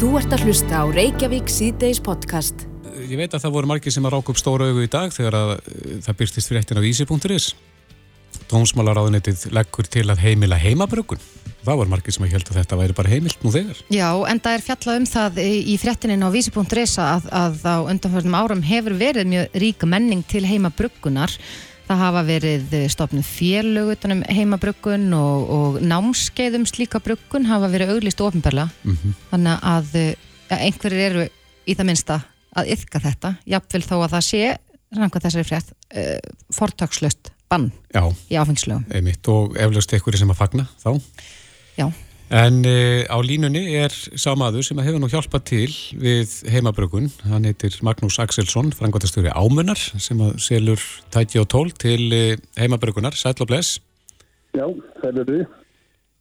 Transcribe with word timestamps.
Þú 0.00 0.14
ert 0.16 0.32
að 0.32 0.46
hlusta 0.48 0.78
á 0.80 0.84
Reykjavík 0.88 1.50
síðdeis 1.52 1.98
podcast. 2.00 2.62
Ég 3.04 3.18
veit 3.20 3.34
að 3.36 3.42
það 3.42 3.52
voru 3.52 3.68
margir 3.68 3.92
sem 3.92 4.06
að 4.08 4.14
ráka 4.14 4.32
upp 4.32 4.38
stóra 4.40 4.70
augu 4.70 4.86
í 4.86 4.88
dag 4.88 5.12
þegar 5.12 5.34
að 5.36 5.50
eh, 5.58 5.98
það 6.06 6.16
byrstist 6.22 6.48
fyrir 6.48 6.60
eftir 6.62 6.80
á 6.80 6.86
vísi.is. 6.86 7.48
Tónsmálaráðunetið 8.48 9.42
leggur 9.52 9.90
til 9.92 10.06
að 10.08 10.22
heimila 10.24 10.56
heimabrökun. 10.56 11.20
Það 11.66 11.80
voru 11.82 11.92
margir 11.92 12.16
sem 12.16 12.24
að 12.24 12.32
held 12.32 12.48
að 12.48 12.58
þetta 12.62 12.78
væri 12.80 12.96
bara 12.96 13.12
heimilt 13.12 13.44
nú 13.44 13.52
þegar. 13.52 13.84
Já, 13.92 14.08
en 14.32 14.40
það 14.40 14.56
er 14.56 14.64
fjallað 14.70 15.02
um 15.02 15.08
það 15.12 15.42
í 15.44 15.76
fréttinin 15.84 16.24
á 16.24 16.28
vísi.is 16.32 16.96
að, 17.04 17.28
að 17.42 17.60
á 17.68 17.76
undanförnum 17.92 18.38
árum 18.40 18.64
hefur 18.70 18.96
verið 19.04 19.28
mjög 19.34 19.60
rík 19.66 19.84
menning 19.84 20.24
til 20.32 20.46
heimabrökunar. 20.48 21.36
Það 21.90 22.02
hafa 22.04 22.20
verið 22.22 22.74
stofnum 22.92 23.24
félög 23.26 23.88
utanum 23.96 24.20
heimabrökkun 24.30 25.08
og, 25.18 25.48
og 25.50 25.78
námskeiðum 25.82 26.62
slíka 26.70 27.00
brökkun 27.02 27.48
hafa 27.48 27.66
verið 27.72 27.96
auglist 27.96 28.22
ofinbarlega. 28.22 28.70
Mm 28.84 28.98
-hmm. 29.00 29.16
Þannig 29.32 29.64
að 29.72 29.96
ja, 29.98 30.58
einhverjir 30.58 31.02
eru 31.08 31.24
í 31.66 31.74
það 31.74 31.88
minsta 31.90 32.20
að 32.54 32.70
yfka 32.76 33.00
þetta. 33.02 33.34
Jafnvel 33.46 33.82
þó 33.82 33.96
að 33.96 34.12
það 34.14 34.24
sé, 34.28 34.42
rannkvæmt 34.96 35.26
þessari 35.26 35.48
frétt, 35.48 35.74
uh, 35.94 36.18
fortakslust 36.54 37.32
bann 37.50 37.72
Já, 37.90 38.04
í 38.30 38.38
áfengslögum. 38.38 38.86
einmitt 38.94 39.28
og 39.28 39.56
eflaust 39.58 39.92
einhverju 39.92 40.22
sem 40.22 40.30
að 40.30 40.38
fagna 40.38 40.66
þá. 40.78 41.00
Já. 41.76 41.90
En 42.30 42.60
uh, 42.62 43.02
á 43.10 43.18
línunni 43.26 43.74
er 43.74 43.90
sá 43.90 44.36
maður 44.38 44.62
sem 44.62 44.78
hefur 44.78 45.02
nú 45.02 45.08
hjálpað 45.10 45.46
til 45.50 45.72
við 45.98 46.36
heimabrökun. 46.52 47.08
Hann 47.26 47.48
heitir 47.48 47.74
Magnús 47.82 48.20
Axelsson, 48.22 48.70
frangværtastöri 48.78 49.32
Ámunar 49.34 49.80
sem 49.98 50.20
selur 50.38 50.78
tæki 51.10 51.42
og 51.42 51.48
tól 51.50 51.72
til 51.74 52.06
uh, 52.14 52.36
heimabrökunar. 52.60 53.18
Og 53.18 53.48
bless. 53.50 53.80
Já, 54.54 54.66
er 55.02 55.24
því. 55.26 55.40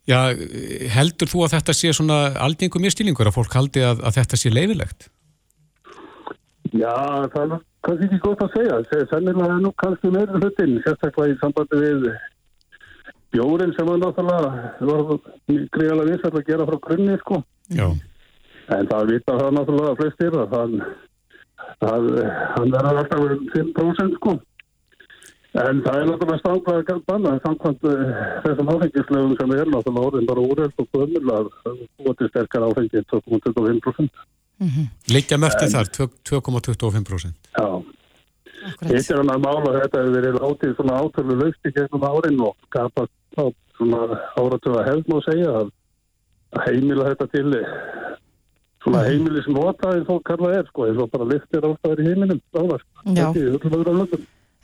Já, 0.09 0.33
heldur 0.95 1.29
þú 1.29 1.45
að 1.45 1.55
þetta 1.59 1.77
sé 1.77 1.93
svona 1.93 2.17
aldingum 2.41 2.85
í 2.85 2.89
stílingur 2.89 3.29
að 3.29 3.35
fólk 3.37 3.53
haldi 3.53 3.85
að, 3.85 4.01
að 4.01 4.15
þetta 4.17 4.39
sé 4.41 4.49
leifilegt? 4.49 5.09
Já, 6.73 6.95
það 7.33 7.43
er 7.43 7.61
kannski 7.85 8.07
ekki 8.07 8.21
gott 8.23 8.41
að 8.45 8.55
segja. 8.57 9.05
Sennilega 9.11 9.53
er 9.53 9.61
nú 9.61 9.73
kannski 9.77 10.09
meira 10.13 10.41
hlutin, 10.41 10.79
sérstaklega 10.85 11.35
í 11.35 11.39
sambandi 11.43 11.81
við 11.85 12.09
bjórin 13.33 13.73
sem 13.75 13.87
var 13.87 14.01
náttúrulega 14.01 14.51
var 14.89 15.19
greiðalega 15.75 16.11
vissar 16.11 16.35
að 16.35 16.47
gera 16.49 16.67
frá 16.69 16.79
grunni, 16.87 17.17
sko. 17.23 17.41
Já. 17.69 17.87
En 18.77 18.89
það 18.89 19.11
vita 19.13 19.37
það 19.39 19.55
náttúrulega 19.57 19.97
flestir 19.99 20.37
að 20.37 20.53
það, 20.53 20.77
það, 21.83 22.07
hann 22.55 22.75
verður 22.75 23.01
alltaf 23.03 23.19
5% 23.55 24.17
sko. 24.19 24.37
En 25.59 25.79
það 25.81 25.95
er 25.99 26.09
náttúrulega 26.09 26.41
stanglega 26.43 26.97
banna, 27.09 27.37
samkvæmt 27.45 27.85
þessum 28.45 28.73
áfengislöfum 28.75 29.37
sem 29.39 29.55
er 29.55 29.71
náttúrulega 29.73 30.09
orðin 30.11 30.27
bara 30.29 30.43
úreld 30.45 30.83
og 30.83 30.91
gömul 30.93 31.31
að 31.37 31.49
búa 31.97 32.17
til 32.19 32.29
sterkar 32.29 32.67
áfengið 32.67 33.07
2,25%. 33.13 34.27
Mm 34.59 34.67
-hmm. 34.67 34.85
Liggja 35.13 35.37
mörtið 35.37 35.73
þar, 35.73 35.89
2,25%. 36.29 37.33
Já. 37.57 37.78
Þetta 38.79 39.13
er 39.13 39.19
hann 39.19 39.33
að 39.33 39.43
mála 39.43 39.75
þetta 39.75 40.01
hefur 40.01 40.15
verið 40.15 40.39
látið 40.39 40.73
svona 40.77 40.99
átölu 41.03 41.35
löfti 41.41 41.73
gegnum 41.75 42.05
árin 42.07 42.41
og 42.45 42.55
skapast 42.69 43.13
svona 43.79 44.19
áratöða 44.39 44.85
hefð 44.87 45.11
má 45.11 45.19
segja 45.25 45.53
að 45.59 45.69
heimila 46.65 47.09
þetta 47.11 47.27
til 47.33 47.53
svona 48.83 49.05
heimili 49.07 49.43
sem 49.43 49.55
notaði 49.55 50.05
þó 50.07 50.13
karla 50.27 50.51
er 50.57 50.67
sko, 50.69 50.87
eins 50.87 50.99
og 51.03 51.11
bara 51.11 51.27
liftir 51.27 51.67
ástæður 51.67 52.03
í 52.03 52.07
heiminum 52.07 52.41
áðast. 52.55 52.87
Já. 53.15 53.27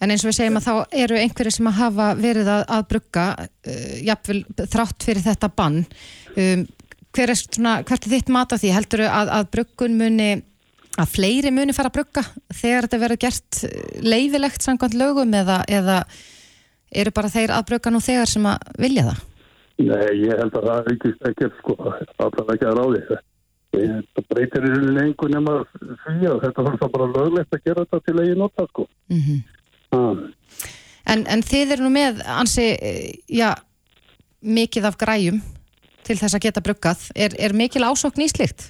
En 0.04 0.12
eins 0.12 0.24
og 0.26 0.32
við 0.32 0.38
segjum 0.40 0.60
að 0.60 0.66
þá 0.66 0.98
eru 1.04 1.20
einhverju 1.20 1.54
sem 1.56 1.70
að 1.72 1.78
hafa 1.80 2.08
verið 2.20 2.50
að, 2.52 2.64
að 2.76 2.88
brugga 2.92 3.28
uh, 3.40 3.94
jafnvel 4.04 4.42
þrátt 4.64 5.06
fyrir 5.08 5.24
þetta 5.24 5.52
bann 5.56 5.78
um, 5.84 6.66
hver 7.16 7.32
er 7.32 7.40
svona, 7.40 7.78
hvert 7.88 8.08
er 8.08 8.12
þitt 8.18 8.32
mat 8.36 8.52
á 8.52 8.60
því? 8.60 8.74
Heldur 8.76 9.06
þau 9.06 9.12
að, 9.22 9.32
að 9.38 9.48
bruggun 9.56 9.96
muni 10.00 10.30
að 10.96 11.12
fleiri 11.12 11.52
muni 11.52 11.76
fara 11.76 11.92
að 11.92 11.98
brugga 12.00 12.24
þegar 12.54 12.88
þetta 12.88 13.02
verður 13.04 13.22
gert 13.26 13.62
leifilegt 14.06 14.66
samkvæmt 14.66 14.98
lögum 15.00 15.34
eða, 15.36 15.62
eða 15.68 16.02
eru 16.96 17.14
bara 17.16 17.32
þeir 17.34 17.56
að 17.56 17.68
brugga 17.72 17.94
nú 17.94 18.02
þegar 18.04 18.32
sem 18.32 18.50
að 18.50 18.76
vilja 18.80 19.08
það? 19.10 19.24
Nei, 19.76 20.06
ég 20.24 20.40
held 20.40 20.56
að 20.56 20.68
það 20.70 20.92
aukist 20.92 21.26
ekkert 21.30 21.58
sko, 21.60 21.76
allavega 21.84 22.56
ekki 22.56 22.70
að 22.70 22.78
ráði 22.80 23.06
það 23.10 23.24
breytir 24.32 24.66
í 24.70 24.72
einhvern 25.04 25.34
nema 25.36 25.58
því 26.06 26.30
að 26.32 26.44
þetta 26.46 26.64
var 26.64 26.78
það 26.80 26.92
bara 26.94 27.12
löglegt 27.12 27.58
að 27.58 27.66
gera 27.66 27.84
þetta 27.84 28.00
til 28.06 28.22
ég 28.24 28.38
nota 28.40 28.68
sko 28.70 28.86
mm 29.12 29.22
-hmm. 29.26 30.22
en, 31.12 31.26
en 31.28 31.44
þið 31.44 31.74
eru 31.76 31.84
nú 31.84 31.92
með 31.92 32.22
ansi, 32.24 32.70
já 33.28 33.52
mikið 34.46 34.88
af 34.90 34.98
græjum 35.02 35.42
til 36.06 36.18
þess 36.20 36.38
að 36.38 36.46
geta 36.46 36.64
bruggað. 36.64 37.10
Er, 37.18 37.36
er 37.42 37.56
mikil 37.58 37.86
ásokn 37.86 38.26
í 38.26 38.30
slikt? 38.30 38.70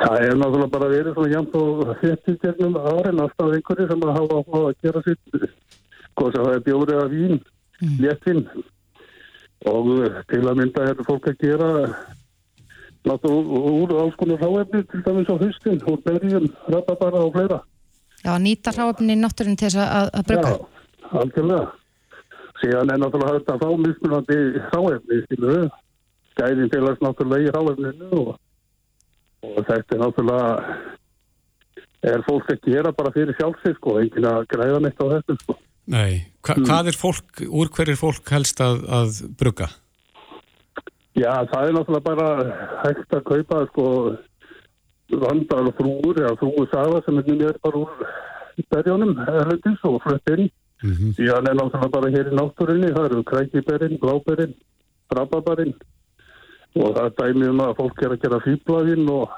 Það 0.00 0.26
er 0.26 0.36
náttúrulega 0.40 0.72
bara 0.72 0.90
verið 0.90 1.16
svona 1.16 1.32
jæmt 1.34 1.56
og 1.60 1.80
þetta 2.00 2.32
í 2.32 2.38
gegnum 2.44 2.76
árin 2.80 3.22
alltaf 3.24 3.54
einhverju 3.56 3.88
sem 3.90 4.04
að 4.06 4.16
hafa 4.16 4.38
á 4.40 4.58
að 4.60 4.76
gera 4.84 5.02
sitt 5.06 5.40
hvað 6.16 6.30
sem 6.34 6.44
það 6.44 6.54
er 6.54 6.62
bjórið 6.68 7.00
af 7.00 7.10
vín 7.12 7.34
mm. 7.36 7.98
léttin 8.04 8.40
og 9.70 9.90
til 10.30 10.40
að 10.40 10.56
mynda 10.62 10.86
er 10.88 11.02
fólk 11.04 11.28
að 11.28 11.42
gera 11.44 11.70
náttúrulega 13.08 13.74
úr 13.80 13.94
alls 14.04 14.16
konar 14.20 14.40
ráefni 14.40 14.82
til 14.88 15.02
dæmis 15.04 15.28
á 15.32 15.36
höstin 15.40 15.82
úr 15.88 16.00
berjum, 16.04 16.48
rababara 16.68 17.24
og 17.24 17.32
fleira. 17.36 17.60
Já, 18.24 18.36
nýta 18.36 18.72
ráefni 18.76 19.16
í 19.16 19.20
náttúrun 19.20 19.56
til 19.56 19.68
þess 19.68 19.80
að, 19.84 20.10
að 20.18 20.26
brugga. 20.28 20.50
Já, 20.56 21.12
algjörlega. 21.22 21.68
Síðan 22.60 22.92
er 22.92 23.00
náttúrulega 23.00 23.38
þetta 23.38 23.58
þá 23.62 23.68
mismunandi 23.84 24.38
ráefni, 24.72 25.22
skiluðu 25.24 25.62
gæðin 26.40 26.72
félags 26.72 27.02
náttúrulega 27.04 27.48
í 27.48 27.54
ráefninu 27.56 28.10
og, 28.20 28.34
og 29.46 29.60
þetta 29.66 29.96
er 29.96 30.02
náttúrulega 30.04 30.48
er 32.10 32.24
fólk 32.24 32.48
að 32.54 32.64
gera 32.64 32.92
bara 32.96 33.12
fyrir 33.12 33.36
sjálfsig 33.36 33.76
sko, 33.76 33.98
enginn 34.00 34.28
að 34.30 34.46
græða 34.52 34.80
neitt 34.84 35.00
á 35.00 35.06
þetta 35.16 35.36
sko. 35.42 35.56
Nei, 35.90 36.24
Hva, 36.40 36.56
mm. 36.56 36.66
hvað 36.68 36.90
er 36.92 36.96
fólk, 36.96 37.44
úr 37.48 37.70
hver 37.74 37.92
er 37.92 37.98
fólk 38.00 38.32
helst 38.32 38.60
að, 38.64 38.82
að 38.88 39.20
brugga? 39.40 39.68
Já, 41.18 41.32
það 41.50 41.66
er 41.66 41.76
náttúrulega 41.76 42.06
bara 42.06 42.28
hægt 42.84 43.16
að 43.16 43.24
kaupa 43.28 43.62
sko 43.72 43.86
vandar 45.10 45.66
og 45.66 45.76
frúur 45.78 46.20
eða 46.22 46.36
frúur 46.38 46.68
saga 46.70 47.00
sem 47.04 47.18
er 47.18 47.30
mjög 47.32 47.58
bara 47.64 47.80
úr 47.82 48.10
berjónum 48.70 49.16
erlendis 49.24 49.84
og 49.88 50.00
fluttinn 50.04 50.50
mm 50.82 50.92
-hmm. 50.92 51.14
síðan 51.16 51.48
er 51.50 51.56
náttúrulega 51.58 51.94
bara 51.96 52.10
hér 52.14 52.30
í 52.30 52.36
náttúrinni 52.38 52.92
það 52.94 53.08
eru 53.10 53.24
krækiberinn, 53.24 53.98
bláberinn, 53.98 54.54
rababarinn 55.16 55.74
og 56.78 56.96
það 56.96 57.04
er 57.04 57.14
dæmið 57.18 57.52
um 57.52 57.62
að 57.64 57.76
fólk 57.80 58.02
er 58.04 58.14
að 58.14 58.24
gera 58.24 58.40
fýblaðinn 58.44 59.12
og, 59.12 59.36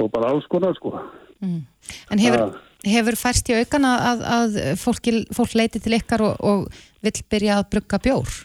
og 0.00 0.12
bara 0.14 0.30
alls 0.32 0.46
konar 0.52 0.76
sko. 0.78 0.94
Mm. 1.40 1.64
En 2.12 2.22
hefur, 2.22 2.54
hefur 2.86 3.18
færst 3.20 3.50
í 3.50 3.58
aukan 3.60 3.88
að, 3.88 4.22
að 4.36 4.60
fólk, 4.80 5.10
fólk 5.36 5.56
leiti 5.58 5.82
til 5.82 5.96
ykkar 5.98 6.24
og, 6.24 6.40
og 6.40 6.80
vill 7.04 7.26
byrja 7.32 7.60
að 7.60 7.68
brugga 7.74 8.00
bjór? 8.06 8.38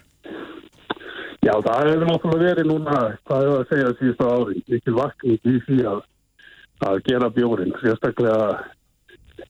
Já, 1.46 1.54
það 1.62 1.90
hefur 1.92 2.08
náttúrulega 2.10 2.46
verið 2.50 2.70
núna, 2.72 3.00
hvað 3.30 3.44
hefur 3.46 3.60
að 3.60 3.72
segja 3.72 3.96
síðustu 4.00 4.30
ári, 4.32 4.62
mikil 4.72 4.96
vakning 4.98 5.50
í 5.52 5.58
því 5.68 5.82
að, 5.92 6.00
að 6.90 7.02
gera 7.06 7.34
bjórin. 7.36 7.76
Sérstaklega 7.84 8.48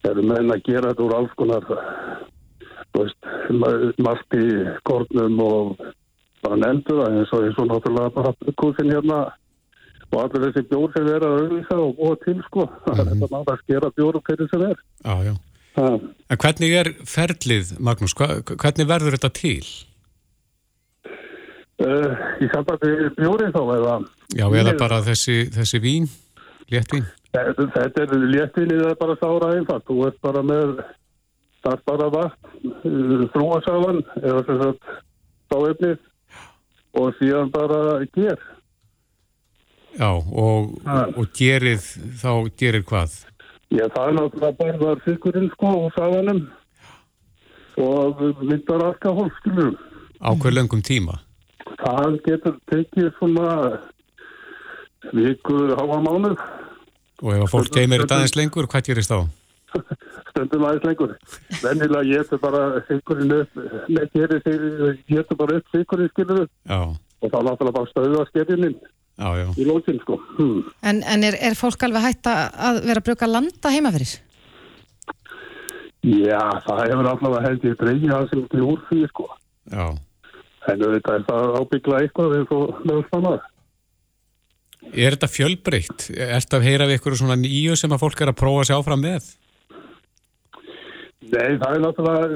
erum 0.10 0.28
menn 0.34 0.54
að 0.54 0.66
gera 0.66 0.92
þetta 0.92 1.06
úr 1.06 1.16
alls 1.16 1.38
konar, 1.40 1.70
þú 2.92 3.06
veist, 3.06 4.02
margt 4.04 4.38
í 4.38 4.50
kornum 4.90 5.40
og 5.46 5.86
bara 6.46 6.62
nefndu 6.62 7.00
það 7.00 7.18
eins 7.18 7.34
og 7.34 7.48
eins 7.48 7.60
og 7.62 7.68
náttúrulega 7.72 8.16
bara 8.16 8.54
kúsin 8.62 8.94
hérna 8.94 9.20
og 10.12 10.20
allir 10.22 10.46
þessi 10.46 10.64
bjór 10.70 10.94
sem 10.94 11.10
er 11.10 11.26
að 11.26 11.40
auðvisa 11.42 11.80
og 11.82 11.98
búa 11.98 12.20
til 12.24 12.38
sko 12.46 12.66
mm 12.68 12.76
-hmm. 12.76 12.96
þetta 12.98 13.16
náttúrulega 13.16 13.56
að 13.56 13.64
skera 13.64 13.96
bjór 13.98 14.20
og 14.20 14.24
hverju 14.24 14.48
sem 14.54 14.62
er 14.70 14.78
Já, 15.06 15.16
já. 15.30 15.36
En 16.32 16.38
hvernig 16.40 16.72
er 16.72 16.88
ferlið, 17.04 17.76
Magnús? 17.80 18.14
Hva, 18.16 18.40
hvernig 18.48 18.88
verður 18.88 19.18
þetta 19.18 19.32
til? 19.36 19.66
Uh, 21.76 22.16
í 22.40 22.48
sambandi 22.54 22.92
bjórin 23.18 23.52
þá 23.52 23.64
eða 23.76 23.96
Já, 24.32 24.46
eða 24.48 24.78
bara 24.80 25.02
þessi, 25.04 25.52
þessi 25.52 25.80
vín 25.84 26.08
léttvín? 26.72 27.04
Þetta, 27.36 27.66
þetta 27.76 28.06
er 28.06 28.14
léttvín 28.32 28.72
eða 28.72 28.96
bara 28.96 29.18
sára 29.20 29.52
einfalt 29.58 29.84
þú 29.90 30.08
ert 30.08 30.22
bara 30.24 30.44
með 30.44 30.80
það 31.66 31.74
er 31.74 31.82
bara 31.92 32.08
vatn 32.14 33.28
þrúasáðan 33.34 34.00
eða 34.22 34.46
þess 34.48 34.66
að 34.70 34.76
þá 35.52 35.58
efnið 35.74 35.98
og 36.96 37.16
síðan 37.20 37.52
bara 37.54 38.02
ger. 38.16 38.40
Já, 39.96 40.10
og, 40.12 40.76
og 41.16 41.26
gerið, 41.38 41.86
þá 42.20 42.32
gerir 42.60 42.84
hvað? 42.88 43.14
Já, 43.72 43.86
það 43.92 44.08
er 44.08 44.18
náttúrulega 44.18 44.58
barðar 44.60 45.04
fyrkurinn 45.06 45.52
sko 45.54 45.72
og 45.86 45.94
sáðanum 45.96 46.42
og 47.82 48.22
myndar 48.44 48.84
alkohól, 48.90 49.32
skiljum. 49.40 49.76
Á 50.24 50.32
hver 50.36 50.56
lengum 50.56 50.84
tíma? 50.86 51.20
Það 51.80 52.20
getur 52.28 52.60
tekið 52.72 53.10
svona 53.18 53.48
viku, 55.16 55.58
háa 55.76 55.98
mánuð. 56.04 56.38
Og 57.24 57.32
ef 57.32 57.46
að 57.46 57.52
fólk 57.52 57.74
geymir 57.76 58.04
þetta 58.04 58.20
aðeins 58.20 58.38
lengur, 58.38 58.68
hvað 58.72 58.88
gerist 58.90 59.12
þá? 59.12 59.26
Stundum 60.32 60.66
aðeins 60.68 60.86
lengur. 60.90 61.14
Vennilega 61.64 62.04
ég 62.10 62.24
getur 62.26 62.42
bara 62.44 62.62
fyrkurinn 62.90 63.34
upp, 63.40 63.62
ég 63.92 64.12
getur 65.08 65.40
bara 65.40 65.58
upp 65.62 65.72
fyrkurinn, 65.74 66.12
skiljum. 66.14 66.48
Já. 66.70 66.80
Og 67.24 67.32
þá 67.32 67.38
náttúrulega 67.48 67.78
bara 67.80 67.92
stöðu 67.94 68.20
að 68.22 68.30
skerjunin. 68.34 68.76
Já, 69.16 69.30
já. 69.40 69.46
í 69.56 69.64
lókin 69.70 70.00
sko. 70.04 70.18
Hmm. 70.36 70.64
En, 70.84 70.98
en 71.08 71.24
er, 71.24 71.38
er 71.40 71.56
fólk 71.56 71.84
alveg 71.88 72.04
hægt 72.04 72.28
að- 72.28 72.50
að 72.68 72.82
vera 72.84 73.00
að 73.00 73.06
bruka 73.08 73.30
landa 73.32 73.72
heima 73.72 73.92
fyrir? 73.96 74.18
Já, 76.06 76.42
það 76.68 76.82
hefur 76.86 77.08
alltaf 77.10 77.34
að 77.40 77.46
held 77.48 77.64
ég 77.66 77.78
dreigja 77.80 78.12
það 78.14 78.28
sem 78.34 78.42
til 78.52 78.66
úr 78.68 78.82
því 78.90 79.00
sko. 79.10 79.26
Já. 79.72 79.86
En 80.70 80.82
auðvitað 80.86 81.16
er 81.20 81.24
það 81.30 81.56
ábyggla 81.62 82.02
eitthvað 82.04 82.36
eins 82.40 82.52
og 82.54 82.84
meðal 82.86 83.06
spannað. 83.08 83.40
Er 84.94 85.16
þetta 85.16 85.30
fjölbreytt? 85.34 86.06
Er 86.14 86.36
þetta 86.36 86.60
að 86.60 86.68
heyra 86.68 86.86
við 86.90 87.00
ykkur 87.00 87.16
svona 87.18 87.40
nýju 87.42 87.74
sem 87.80 87.96
að 87.96 88.04
fólk 88.04 88.22
er 88.22 88.32
að 88.34 88.38
prófa 88.44 88.62
að 88.66 88.70
sjá 88.70 88.78
fram 88.86 89.02
með? 89.02 89.32
Nei, 91.26 91.58
það 91.58 91.76
er 91.76 91.82
náttúrulega 91.82 92.28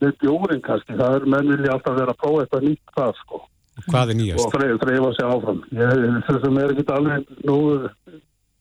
með 0.00 0.12
bjórin 0.22 0.62
kannski. 0.64 0.96
Það 0.96 1.16
er 1.18 1.26
menn 1.34 1.50
vilja 1.52 1.72
alltaf 1.74 1.96
vera 1.98 2.14
að 2.14 2.20
prófa 2.22 2.44
eitthvað 2.44 2.66
nýtt 2.68 2.94
það 2.96 3.16
sko. 3.20 3.40
Hvað 3.86 4.00
er 4.00 4.14
Og 4.14 4.20
nýjast? 4.20 4.52
þreif, 4.54 4.78
þreifa 4.84 5.10
sig 5.16 5.26
áfram. 5.30 5.60
Ég 5.76 5.90
þess 6.28 6.46
að 6.46 6.60
er 6.62 6.72
ekki 6.74 6.94
alveg 6.96 7.34
nú 7.48 7.58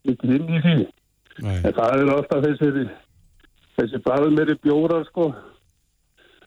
mikið 0.10 0.34
inn 0.36 0.50
í 0.50 0.62
því. 0.66 0.76
Nei. 1.40 1.56
En 1.64 1.74
það 1.78 1.96
eru 1.96 2.16
alltaf 2.16 2.44
þessi, 2.46 2.84
þessi 3.80 4.02
bræðum 4.04 4.36
meiri 4.36 4.58
bjórar 4.64 5.08
sko. 5.08 5.30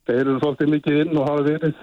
Þeir 0.09 0.21
eru 0.27 0.39
svolítið 0.43 0.73
mikið 0.77 1.01
inn 1.05 1.17
og 1.21 1.29
hafa 1.31 1.47
verið. 1.49 1.83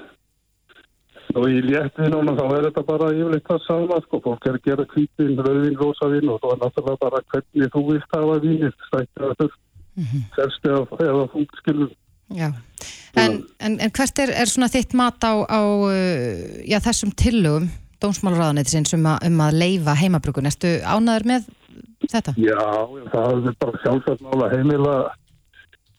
Og 1.38 1.46
í 1.46 1.60
léttinuna 1.62 2.34
þá 2.38 2.46
er 2.58 2.68
þetta 2.68 2.84
bara 2.88 3.10
yfirleitt 3.14 3.50
það 3.50 3.66
sama 3.68 4.00
sko. 4.06 4.22
Fólk 4.26 4.46
er 4.50 4.58
að 4.58 4.66
gera 4.66 4.86
kvítin, 4.94 5.36
rauðin, 5.38 5.78
rósavin 5.78 6.30
og 6.34 6.40
svo 6.42 6.54
er 6.56 6.62
náttúrulega 6.64 7.02
bara 7.06 7.22
hvernig 7.34 7.74
þú 7.76 7.84
vilt 7.92 8.16
hafa 8.18 8.40
vínir. 8.46 8.74
Stætti 8.90 9.50
að 10.00 10.16
þurft, 10.38 10.64
selsti 10.64 11.06
eða 11.10 11.28
fúnt 11.34 11.60
skilur. 11.62 11.92
Já. 12.38 12.50
En, 13.18 13.40
en, 13.60 13.80
en 13.82 13.92
hvert 13.98 14.20
er, 14.22 14.32
er 14.38 14.46
svona 14.52 14.70
þitt 14.70 14.94
mat 14.98 15.24
á, 15.26 15.34
á 15.50 15.62
uh, 15.66 15.94
já, 16.70 16.78
þessum 16.86 17.12
tillögum 17.18 17.70
dómsmálaráðanættisins 18.00 18.94
um, 18.96 19.08
að- 19.10 19.26
um 19.28 19.40
að 19.44 19.58
leifa 19.60 19.96
heimabrukun? 20.00 20.46
Ertu 20.48 20.76
ánaður 20.86 21.26
með 21.32 21.48
þetta? 22.10 22.34
Já, 22.40 22.62
það 23.12 23.50
er 23.50 23.58
bara 23.60 23.82
sjálfsagt 23.84 24.22
mála 24.24 24.52
heimila 24.54 24.94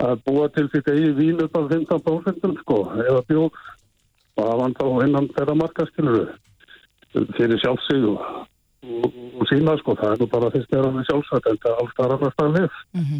að 0.01 0.23
búa 0.25 0.47
til 0.55 0.65
sitt 0.73 0.87
eigi 0.89 1.11
vín 1.19 1.43
upp 1.45 1.59
að 1.61 1.75
15% 1.75 2.63
sko, 2.63 2.79
eða 3.05 3.21
bjóð 3.29 3.51
og 3.51 4.47
hafa 4.47 4.63
hann 4.63 4.77
þá 4.79 4.87
innan 5.05 5.27
þeirra 5.35 5.57
markaskiluru 5.61 6.23
fyrir 7.37 7.59
sjálfsig 7.61 8.07
og, 8.09 8.23
og, 8.87 9.19
og 9.43 9.51
sína 9.51 9.75
sko, 9.83 9.97
það 9.99 10.15
er 10.15 10.23
nú 10.23 10.31
bara 10.33 10.49
fyrst 10.55 10.73
er 10.79 10.87
hann 10.89 11.05
sjálfsagt 11.11 11.51
en 11.51 11.59
það 11.61 11.75
er 11.75 11.83
alls 11.83 11.99
þar 11.99 12.15
annars 12.17 12.39
það 12.39 12.57
lif. 12.61 12.81
Mm 12.97 13.11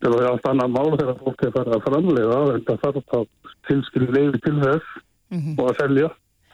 Það 0.00 0.18
er 0.18 0.28
allt 0.30 0.46
annað 0.48 0.74
mál 0.74 0.90
þegar 0.96 1.18
fólk 1.20 1.42
er 1.46 1.54
farið 1.54 1.74
að 1.76 1.86
framleiða 1.86 2.38
en 2.54 2.62
það 2.66 2.82
þarf 2.84 3.16
að 3.18 3.26
tilskilja 3.68 4.14
leiði 4.16 4.40
til 4.42 4.58
þess 4.62 4.92
-hmm. 5.32 5.54
og 5.58 5.70
að 5.70 5.80
selja. 5.80 6.10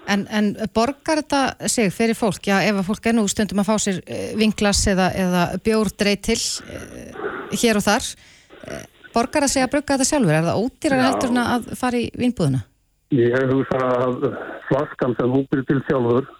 En, 0.08 0.24
en 0.32 0.54
borgar 0.72 1.20
þetta 1.20 1.68
sig 1.68 1.90
fyrir 1.92 2.16
fólk? 2.16 2.40
Já, 2.48 2.62
ef 2.64 2.78
að 2.80 2.86
fólk 2.86 3.08
er 3.10 3.16
nú 3.18 3.26
stundum 3.28 3.60
að 3.60 3.68
fá 3.68 3.74
sér 3.82 3.98
eh, 4.06 4.30
vinglas 4.38 4.80
eða, 4.88 5.10
eða 5.24 5.42
bjórdreit 5.64 6.22
til 6.24 6.38
eh, 6.38 7.18
hér 7.60 7.80
og 7.80 7.84
þar 7.84 8.06
eh, 8.06 8.86
borgar 9.12 9.44
það 9.44 9.52
sig 9.52 9.66
að 9.66 9.74
brugga 9.74 9.98
þetta 9.98 10.08
sjálfur? 10.08 10.34
Er 10.38 10.48
það 10.48 10.62
ódýrar 10.62 11.04
heldur 11.04 11.34
en 11.34 11.42
að 11.44 11.68
fara 11.82 12.00
í 12.00 12.08
vínbúðuna? 12.16 12.64
Ég 13.18 13.52
hugsa 13.52 13.84
að 13.98 14.26
flaskan 14.68 15.16
sem 15.18 15.36
hún 15.36 15.46
byrði 15.50 15.68
til 15.68 15.84
sjálfur 15.90 16.32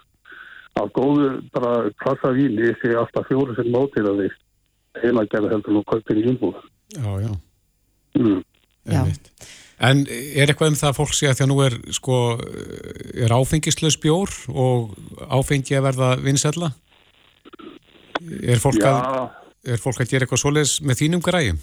af 0.79 0.91
góðu 0.95 1.29
bara 1.53 1.89
klassa 2.01 2.33
víni 2.33 2.73
sé 2.81 2.95
alltaf 2.97 3.27
fjóru 3.29 3.55
sem 3.57 3.69
mótir 3.73 4.07
að 4.07 4.23
því 4.23 4.29
heima 5.03 5.25
gerði 5.29 5.53
heldur 5.53 5.77
nú 5.77 5.85
kaupir 5.89 6.17
í 6.17 6.25
innbúð. 6.29 6.57
Já, 6.95 7.09
já. 7.23 7.31
Mm. 8.17 8.43
Já. 8.89 9.03
En 9.79 10.03
er 10.09 10.49
eitthvað 10.49 10.73
um 10.73 10.77
það 10.79 10.89
að 10.89 10.97
fólk 10.97 11.15
sé 11.15 11.29
að 11.29 11.37
því 11.37 11.43
að 11.45 11.51
nú 11.51 11.57
er 11.63 11.75
sko, 11.95 12.15
er 13.15 13.35
áfengislaus 13.35 13.99
bjór 14.01 14.33
og 14.51 14.95
áfengi 15.31 15.77
að 15.77 15.85
verða 15.87 16.13
vinsælla? 16.19 16.73
Er 18.43 18.59
fólk, 18.59 18.81
að, 18.83 19.29
er 19.63 19.79
fólk 19.79 20.01
að 20.03 20.11
gera 20.11 20.27
eitthvað 20.27 20.41
svoleiðis 20.43 20.79
með 20.83 21.03
þínum 21.03 21.23
græjum? 21.23 21.61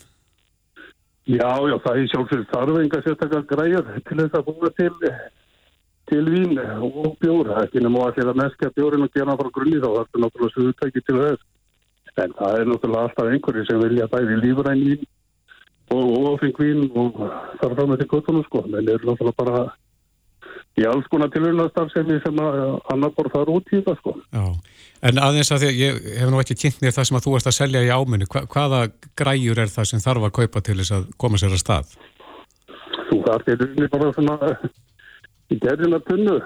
já, 1.27 1.51
já, 1.67 1.77
það 1.83 1.99
er 1.99 2.09
sjálfsögur 2.13 2.47
þarf 2.53 2.79
enga 2.81 3.03
sérstakar 3.03 3.45
græður 3.51 3.91
til 4.07 4.19
þess 4.21 4.39
að 4.39 4.47
búa 4.47 4.71
til, 4.79 5.13
til 6.11 6.23
vín 6.31 6.61
og 6.61 7.17
bjór. 7.23 7.51
Það 7.51 7.59
er 7.59 7.69
ekki 7.69 7.83
nema 7.83 8.09
að 8.13 8.33
meskja 8.41 8.73
bjórin 8.77 9.07
og 9.07 9.13
gera 9.15 9.33
hann 9.33 9.41
frá 9.41 9.51
grunni 9.57 9.83
þá, 9.83 9.89
það 9.89 10.03
er 10.07 10.25
náttúrulega 10.25 10.55
suðutæki 10.57 11.03
til 11.03 11.19
þess. 11.23 11.47
En 12.17 12.33
það 12.39 12.61
er 12.61 12.69
náttúrulega 12.71 13.09
alltaf 13.09 13.31
einhverju 13.31 13.65
sem 13.69 13.83
vilja 13.83 14.07
bæði 14.13 14.39
lífræn 14.41 14.85
vín 14.87 15.03
og 15.95 16.31
ofing 16.33 16.57
vín 16.59 16.87
og 16.99 17.19
þarf 17.61 17.75
fram 17.77 17.91
með 17.93 18.01
til 18.03 18.09
gottunum 18.15 18.47
sko. 18.47 18.63
Men 18.71 18.89
er 18.89 19.05
náttúrulega 19.05 19.37
bara 19.37 19.67
í 20.77 20.87
alls 20.89 21.07
konar 21.13 21.31
tilhörnastarfsemi 21.33 22.19
sem 22.25 22.41
að 22.43 22.59
annar 22.93 23.13
bara 23.17 23.33
fara 23.35 23.53
út 23.53 23.71
í 23.73 23.83
það 23.85 24.01
sko. 24.01 24.17
Já. 24.33 24.47
En 25.07 25.21
aðeins 25.21 25.53
að 25.53 25.63
því 25.63 25.69
að 25.69 25.81
ég 25.83 26.03
hef 26.23 26.33
nú 26.33 26.41
ekki 26.41 26.57
kynnt 26.63 26.83
mér 26.83 26.97
það 26.97 27.09
sem 27.09 27.19
að 27.19 27.27
þú 27.27 27.37
ert 27.37 27.51
að 27.51 27.57
selja 27.59 27.85
í 27.85 27.93
ámunni. 27.93 28.29
Hva, 28.33 28.43
hvaða 28.53 28.81
græjur 29.21 29.61
er 29.63 29.73
það 29.73 29.91
sem 29.93 30.03
þarf 30.05 30.29
að 30.29 30.37
kaupa 30.41 30.63
til 30.65 30.79
þess 30.81 30.97
að 30.97 31.09
koma 31.21 31.41
sér 31.41 31.57
að 31.57 31.63
stað? 31.63 31.97
Þú 33.11 33.19
þarf 33.29 33.47
til 33.47 33.59
rauninni 33.61 33.91
bara 33.93 34.13
svona 34.17 34.39
í 35.53 35.61
gerðina 35.63 36.01
tunnu 36.09 36.39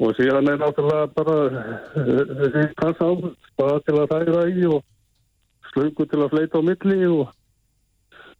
og 0.00 0.14
síðan 0.16 0.48
er 0.48 0.60
náttúrulega 0.60 1.10
bara 1.16 1.36
þessi 1.94 2.64
kassa 2.80 3.10
á 3.10 3.12
spaða 3.50 3.82
til 3.84 3.96
að 3.98 4.14
þæra 4.14 4.46
í 4.48 4.64
og 4.70 4.80
slöngu 5.72 6.06
til 6.08 6.22
að 6.24 6.32
fleita 6.34 6.60
á 6.60 6.62
milli 6.66 6.98
og, 7.10 7.34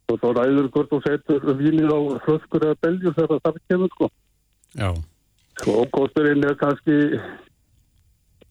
og 0.09 0.19
þá 0.23 0.27
ræður 0.39 0.71
hvort 0.73 0.91
þú 0.91 0.99
setur 1.05 1.47
vínið 1.61 1.93
á 1.93 1.99
flöskur 2.25 2.67
eða 2.67 2.81
beljur 2.85 3.15
þegar 3.19 3.45
það 3.45 3.61
kemur 3.69 3.93
sko. 3.95 4.11
Já. 4.81 4.89
Og 5.69 5.87
kosturinn 5.93 6.47
er 6.47 6.57
kannski 6.57 6.97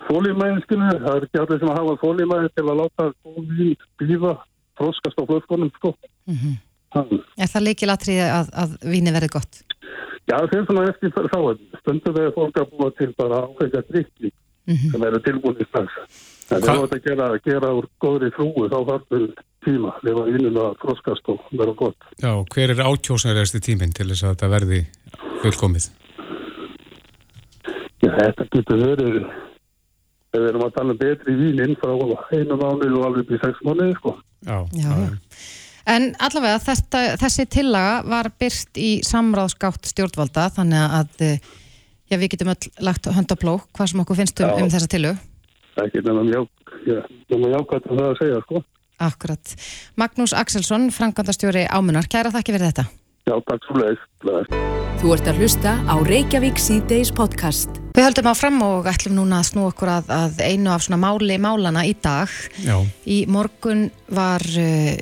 fólímæðin 0.06 0.64
skilur, 0.64 1.02
það 1.02 1.14
er 1.16 1.26
ekki 1.26 1.42
allir 1.42 1.60
sem 1.60 1.74
hafa 1.74 2.00
fólímæðin 2.00 2.56
til 2.56 2.66
að 2.66 2.80
láta 2.84 3.10
vín 3.50 3.86
býða 4.00 4.34
froskast 4.78 5.18
á 5.18 5.24
flöskunum 5.28 5.72
sko. 5.76 5.96
Mm 6.30 6.58
Þannig. 6.90 7.26
Er 7.38 7.50
það 7.50 7.66
leikilatriði 7.68 8.24
að, 8.26 8.48
að 8.62 8.72
víni 8.90 9.12
verði 9.14 9.30
gott? 9.30 9.60
Já, 10.28 10.36
það 10.46 10.54
er 10.60 10.66
svona 10.68 10.88
eftir 10.90 11.10
þá 11.16 11.38
stundum 11.80 12.14
þegar 12.14 12.34
fólk 12.36 12.58
að 12.60 12.70
búa 12.76 12.90
til 12.98 13.10
bara 13.18 13.40
ákveðja 13.48 13.82
drikki 13.90 14.32
Mm 14.70 14.90
sem 14.92 15.02
eru 15.02 15.18
tilbúin 15.24 15.56
í 15.58 15.64
strax. 15.66 15.90
En 16.50 16.60
Hva- 16.60 16.74
þegar 16.74 16.88
þetta 16.90 16.98
gera, 17.08 17.26
gera 17.44 17.70
úr 17.74 17.86
góðri 18.04 18.28
frúi 18.36 18.68
þá 18.70 18.76
þarf 18.86 19.06
tíma, 19.64 19.94
lefa 20.04 20.22
vinnuna 20.28 20.60
að 20.70 20.76
froskast 20.84 21.28
og 21.32 21.40
vera 21.50 21.72
gott. 21.74 21.96
Já, 22.22 22.30
hver 22.54 22.70
er 22.70 22.82
átjósnæriðasti 22.84 23.60
tíminn 23.66 23.92
til 23.96 24.06
þess 24.12 24.22
að 24.28 24.36
þetta 24.36 24.50
verði 24.52 24.80
fullkomið? 25.42 25.88
Já, 28.00 28.10
þetta 28.16 28.46
getur 28.54 28.80
verið, 28.84 29.18
við 30.36 30.46
erum 30.50 30.64
að 30.68 30.74
tala 30.76 30.94
um 30.94 31.00
betri 31.00 31.34
vínin 31.40 31.74
frá 31.80 31.92
einu 32.32 32.56
mánuð 32.60 32.94
og 33.00 33.06
alveg 33.08 33.24
upp 33.26 33.34
í 33.36 33.40
sex 33.42 33.60
mánuði, 33.66 33.96
sko. 33.98 34.14
Já, 34.46 34.58
Já, 34.72 34.92
já. 35.02 35.10
En 35.88 36.10
allavega 36.20 36.58
þetta, 36.64 37.02
þessi 37.20 37.46
tillaga 37.50 38.02
var 38.08 38.30
byrt 38.40 38.80
í 38.80 38.90
samráðsgátt 39.06 39.88
stjórnvalda 39.90 40.50
þannig 40.58 40.98
að 41.00 41.24
eh, 41.26 41.48
já, 42.10 42.18
við 42.18 42.28
getum 42.34 42.52
öll 42.52 42.70
lagt 42.84 43.08
hönd 43.08 43.32
á 43.32 43.36
plók 43.40 43.68
hvað 43.76 43.92
sem 43.92 44.04
okkur 44.04 44.20
finnst 44.20 44.42
um, 44.44 44.52
um 44.60 44.72
þessa 44.72 44.90
tillögu. 44.90 45.18
Það 45.76 45.84
er 45.84 45.90
ekki 45.90 46.04
nema 47.30 47.52
jákvæmt 47.54 47.90
um 47.90 48.00
það 48.00 48.08
að 48.10 48.18
segja, 48.20 48.40
sko. 48.46 48.64
Akkurat. 49.00 49.54
Magnús 49.96 50.34
Axelsson, 50.36 50.90
frangvandastjóri 50.92 51.64
Ámunar, 51.72 52.08
kæra 52.10 52.32
þakki 52.34 52.52
fyrir 52.56 52.68
þetta. 52.68 52.84
Já, 53.28 53.36
takk 53.48 53.64
svo 53.68 53.78
leiðist. 53.80 54.58
Þú 55.00 55.12
ert 55.14 55.28
að 55.30 55.38
hlusta 55.40 55.72
á 55.88 55.94
Reykjavík 56.04 56.58
C-Days 56.60 57.12
podcast. 57.16 57.78
Við 57.96 58.04
höldum 58.04 58.28
áfram 58.28 58.58
og 58.66 58.88
ætlum 58.90 59.16
núna 59.16 59.38
að 59.40 59.48
snú 59.52 59.64
okkur 59.70 59.92
að, 59.94 60.10
að 60.12 60.42
einu 60.44 60.72
af 60.74 60.84
svona 60.84 61.00
máli 61.00 61.38
málana 61.40 61.86
í 61.88 61.94
dag. 62.02 62.28
já, 62.60 62.76
Í 63.08 63.22
morgun 63.30 63.86
var 64.12 64.44
uh, 64.44 65.00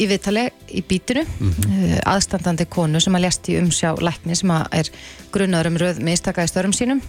í 0.00 0.06
viðtali 0.10 0.46
í 0.76 0.82
bítinu 0.86 1.24
uh, 1.26 1.98
aðstandandi 2.08 2.66
konu 2.70 3.00
sem 3.02 3.16
að 3.16 3.26
lést 3.26 3.50
í 3.52 3.58
umsjá 3.60 3.92
lækni 4.00 4.38
sem 4.38 4.52
að 4.54 4.66
er 4.80 4.90
grunnaður 5.34 5.70
um 5.72 5.78
röð 5.84 6.02
mistaka 6.06 6.46
í 6.46 6.50
störum 6.50 6.74
sínum. 6.76 7.02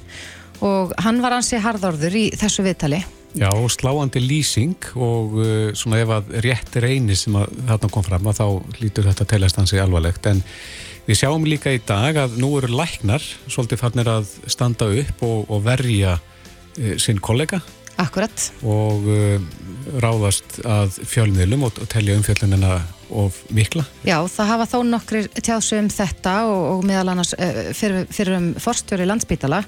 Og 0.62 0.93
hann 1.01 1.24
var 1.24 1.33
ansi 1.33 1.57
harðorður 1.62 2.17
í 2.19 2.27
þessu 2.38 2.65
viðtali. 2.65 3.01
já, 3.33 3.50
sláandi 3.71 4.19
lýsing 4.19 4.91
og 4.95 5.38
uh, 5.39 5.71
svona 5.74 6.01
ef 6.03 6.15
að 6.17 6.31
rétt 6.45 6.75
reyni 6.83 7.15
sem 7.15 7.36
að 7.39 7.53
þarna 7.69 7.91
kom 7.95 8.05
fram 8.05 8.27
að 8.27 8.41
þá 8.41 8.48
lítur 8.81 9.07
þetta 9.10 9.29
telast 9.33 9.60
hansi 9.62 9.79
alvarlegt. 9.79 10.27
En 10.27 10.43
við 11.07 11.21
sjáum 11.21 11.48
líka 11.48 11.74
í 11.74 11.81
dag 11.86 12.19
að 12.25 12.38
nú 12.41 12.53
eru 12.60 12.75
læknar 12.75 13.24
svolítið 13.48 13.81
farnir 13.81 14.12
að 14.12 14.33
standa 14.51 14.89
upp 15.01 15.24
og, 15.25 15.45
og 15.50 15.63
verja 15.65 16.17
uh, 16.19 16.98
sinn 17.01 17.24
kollega 17.24 17.62
Akkurat. 18.01 18.48
og 18.65 19.05
uh, 19.05 19.38
ráðast 20.01 20.60
að 20.65 20.98
fjölmiðlum 21.10 21.67
og, 21.67 21.77
og 21.84 21.89
telja 21.91 22.15
umfjöllunina 22.17 22.79
of 23.12 23.41
mikla. 23.51 23.84
Já, 24.08 24.15
það 24.31 24.50
hafa 24.53 24.67
þó 24.72 24.77
nokkrir 24.88 25.27
tjáðsum 25.36 25.81
um 25.84 25.89
þetta 25.91 26.36
og, 26.48 26.62
og 26.72 26.84
meðal 26.88 27.12
annars 27.13 27.34
uh, 27.36 27.60
fyrir, 27.75 28.05
fyrir 28.13 28.38
um 28.38 28.48
forstjóri 28.62 29.08
landsbítala 29.10 29.62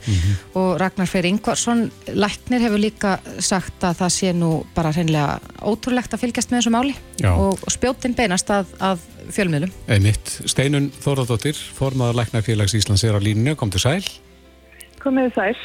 og 0.59 0.69
Ragnar 0.81 1.09
Freyr 1.11 1.27
Ingvarsson 1.27 1.85
læknir 2.15 2.63
hefur 2.63 2.81
líka 2.81 3.17
sagt 3.43 3.83
að 3.83 3.99
það 4.03 4.13
sé 4.17 4.33
nú 4.37 4.51
bara 4.75 4.93
hreinlega 4.95 5.39
ótrúlegt 5.59 6.15
að 6.15 6.23
fylgjast 6.23 6.53
með 6.53 6.61
þessu 6.61 6.75
máli 6.77 6.95
Já. 7.19 7.33
og, 7.33 7.59
og 7.59 7.73
spjótin 7.75 8.15
beinast 8.17 8.51
að, 8.53 8.71
að 8.79 9.03
fjölmiðlum. 9.33 9.71
Einmitt, 9.91 10.37
Steinun 10.49 10.91
Þóradóttir, 11.03 11.57
formaður 11.77 12.21
Læknarfélags 12.21 12.75
Íslands 12.79 13.03
er 13.07 13.15
á 13.15 13.21
líninu, 13.23 13.55
kom 13.59 13.71
til 13.73 13.83
sæl. 13.83 14.03
Komið 15.03 15.33
sæl. 15.35 15.55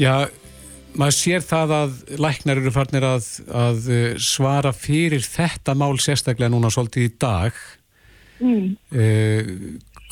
Já, 0.00 0.14
maður 0.98 1.16
sér 1.16 1.44
það 1.46 1.74
að 1.76 2.00
læknar 2.20 2.60
eru 2.60 2.72
farnir 2.74 3.06
að, 3.06 3.28
að 3.48 3.86
uh, 3.92 4.02
svara 4.20 4.72
fyrir 4.76 5.24
þetta 5.24 5.76
mál 5.78 5.94
sérstaklega 6.02 6.52
núna 6.52 6.72
svolítið 6.72 7.08
í 7.08 7.12
dag. 7.22 7.62
Mm. 8.42 8.66
Uh, 8.92 9.52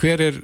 hver 0.00 0.25
er 0.30 0.40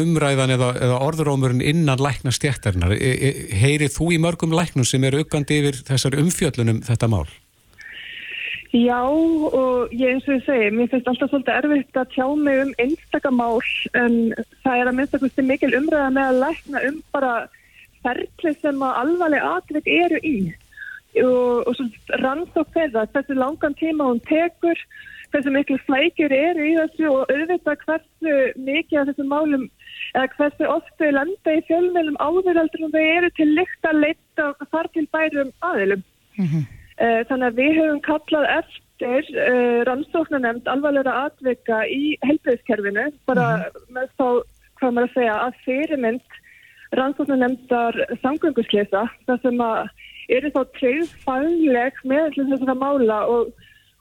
umræðan 0.00 0.54
eða, 0.56 0.72
eða 0.82 1.02
orðurómurinn 1.06 1.62
innan 1.62 2.02
lækna 2.02 2.32
stjættarinnar? 2.34 2.96
E, 2.96 3.12
e, 3.12 3.30
heyrið 3.60 3.94
þú 3.94 4.10
í 4.16 4.18
mörgum 4.22 4.54
læknum 4.54 4.86
sem 4.88 5.04
eru 5.06 5.22
aukandi 5.22 5.60
yfir 5.60 5.78
þessar 5.86 6.18
umfjöllunum 6.20 6.82
þetta 6.86 7.10
mál? 7.10 7.28
Já 8.70 9.02
og 9.02 9.90
ég 9.90 10.12
eins 10.12 10.26
og 10.28 10.36
ég 10.36 10.44
segi, 10.46 10.66
mér 10.74 10.90
finnst 10.92 11.08
alltaf 11.10 11.32
svolítið 11.32 11.56
erfitt 11.56 11.96
að 11.98 12.12
tjá 12.14 12.26
mig 12.38 12.60
um 12.62 12.74
einstakamál 12.78 13.56
en 13.98 14.18
það 14.62 14.76
er 14.76 14.90
að 14.90 14.96
minnst 14.98 15.16
að 15.16 15.24
hversu 15.24 15.46
mikil 15.46 15.72
umræða 15.74 16.12
með 16.14 16.28
að 16.28 16.38
lækna 16.44 16.82
um 16.86 17.00
bara 17.10 17.32
ferli 18.04 18.54
sem 18.60 18.82
að 18.82 18.98
alvarleg 19.04 19.46
atveit 19.52 19.86
eru 19.86 20.20
í 20.22 20.36
og, 21.20 21.66
og 21.66 21.72
svo 21.76 21.86
rannsók 22.22 22.68
þeirra 22.74 23.06
þessu 23.14 23.36
langan 23.38 23.74
tíma 23.80 24.10
hún 24.10 24.20
tekur 24.28 24.78
hversu 25.30 25.52
mikil 25.54 25.78
flækjur 25.86 26.32
eru 26.34 26.66
í 26.66 26.74
þessu 26.78 27.10
og 27.10 27.30
auðvitað 27.32 27.84
hversu 27.84 28.34
mikið 28.66 29.00
af 29.00 29.10
þessum 29.10 29.30
málum 29.30 29.64
eða 30.14 30.26
hversu 30.36 30.68
oftu 30.74 31.10
landa 31.14 31.54
í 31.54 31.62
fjölmjölum 31.68 32.18
áðuraldur 32.22 32.86
og 32.88 32.94
þau 32.94 33.04
eru 33.04 33.30
til 33.38 33.48
lykt 33.54 33.88
að 33.90 34.02
leita 34.04 34.50
þar 34.72 34.90
til 34.94 35.06
bærum 35.14 35.52
aðilum. 35.70 36.04
Mm 36.36 36.46
-hmm. 36.46 36.68
Eh, 37.00 37.22
þannig 37.28 37.46
að 37.46 37.58
við 37.62 37.76
höfum 37.78 38.00
kallað 38.04 38.46
eftir 38.58 39.28
uh, 39.32 39.80
rannsóknanemnd 39.88 40.66
alvarlega 40.68 41.12
atvika 41.24 41.78
í 41.88 42.18
helbriðskerfinu 42.28 43.06
bara 43.24 43.46
mm 43.56 43.62
-hmm. 43.62 43.86
með 43.96 44.08
þá, 44.18 44.26
hvað 44.76 44.92
maður 44.92 45.08
að 45.08 45.14
segja, 45.14 45.36
að 45.46 45.54
fyrirmynd 45.64 46.36
rannsóknanemndar 46.98 47.98
samgöngusleisa 48.22 49.04
þar 49.26 49.42
sem 49.44 49.60
að 49.64 49.90
eru 50.36 50.50
þá 50.54 50.60
treyð 50.78 51.12
fagleg 51.24 52.00
með 52.06 52.38
þessara 52.38 52.76
mála 52.78 53.20
og, 53.30 53.52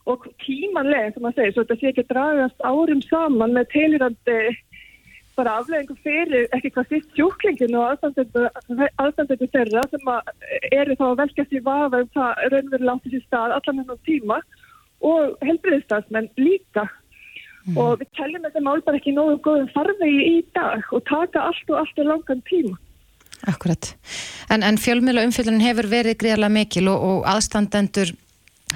og 0.09 0.25
tímanlega, 0.43 1.13
sem 1.13 1.25
maður 1.25 1.37
segir, 1.39 1.53
svo 1.55 1.65
þetta 1.65 1.79
sé 1.79 1.91
ekki 1.91 2.07
dragast 2.09 2.65
árum 2.65 3.03
saman 3.05 3.55
með 3.57 3.69
teilirandi 3.75 4.39
bara 5.39 5.55
afleggingu 5.61 5.95
fyrir 6.03 6.49
ekki 6.55 6.71
hvað 6.75 6.89
sýtt 6.91 7.13
sjúklinginu 7.15 7.79
og 7.79 7.91
aðstandendu 7.95 9.47
þeirra 9.53 9.85
sem 9.91 10.09
eru 10.75 10.97
þá 10.99 11.05
að 11.07 11.19
velkast 11.21 11.55
í 11.55 11.61
vafa 11.65 12.01
um 12.03 12.09
það 12.15 12.41
raunverulega 12.53 12.95
átti 12.97 13.13
sér 13.13 13.25
stað 13.27 13.55
allan 13.57 13.83
ennum 13.83 14.01
tíma 14.09 14.39
og 15.09 15.37
helbriðstafsmenn 15.47 16.27
líka 16.41 16.89
mm. 17.69 17.79
og 17.79 17.99
við 18.01 18.11
teljum 18.19 18.45
þetta 18.47 18.63
mál 18.65 18.79
bara 18.85 18.99
ekki 18.99 19.15
nógu 19.15 19.39
góðum 19.45 19.69
farvegi 19.73 20.23
í 20.27 20.37
dag 20.57 20.85
og 20.95 21.03
taka 21.09 21.49
allt 21.49 21.73
og 21.73 21.81
allt 21.83 22.01
er 22.01 22.09
langan 22.09 22.45
tíma. 22.49 22.77
Akkurat. 23.47 23.93
En, 24.51 24.63
en 24.67 24.79
fjölmjöla 24.81 25.23
umfylgjunin 25.27 25.63
hefur 25.63 25.87
verið 25.91 26.17
greiðarlega 26.19 26.55
mikil 26.57 26.89
og, 26.91 27.05
og 27.09 27.29
aðstandendur 27.31 28.11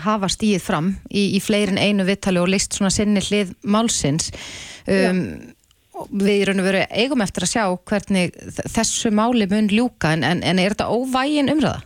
hafa 0.04 0.30
stíð 0.32 0.62
fram 0.64 0.94
í, 1.12 1.34
í 1.38 1.42
fleirin 1.44 1.78
einu 1.78 2.06
vittali 2.08 2.42
og 2.42 2.50
leist 2.50 2.78
svona 2.78 2.94
sinni 2.94 3.22
hlið 3.22 3.54
málsins. 3.62 4.32
Um, 4.88 5.54
við 6.10 6.40
í 6.40 6.46
raun 6.48 6.64
og 6.64 6.68
veru 6.68 6.84
eigum 6.90 7.22
eftir 7.24 7.46
að 7.46 7.52
sjá 7.54 7.64
hvernig 7.90 8.34
þessu 8.74 9.12
máli 9.14 9.48
mun 9.52 9.70
ljúka 9.72 10.16
en, 10.16 10.26
en 10.42 10.62
er 10.62 10.74
þetta 10.74 10.90
óvægin 10.90 11.52
umræða? 11.54 11.84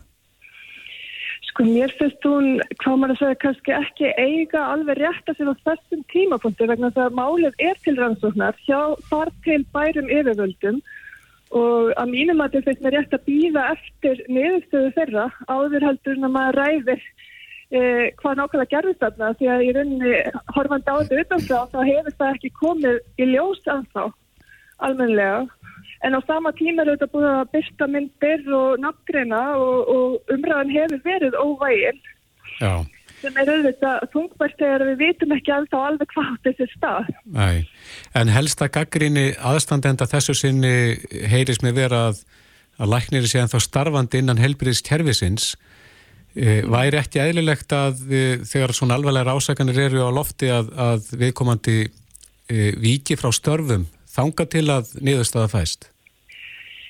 Sko 1.57 1.65
mér 1.65 1.89
finnst 1.97 2.21
hún, 2.21 2.59
hvað 2.83 2.97
maður 3.01 3.11
að 3.15 3.17
segja, 3.17 3.35
kannski 3.41 3.73
ekki 3.73 4.09
eiga 4.21 4.59
alveg 4.75 4.99
rétt 4.99 5.29
að 5.31 5.39
á 5.49 5.53
þessum 5.65 6.03
tímapunkti 6.13 6.67
vegna 6.69 6.91
þess 6.93 7.07
að 7.07 7.15
málið 7.17 7.63
er 7.65 7.79
til 7.81 7.95
rannsóknar 7.97 8.59
hjá 8.67 8.81
þar 9.09 9.31
til 9.41 9.57
bærum 9.73 10.11
yfirvöldum. 10.13 10.77
Og 11.57 11.89
að 11.97 12.11
mínum 12.11 12.43
að 12.45 12.59
þetta 12.59 12.67
finnst 12.67 12.85
mér 12.85 12.95
rétt 12.99 13.17
að 13.17 13.25
býða 13.31 13.63
eftir 13.71 14.21
niðurstöðu 14.29 14.93
þeirra 14.99 15.25
áður 15.49 15.87
heldur 15.87 16.19
en 16.19 16.29
að 16.29 16.35
maður 16.35 16.59
ræðir 16.61 17.01
eh, 17.01 18.05
hvað 18.21 18.37
nákvæmlega 18.37 18.71
gerðist 18.75 19.01
þarna. 19.01 19.33
Því 19.41 19.51
að 19.55 19.65
í 19.65 19.73
rauninni 19.79 20.15
horfandi 20.59 20.93
á 20.93 20.97
þetta 21.01 21.21
utanfrá 21.25 21.59
þá 21.73 21.79
hefur 21.89 22.17
það 22.21 22.35
ekki 22.35 22.55
komið 22.61 23.01
í 23.17 23.31
ljós 23.33 23.65
anþá 23.65 24.05
almenlega 24.85 25.47
en 26.05 26.17
á 26.17 26.19
sama 26.27 26.53
tíma 26.57 26.83
er 26.83 26.93
þetta 26.93 27.09
búin 27.13 27.29
að 27.29 27.49
byrsta 27.55 27.87
myndir 27.93 28.45
og 28.53 28.77
nafngreina 28.83 29.41
og, 29.57 29.89
og 29.95 30.35
umræðan 30.35 30.75
hefur 30.75 31.03
verið 31.05 31.37
óvægir 31.41 31.99
Já. 32.61 32.73
sem 33.21 33.39
er 33.41 33.53
auðvitað 33.53 34.07
þungvært 34.13 34.57
þegar 34.61 34.85
við 34.91 35.03
vitum 35.03 35.35
ekki 35.37 35.55
alltaf 35.57 35.85
alveg 35.91 36.13
hvað 36.15 36.33
þessi 36.47 36.69
stað 36.75 37.13
Nei. 37.25 37.65
En 38.17 38.33
helsta 38.33 38.69
gaggrinni 38.69 39.29
aðstandenda 39.37 40.09
þessu 40.09 40.37
sinni 40.37 40.75
heyrðis 41.31 41.63
með 41.65 41.81
vera 41.81 42.03
að, 42.11 42.21
að 42.77 42.93
læknir 42.95 43.29
sé 43.29 43.41
ennþá 43.41 43.63
starfandi 43.65 44.23
innan 44.23 44.41
helbriðs 44.41 44.85
kervisins 44.85 45.55
Eh, 46.37 46.61
væri 46.69 46.99
ekki 46.99 47.17
eðlilegt 47.17 47.73
að 47.73 48.01
eh, 48.13 48.41
þegar 48.45 48.73
svona 48.75 48.97
alvarlega 48.99 49.33
ásakanir 49.33 49.79
eru 49.87 50.03
á 50.05 50.09
lofti 50.13 50.51
að, 50.53 50.67
að 50.77 51.07
viðkomandi 51.17 51.77
e, 51.81 52.57
viki 52.77 53.17
frá 53.17 53.31
störfum 53.33 53.87
þanga 54.17 54.47
til 54.53 54.65
að 54.73 54.91
niðurstaða 54.99 55.53
fæst? 55.53 55.89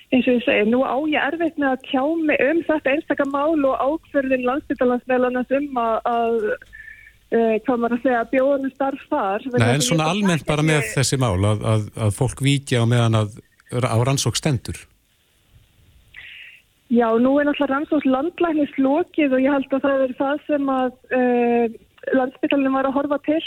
Eins 0.07 0.27
og 0.29 0.37
ég 0.37 0.43
segi, 0.45 0.69
nú 0.71 0.81
á 0.87 0.95
ég 1.11 1.19
erfitt 1.19 1.57
með 1.59 1.73
að 1.73 1.85
tjá 1.89 2.03
mig 2.29 2.43
um 2.47 2.59
þetta 2.69 2.93
einstakar 2.93 3.27
mál 3.27 3.65
og 3.67 3.81
ákverðin 3.83 4.45
landsbytalansmelanast 4.47 5.55
um 5.57 5.81
að, 5.83 5.97
að 6.07 6.37
e, 6.47 7.39
hvað 7.65 7.81
maður 7.81 7.97
að 7.97 8.05
segja, 8.05 8.21
bjóðunum 8.31 8.75
starf 8.75 9.03
þar. 9.11 9.47
Nei, 9.57 9.67
en 9.73 9.83
svona 9.83 10.07
almennt 10.13 10.47
bara 10.47 10.63
með 10.63 10.79
ekki... 10.85 10.93
þessi 11.01 11.19
mál 11.19 11.35
að, 11.51 11.67
að 12.07 12.15
fólk 12.15 12.45
viki 12.47 12.79
á 12.79 12.87
meðan 12.87 13.19
að 13.19 13.35
á 13.83 13.97
rannsók 13.99 14.39
stendur. 14.39 14.79
Já, 16.87 17.11
nú 17.19 17.35
er 17.35 17.49
náttúrulega 17.49 17.73
rannsóks 17.73 18.07
landlæknis 18.07 18.71
lokið 18.79 19.35
og 19.35 19.43
ég 19.43 19.51
held 19.51 19.73
að 19.75 19.83
það 19.83 20.03
er 20.05 20.13
það 20.21 20.43
sem 20.47 20.69
að 20.71 20.93
uh, 21.17 21.65
landsbyttalinn 22.15 22.77
var 22.77 22.87
að 22.87 22.95
horfa 22.95 23.17
til. 23.27 23.41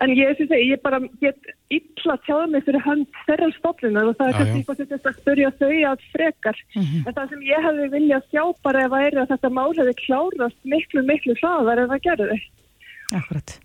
En 0.00 0.12
ég 0.16 0.36
syns 0.38 0.52
að 0.54 0.64
ég 0.64 0.82
bara 0.84 1.00
get 1.20 1.52
illa 1.72 2.16
tjáða 2.26 2.46
mig 2.52 2.64
fyrir 2.66 2.84
hand 2.86 3.20
þeirra 3.26 3.50
stoflunar 3.58 4.10
og 4.10 4.16
það 4.18 4.28
er 4.28 4.38
kannski 4.38 4.58
eitthvað 4.60 4.80
sem 4.80 4.90
þetta 4.92 5.10
að 5.12 5.20
spyrja 5.20 5.50
þau 5.60 5.74
að 5.90 6.06
frekar. 6.14 6.62
Mm 6.74 6.82
-hmm. 6.82 7.06
En 7.06 7.16
það 7.18 7.30
sem 7.30 7.42
ég 7.48 7.66
hefði 7.66 7.88
viljað 7.96 8.28
sjá 8.30 8.44
bara 8.62 8.84
ef 8.86 8.92
að 8.92 9.06
er 9.06 9.18
að 9.22 9.30
þetta 9.32 9.50
mál 9.58 9.72
hefði 9.78 9.94
klárast 10.04 10.60
miklu, 10.74 11.04
miklu 11.08 11.36
hraðar 11.42 11.82
en 11.82 11.92
það 11.92 12.04
gerði. 12.08 12.38
Akkurat. 13.12 13.58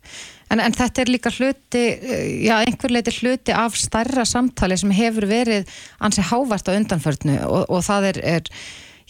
En, 0.51 0.60
en 0.63 0.75
þetta 0.75 1.01
er 1.01 1.12
líka 1.12 1.31
hluti, 1.31 1.84
eh, 1.96 2.46
já 2.48 2.55
einhver 2.62 2.91
leiti 2.91 3.13
hluti 3.19 3.55
af 3.55 3.75
starra 3.79 4.25
samtali 4.27 4.77
sem 4.79 4.91
hefur 4.91 5.27
verið 5.27 5.67
ansi 6.03 6.24
hávart 6.24 6.67
á 6.67 6.75
undanförnu 6.75 7.39
og, 7.48 7.65
og 7.72 7.84
það 7.84 8.12
er, 8.12 8.22
er 8.38 8.51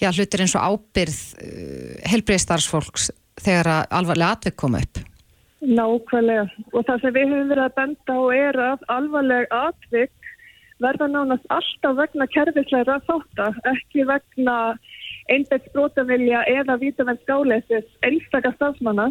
já, 0.02 0.10
hlutir 0.12 0.42
eins 0.42 0.56
og 0.58 0.66
ábyrð 0.66 1.20
uh, 1.42 1.94
helbriðstarfsfólks 2.12 3.12
þegar 3.42 3.88
alvarlega 3.94 4.38
atvik 4.38 4.58
koma 4.58 4.82
upp. 4.82 5.02
Nákvæmlega. 5.68 6.48
Og 6.74 6.86
það 6.88 7.02
sem 7.04 7.16
við 7.16 7.32
höfum 7.34 7.50
verið 7.52 7.66
að 7.66 7.76
benda 7.76 8.16
á 8.16 8.24
er 8.38 8.60
að 8.64 8.86
alvarlega 8.96 9.62
atvik 9.68 10.32
verða 10.84 11.08
nánast 11.12 11.48
alltaf 11.52 11.98
vegna 11.98 12.28
kerfisleira 12.32 13.00
þáttar, 13.08 13.58
ekki 13.74 14.06
vegna 14.08 14.58
einbætt 15.34 15.68
brotavilja 15.74 16.46
eða 16.48 16.78
vítavenn 16.80 17.20
skáleisis 17.24 17.88
einstakar 18.06 18.56
stafsmanna 18.56 19.10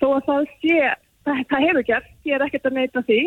þó 0.00 0.08
að 0.18 0.26
það 0.28 0.48
sé 0.60 0.80
það, 1.24 1.42
það 1.50 1.66
hefur 1.66 1.86
gert, 1.90 2.10
ég 2.28 2.36
er 2.36 2.46
ekkert 2.46 2.68
að 2.68 2.78
neyta 2.80 3.04
því 3.08 3.20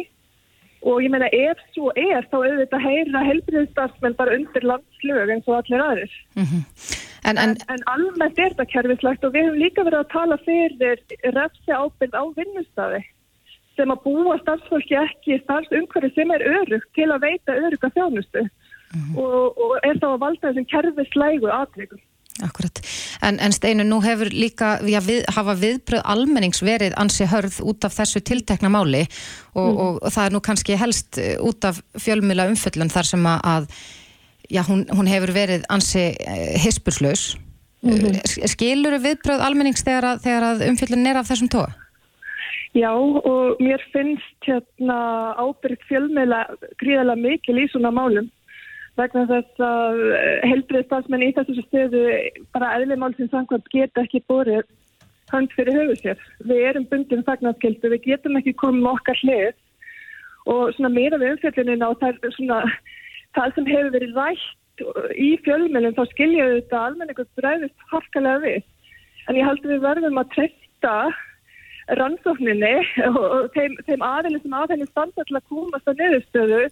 og 0.81 1.03
ég 1.03 1.11
meina 1.11 1.27
ef 1.35 1.59
svo 1.75 1.91
er 1.99 2.25
þá 2.31 2.37
auðvitað 2.39 2.85
heyra 2.87 3.23
helbriðstarfsmenn 3.27 4.17
bara 4.19 4.35
undir 4.37 4.65
landslög 4.71 5.33
eins 5.33 5.47
og 5.49 5.59
allir 5.59 5.83
aðeins 5.85 6.15
mm 6.35 6.43
-hmm. 6.43 6.61
en, 7.29 7.37
en, 7.37 7.55
en 7.75 7.83
almennt 7.93 8.39
er 8.39 8.53
þetta 8.53 8.67
kerfislegt 8.73 9.23
og 9.23 9.33
við 9.33 9.47
hefum 9.47 9.63
líka 9.63 9.83
verið 9.87 9.99
að 9.99 10.13
tala 10.15 10.37
fyrir 10.47 10.75
refsi 11.35 11.71
ábyrð 11.71 12.15
á 12.15 12.23
vinnustadi 12.39 13.01
sem 13.75 13.91
að 13.91 14.03
búa 14.03 14.39
starfsfólki 14.39 14.95
ekki 14.95 15.41
starfsumhverfi 15.43 16.13
sem 16.15 16.31
er 16.31 16.47
örugt 16.55 16.89
til 16.95 17.09
að 17.11 17.23
veita 17.27 17.59
öruga 17.65 17.91
þjónustu 17.95 18.41
mm 18.43 18.99
-hmm. 18.99 19.17
og, 19.23 19.57
og 19.63 19.71
er 19.83 19.95
þá 20.01 20.07
að 20.13 20.21
valda 20.25 20.47
þessum 20.47 20.71
kerfislægu 20.73 21.49
aðveikum 21.59 22.01
Akkurat, 22.45 22.79
en, 23.25 23.39
en 23.43 23.51
Steinu, 23.51 23.83
nú 23.83 23.99
hefur 24.03 24.29
líka 24.31 24.77
já, 24.87 25.01
við, 25.03 25.25
hafa 25.35 25.57
viðbröð 25.59 26.05
almennings 26.07 26.61
verið 26.63 26.95
ansi 27.01 27.27
hörð 27.27 27.57
út 27.67 27.83
af 27.83 27.97
þessu 27.97 28.21
tiltekna 28.23 28.71
máli 28.71 29.01
og, 29.53 29.65
mm. 29.65 29.79
og, 29.83 29.99
og 29.99 30.13
það 30.15 30.25
er 30.25 30.35
nú 30.35 30.41
kannski 30.45 30.77
helst 30.79 31.19
eh, 31.19 31.35
út 31.43 31.67
af 31.67 31.81
fjölmjöla 31.99 32.47
umföllun 32.53 32.93
þar 32.93 33.09
sem 33.11 33.27
að 33.27 33.67
já, 34.47 34.63
hún, 34.69 34.85
hún 34.95 35.11
hefur 35.11 35.35
verið 35.35 35.67
ansi 35.69 36.09
eh, 36.15 36.55
hispurslaus. 36.63 37.35
Mm 37.81 37.93
-hmm. 37.95 38.47
Skilur 38.47 38.99
viðbröð 38.99 39.43
almennings 39.43 39.83
þegar 39.83 40.05
að, 40.13 40.23
þegar 40.23 40.43
að 40.43 40.65
umföllun 40.69 41.07
er 41.07 41.17
af 41.17 41.29
þessum 41.29 41.51
tóa? 41.51 41.69
Já, 42.73 42.91
og 42.93 43.57
mér 43.59 43.81
finnst 43.93 44.45
hérna 44.45 45.33
ábyrgt 45.35 45.83
fjölmjöla 45.89 46.45
gríðarlega 46.77 47.21
mikil 47.21 47.57
í 47.57 47.67
svona 47.71 47.91
málum 47.91 48.29
vegna 48.99 49.25
þess 49.29 49.63
að 49.65 50.03
eh, 50.17 50.43
heilbriðstafsmenn 50.49 51.25
í 51.25 51.31
þessu 51.37 51.63
stöðu 51.65 52.03
bara 52.55 52.75
eðlumál 52.77 53.11
sem 53.17 53.29
samkvæmt 53.31 53.71
geta 53.73 54.05
ekki 54.05 54.21
borið 54.31 54.67
hand 55.33 55.51
fyrir 55.55 55.77
höfu 55.77 55.97
sér. 55.99 56.21
Við 56.49 56.63
erum 56.71 56.87
bundin 56.89 57.25
fagnarskildu, 57.27 57.91
við 57.93 58.05
getum 58.07 58.39
ekki 58.39 58.55
komið 58.59 58.89
okkar 58.93 59.19
hlið 59.23 59.51
og 60.49 60.73
svona 60.75 60.91
meira 60.93 61.19
við 61.21 61.35
umfjöldunina 61.35 61.91
og 61.91 61.99
það 62.01 62.23
er 62.25 62.35
svona 62.37 62.59
það 63.37 63.55
sem 63.55 63.69
hefur 63.69 63.93
verið 63.95 64.17
rætt 64.17 64.83
í 65.19 65.29
fjölmjölum 65.45 65.95
þá 65.97 66.03
skiljaðu 66.13 66.59
þetta 66.59 66.83
almenningur 66.87 67.27
bregðist 67.39 67.89
harkalega 67.91 68.43
við. 68.45 68.61
En 69.27 69.37
ég 69.37 69.45
held 69.45 69.65
að 69.65 69.73
við 69.73 69.83
verðum 69.85 70.21
að 70.21 70.31
treysta 70.35 70.93
rannsókninni 71.99 72.75
og 73.09 73.49
þeim, 73.55 73.75
þeim 73.87 74.05
aðeins 74.05 74.45
sem 74.45 74.55
aðeins 74.55 74.91
standa 74.93 75.25
til 75.25 75.37
að 75.39 75.49
komast 75.51 75.89
á 75.89 75.93
niðurstöðu 75.93 76.63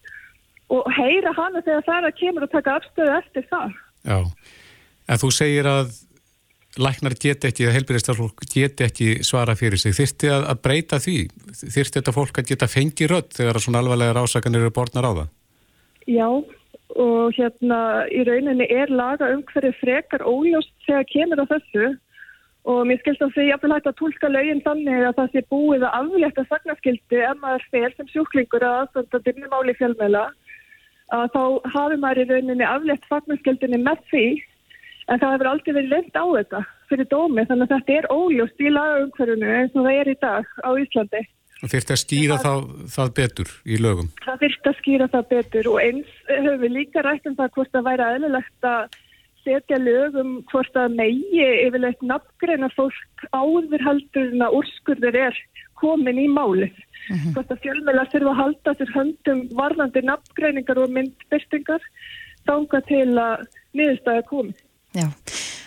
og 0.74 0.90
heyra 0.98 1.34
hana 1.38 1.64
þegar 1.64 1.86
það 1.86 2.00
er 2.00 2.10
að 2.10 2.18
kemur 2.20 2.48
og 2.48 2.52
taka 2.52 2.76
afstöðu 2.80 3.16
eftir 3.22 3.48
það. 3.52 3.78
Já, 4.08 4.20
en 5.08 5.22
þú 5.22 5.32
segir 5.36 5.70
að 5.72 5.96
læknar 6.78 7.16
get 7.18 7.46
ekki, 7.48 7.68
að 7.68 7.78
helbyrðistarfólk 7.78 8.46
get 8.52 8.84
ekki 8.86 9.10
svara 9.26 9.56
fyrir 9.58 9.82
sig. 9.82 9.96
Þyrti 9.98 10.30
að, 10.34 10.46
að 10.52 10.62
breyta 10.68 11.00
því? 11.02 11.18
Þyrti 11.64 12.00
þetta 12.00 12.16
fólk 12.16 12.42
að 12.42 12.52
geta 12.52 12.70
fengi 12.70 13.10
rödd 13.10 13.32
þegar 13.38 13.62
svona 13.64 13.82
alvarlega 13.82 14.18
rásakanir 14.18 14.66
eru 14.66 14.76
borðnar 14.76 15.10
á 15.10 15.12
það? 15.22 15.32
Já, 16.08 16.28
og 16.96 17.38
hérna 17.38 17.80
í 18.14 18.24
rauninni 18.28 18.68
er 18.72 18.92
laga 18.94 19.32
um 19.34 19.42
hverju 19.50 19.74
frekar 19.82 20.24
óljóst 20.24 20.74
þegar 20.86 21.10
kemur 21.12 21.44
á 21.44 21.46
þessu 21.56 21.90
og 22.68 22.84
mér 22.88 23.00
skilst 23.00 23.24
að 23.24 23.36
því 23.36 23.46
að 23.54 23.62
það 23.64 23.74
hægt 23.76 23.90
að 23.90 24.00
tólka 24.02 24.30
lögin 24.32 24.64
þannig 24.66 25.06
að 25.08 25.18
það 25.20 25.34
sé 25.34 25.44
búið 25.52 25.86
að 25.88 25.98
aflétta 26.02 26.44
sagnaskildi 26.50 27.22
ef 27.24 27.38
maður 27.44 27.68
fer 27.72 27.96
sem 27.96 28.10
sjúklingur 28.12 28.66
að 28.68 28.80
aðstönda 28.82 29.36
með 29.38 29.54
máli 29.54 29.76
fjölmjöla 29.80 30.24
að 31.16 31.30
þá 31.34 31.44
hafi 31.74 31.98
maður 32.02 32.22
í 32.24 32.28
rauninni 32.32 32.68
aflétt 32.68 33.08
sagnaskildinni 33.08 33.80
með 33.84 34.04
því 34.12 34.26
en 35.08 35.22
það 35.22 35.34
hefur 35.34 35.50
aldrei 35.52 35.74
verið 35.74 35.94
lengt 35.94 36.20
á 36.20 36.26
þetta 36.26 36.62
fyrir 36.90 37.10
dómi 37.12 37.48
þannig 37.48 37.66
að 37.68 37.74
þetta 37.74 37.98
er 37.98 38.10
óljóst 38.12 38.62
í 38.62 38.76
lagaumhverjunu 38.76 39.50
eins 39.56 39.76
og 39.76 39.88
það 39.88 40.00
er 40.02 40.12
í 40.12 40.16
dag 40.22 40.54
á 40.64 40.70
Íslandi. 40.84 41.24
Og 41.58 41.72
þurft 41.72 41.92
að 41.94 42.00
skýra 42.04 42.38
það, 42.44 42.66
það 42.94 43.12
betur 43.18 43.52
í 43.66 43.80
lögum? 43.82 44.10
Það 44.26 44.42
þurft 44.44 44.70
að 44.70 44.80
skýra 44.82 45.08
það 45.14 45.30
betur 45.32 45.70
og 45.72 45.80
eins 45.82 46.16
höfum 46.30 46.64
við 46.64 46.76
líka 46.76 47.04
rætt 47.06 47.30
um 47.30 47.38
það 47.40 47.54
hvort 47.56 47.74
það 47.74 47.88
væri 47.88 48.08
aðlilegt 48.08 48.68
að 48.70 48.98
setja 49.48 49.80
lögum 49.80 50.34
hvort 50.52 50.78
að 50.78 50.98
megi 51.00 51.48
yfirleitt 51.66 52.04
nafngreina 52.04 52.70
fólk 52.76 53.26
áður 53.32 53.86
heldur 53.88 54.34
en 54.36 54.46
að 54.46 54.60
úrskurður 54.60 55.20
er 55.28 55.40
komin 55.80 56.20
í 56.22 56.28
málið. 56.28 56.76
Mhm. 57.08 57.18
-huh. 57.18 57.34
Hvort 57.34 57.52
að 57.52 57.64
fjölmjöla 57.64 58.06
þurfa 58.12 58.32
að 58.32 58.40
halda 58.42 58.74
sér 58.78 58.94
höndum 58.96 59.42
varðandi 59.56 60.04
nafngreiningar 60.04 60.82
og 60.84 60.90
myndbyrtingar 60.96 61.82
þánga 62.48 62.82
til 62.88 63.12
að 63.16 63.48
niðurstæða 63.74 64.24
komið. 64.28 64.58
Já, 64.96 65.08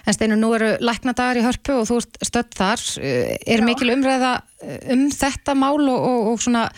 en 0.06 0.14
Steinu, 0.14 0.36
nú 0.36 0.54
eru 0.56 0.70
læknadagar 0.80 1.36
í 1.36 1.44
hörpu 1.44 1.80
og 1.80 1.88
þú 1.88 1.96
ert 2.00 2.16
stödd 2.24 2.54
þar. 2.56 2.80
Er 3.46 3.60
já. 3.60 3.64
mikil 3.64 3.92
umræða 3.94 4.32
um 4.90 5.10
þetta 5.10 5.54
mál 5.54 5.88
og, 5.88 6.00
og, 6.00 6.32
og 6.32 6.40
svona, 6.40 6.70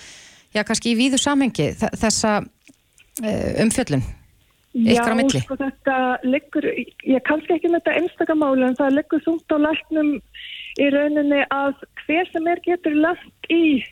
já, 0.55 0.63
kannski 0.63 0.93
í 0.93 0.99
víðu 0.99 1.19
samhengi 1.19 1.73
þessa 1.79 2.43
umfjöllun? 3.21 4.03
Já, 4.73 5.05
sko 5.05 5.57
þetta 5.61 5.97
liggur, 6.25 6.65
ég 6.65 7.21
kannski 7.29 7.59
ekki 7.59 7.69
með 7.69 7.83
þetta 7.83 7.97
einstakamáli 8.01 8.65
en 8.65 8.79
það 8.79 8.95
liggur 8.97 9.21
þungt 9.27 9.53
á 9.53 9.57
læknum 9.61 10.13
í 10.81 10.87
rauninni 10.95 11.43
að 11.53 11.83
hver 12.07 12.31
sem 12.33 12.47
er 12.51 12.63
getur 12.65 12.95
lagt 12.99 13.51
í 13.53 13.83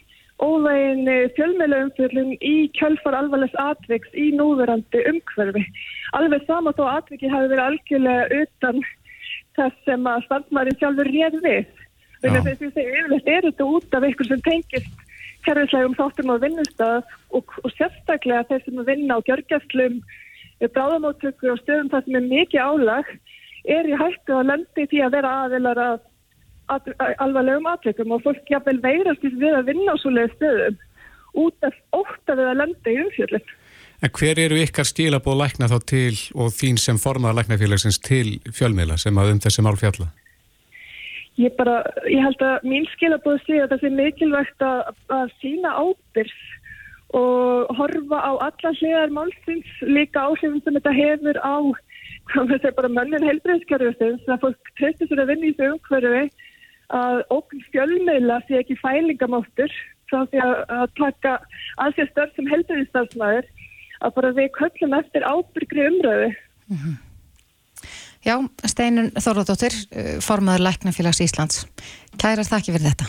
óvegin 0.41 1.09
fjölmjölaumfjöldum 1.37 2.33
í 2.41 2.55
kjölfar 2.79 3.17
alvarlegs 3.19 3.57
atviks 3.61 4.15
í 4.17 4.31
núverandi 4.37 5.03
umhverfi. 5.11 5.67
Alveg 6.17 6.47
sama 6.47 6.73
þó 6.79 6.87
atviki 6.95 7.29
hafi 7.29 7.51
verið 7.53 7.67
algjörlega 7.67 8.41
utan 8.45 8.81
þess 9.59 9.85
sem 9.85 10.09
að 10.09 10.25
standmærin 10.29 10.81
sjálfur 10.81 11.13
réð 11.13 11.39
við. 11.45 11.69
Að 12.25 12.41
þess 12.49 12.67
að 12.71 12.83
yfirleitt 12.87 13.31
er 13.35 13.47
þetta 13.49 13.69
út 13.77 13.97
af 13.97 14.09
ykkur 14.09 14.31
sem 14.31 14.43
tengist 14.49 15.07
kerfislegum 15.45 15.97
þáttum 15.97 16.33
á 16.33 16.37
vinnustaf 16.43 17.15
og, 17.37 17.55
og 17.65 17.73
sérstaklega 17.77 18.47
þeir 18.49 18.65
sem 18.67 18.81
að 18.81 18.91
vinna 18.93 19.17
á 19.17 19.25
gjörgjastlum 19.29 20.01
bráðamáttöku 20.69 21.53
og 21.55 21.61
stöðum 21.63 21.89
það 21.93 22.07
sem 22.07 22.19
er 22.19 22.27
mikið 22.29 22.61
álag 22.61 23.13
er 23.77 23.89
í 23.89 23.97
hættu 23.97 24.37
að 24.37 24.51
lendi 24.51 24.87
því 24.91 25.03
að 25.05 25.15
vera 25.17 25.33
aðilar 25.45 25.81
að, 25.81 25.95
að, 25.95 26.01
að 26.01 26.10
alvarlegum 26.71 27.69
aðtökum 27.71 28.15
og 28.17 28.23
fólk 28.27 28.53
jafnvel 28.53 28.79
veirast 28.83 29.25
við 29.25 29.57
að 29.57 29.73
vinna 29.73 29.95
á 29.95 30.03
svoleiði 30.03 30.37
stöðum 30.37 30.79
út 31.41 31.67
af 31.67 31.77
ótt 31.95 32.33
að 32.33 32.43
við 32.43 32.51
að 32.51 32.61
lendi 32.61 32.95
í 32.95 33.03
umfjöldin. 33.05 33.51
En 34.01 34.13
hver 34.17 34.39
eru 34.41 34.57
ykkar 34.63 34.89
stílabóð 34.89 35.43
lækna 35.43 35.69
þá 35.69 35.79
til 35.93 36.17
og 36.33 36.55
þín 36.57 36.79
sem 36.81 36.99
formaða 37.01 37.43
læknafélagsins 37.43 38.01
til 38.01 38.39
fjölmiðla 38.57 38.97
sem 39.01 39.19
að 39.21 39.35
um 39.35 39.43
þessi 39.45 39.65
mál 39.67 39.77
fjalla? 39.81 40.09
Ég, 41.41 41.53
bara, 41.57 41.83
ég 42.09 42.25
held 42.25 42.43
að 42.45 42.65
mín 42.69 42.89
skilabóð 42.95 43.39
sé 43.45 43.61
að 43.61 43.75
það 43.75 43.85
sé 43.85 43.91
mikilvægt 43.99 44.65
að, 44.65 44.81
að 45.15 45.37
sína 45.43 45.75
ábyrg 45.77 46.33
og 47.21 47.71
horfa 47.79 48.19
á 48.23 48.33
alla 48.47 48.73
hliðar 48.79 49.15
málsins 49.15 49.71
líka 49.83 50.27
áhrifin 50.29 50.61
sem 50.65 50.77
þetta 50.79 50.93
hefur 50.95 51.41
á 51.43 51.57
hvað 52.31 52.51
þetta 52.55 52.71
er 52.71 52.77
bara 52.77 52.93
mönnin 52.95 53.27
heilbreyðskerfustins 53.27 54.29
að 54.31 54.45
fólk 54.45 54.73
treytir 54.79 55.11
sér 55.11 55.25
að 55.25 55.33
vinna 55.33 55.51
í 55.51 55.57
þessu 55.59 55.75
umhverfi 55.75 56.23
að 56.97 57.23
okkur 57.37 57.65
fjölmeila 57.75 58.41
sé 58.47 58.61
ekki 58.61 58.79
fælingamáttur 58.81 59.75
frá 60.11 60.25
því 60.31 60.43
að, 60.45 60.55
að 60.79 60.87
taka 60.99 61.37
að 61.85 61.97
sér 61.97 62.11
störf 62.11 62.35
sem 62.37 62.51
heilbreyðstarfsmæður 62.51 63.51
að 64.01 64.17
bara 64.17 64.35
við 64.39 64.51
köllum 64.59 64.99
eftir 64.99 65.27
ábyrgri 65.27 65.87
umröðu 65.93 66.31
mm 66.33 66.77
-hmm. 66.77 66.99
Já, 68.21 68.37
Steinun 68.69 69.13
Þorðardóttir 69.17 69.73
formadur 70.21 70.67
Læknafélags 70.67 71.23
Íslands 71.25 71.65
Kærar 72.21 72.45
þakki 72.45 72.77
fyrir 72.77 72.91
þetta 72.91 73.09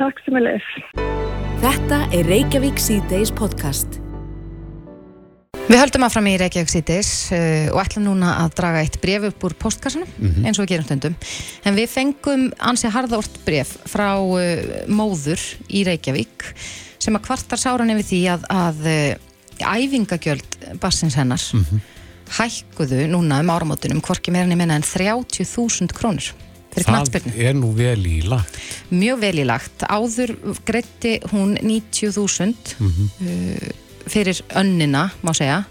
Takk 0.00 0.24
sem 0.24 0.36
er 0.40 0.46
leið 0.48 1.18
Þetta 1.60 1.98
er 2.16 2.24
Reykjavík 2.24 2.78
C-Days 2.80 3.28
podcast. 3.36 4.00
Við 5.70 5.78
höldum 5.78 6.02
að 6.02 6.14
fram 6.16 6.26
í 6.26 6.32
Reykjavík 6.40 6.70
C-Days 6.72 7.08
uh, 7.30 7.68
og 7.70 7.78
ætlum 7.84 8.08
núna 8.08 8.32
að 8.40 8.54
draga 8.58 8.80
eitt 8.82 8.96
bref 8.98 9.28
upp 9.28 9.44
úr 9.46 9.52
postkassanum, 9.54 10.08
mm 10.16 10.30
-hmm. 10.30 10.46
eins 10.48 10.58
og 10.58 10.64
við 10.64 10.70
gerum 10.72 10.86
stundum. 10.88 11.14
En 11.62 11.76
við 11.78 11.92
fengum 11.92 12.48
ansið 12.58 12.90
harðort 12.96 13.36
bref 13.46 13.76
frá 13.86 14.18
uh, 14.18 14.40
móður 14.90 15.38
í 15.70 15.84
Reykjavík 15.86 16.42
sem 16.98 17.14
að 17.14 17.22
kvartar 17.28 17.62
sáran 17.62 17.92
yfir 17.94 18.08
því 18.08 18.20
að, 18.34 18.46
að 18.50 18.80
uh, 18.90 19.14
æfingagjöld 19.62 20.58
bassins 20.82 21.14
hennar 21.14 21.38
mm 21.38 21.62
-hmm. 21.62 21.80
hækkuðu 22.34 23.06
núna 23.06 23.38
um 23.38 23.50
áramótunum 23.54 24.02
hvorki 24.02 24.32
meira 24.34 24.50
nefnina 24.50 24.74
en 24.74 24.82
30.000 24.82 25.94
krónur 25.94 26.34
fyrir 26.74 26.86
knattspyrnu. 26.86 27.30
Það 27.30 27.46
er 27.46 27.54
nú 27.54 27.70
vel 27.74 28.06
í 28.06 28.18
lagt. 28.26 28.58
Mjög 28.90 29.20
vel 29.20 29.38
í 29.38 29.46
lagt. 29.46 29.86
Áður 29.86 30.34
greitti 30.66 31.20
hún 31.30 31.54
90.000 31.62 32.54
mm 32.80 32.90
-hmm. 32.90 33.89
Fyrir 34.08 34.40
önnina, 34.56 35.10
má 35.22 35.34
segja, 35.36 35.64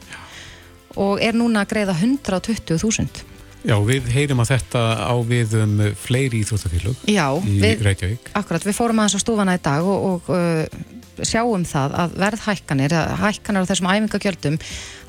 og 1.00 1.22
er 1.24 1.38
núna 1.38 1.64
að 1.64 1.74
greiða 1.74 1.98
120.000. 1.98 3.26
Já, 3.68 3.76
við 3.84 4.06
heyrim 4.14 4.40
að 4.40 4.54
þetta 4.54 4.82
á 5.04 5.16
við 5.28 5.56
um 5.60 5.74
fleiri 6.00 6.40
íþróttafélug 6.46 7.02
í 7.12 7.18
við, 7.60 7.82
Reykjavík. 7.84 8.30
Akkurat, 8.40 8.64
við 8.64 8.78
fórum 8.78 9.02
aðeins 9.04 9.20
á 9.20 9.24
stúfana 9.26 9.58
í 9.58 9.62
dag 9.64 9.84
og, 9.84 10.06
og 10.14 10.30
uh, 10.32 11.00
sjáum 11.28 11.66
það 11.68 11.98
að 12.04 12.16
verðhækkanir, 12.24 12.96
hækkanir 13.20 13.68
á 13.68 13.70
þessum 13.70 13.90
æfingagjöldum 13.92 14.56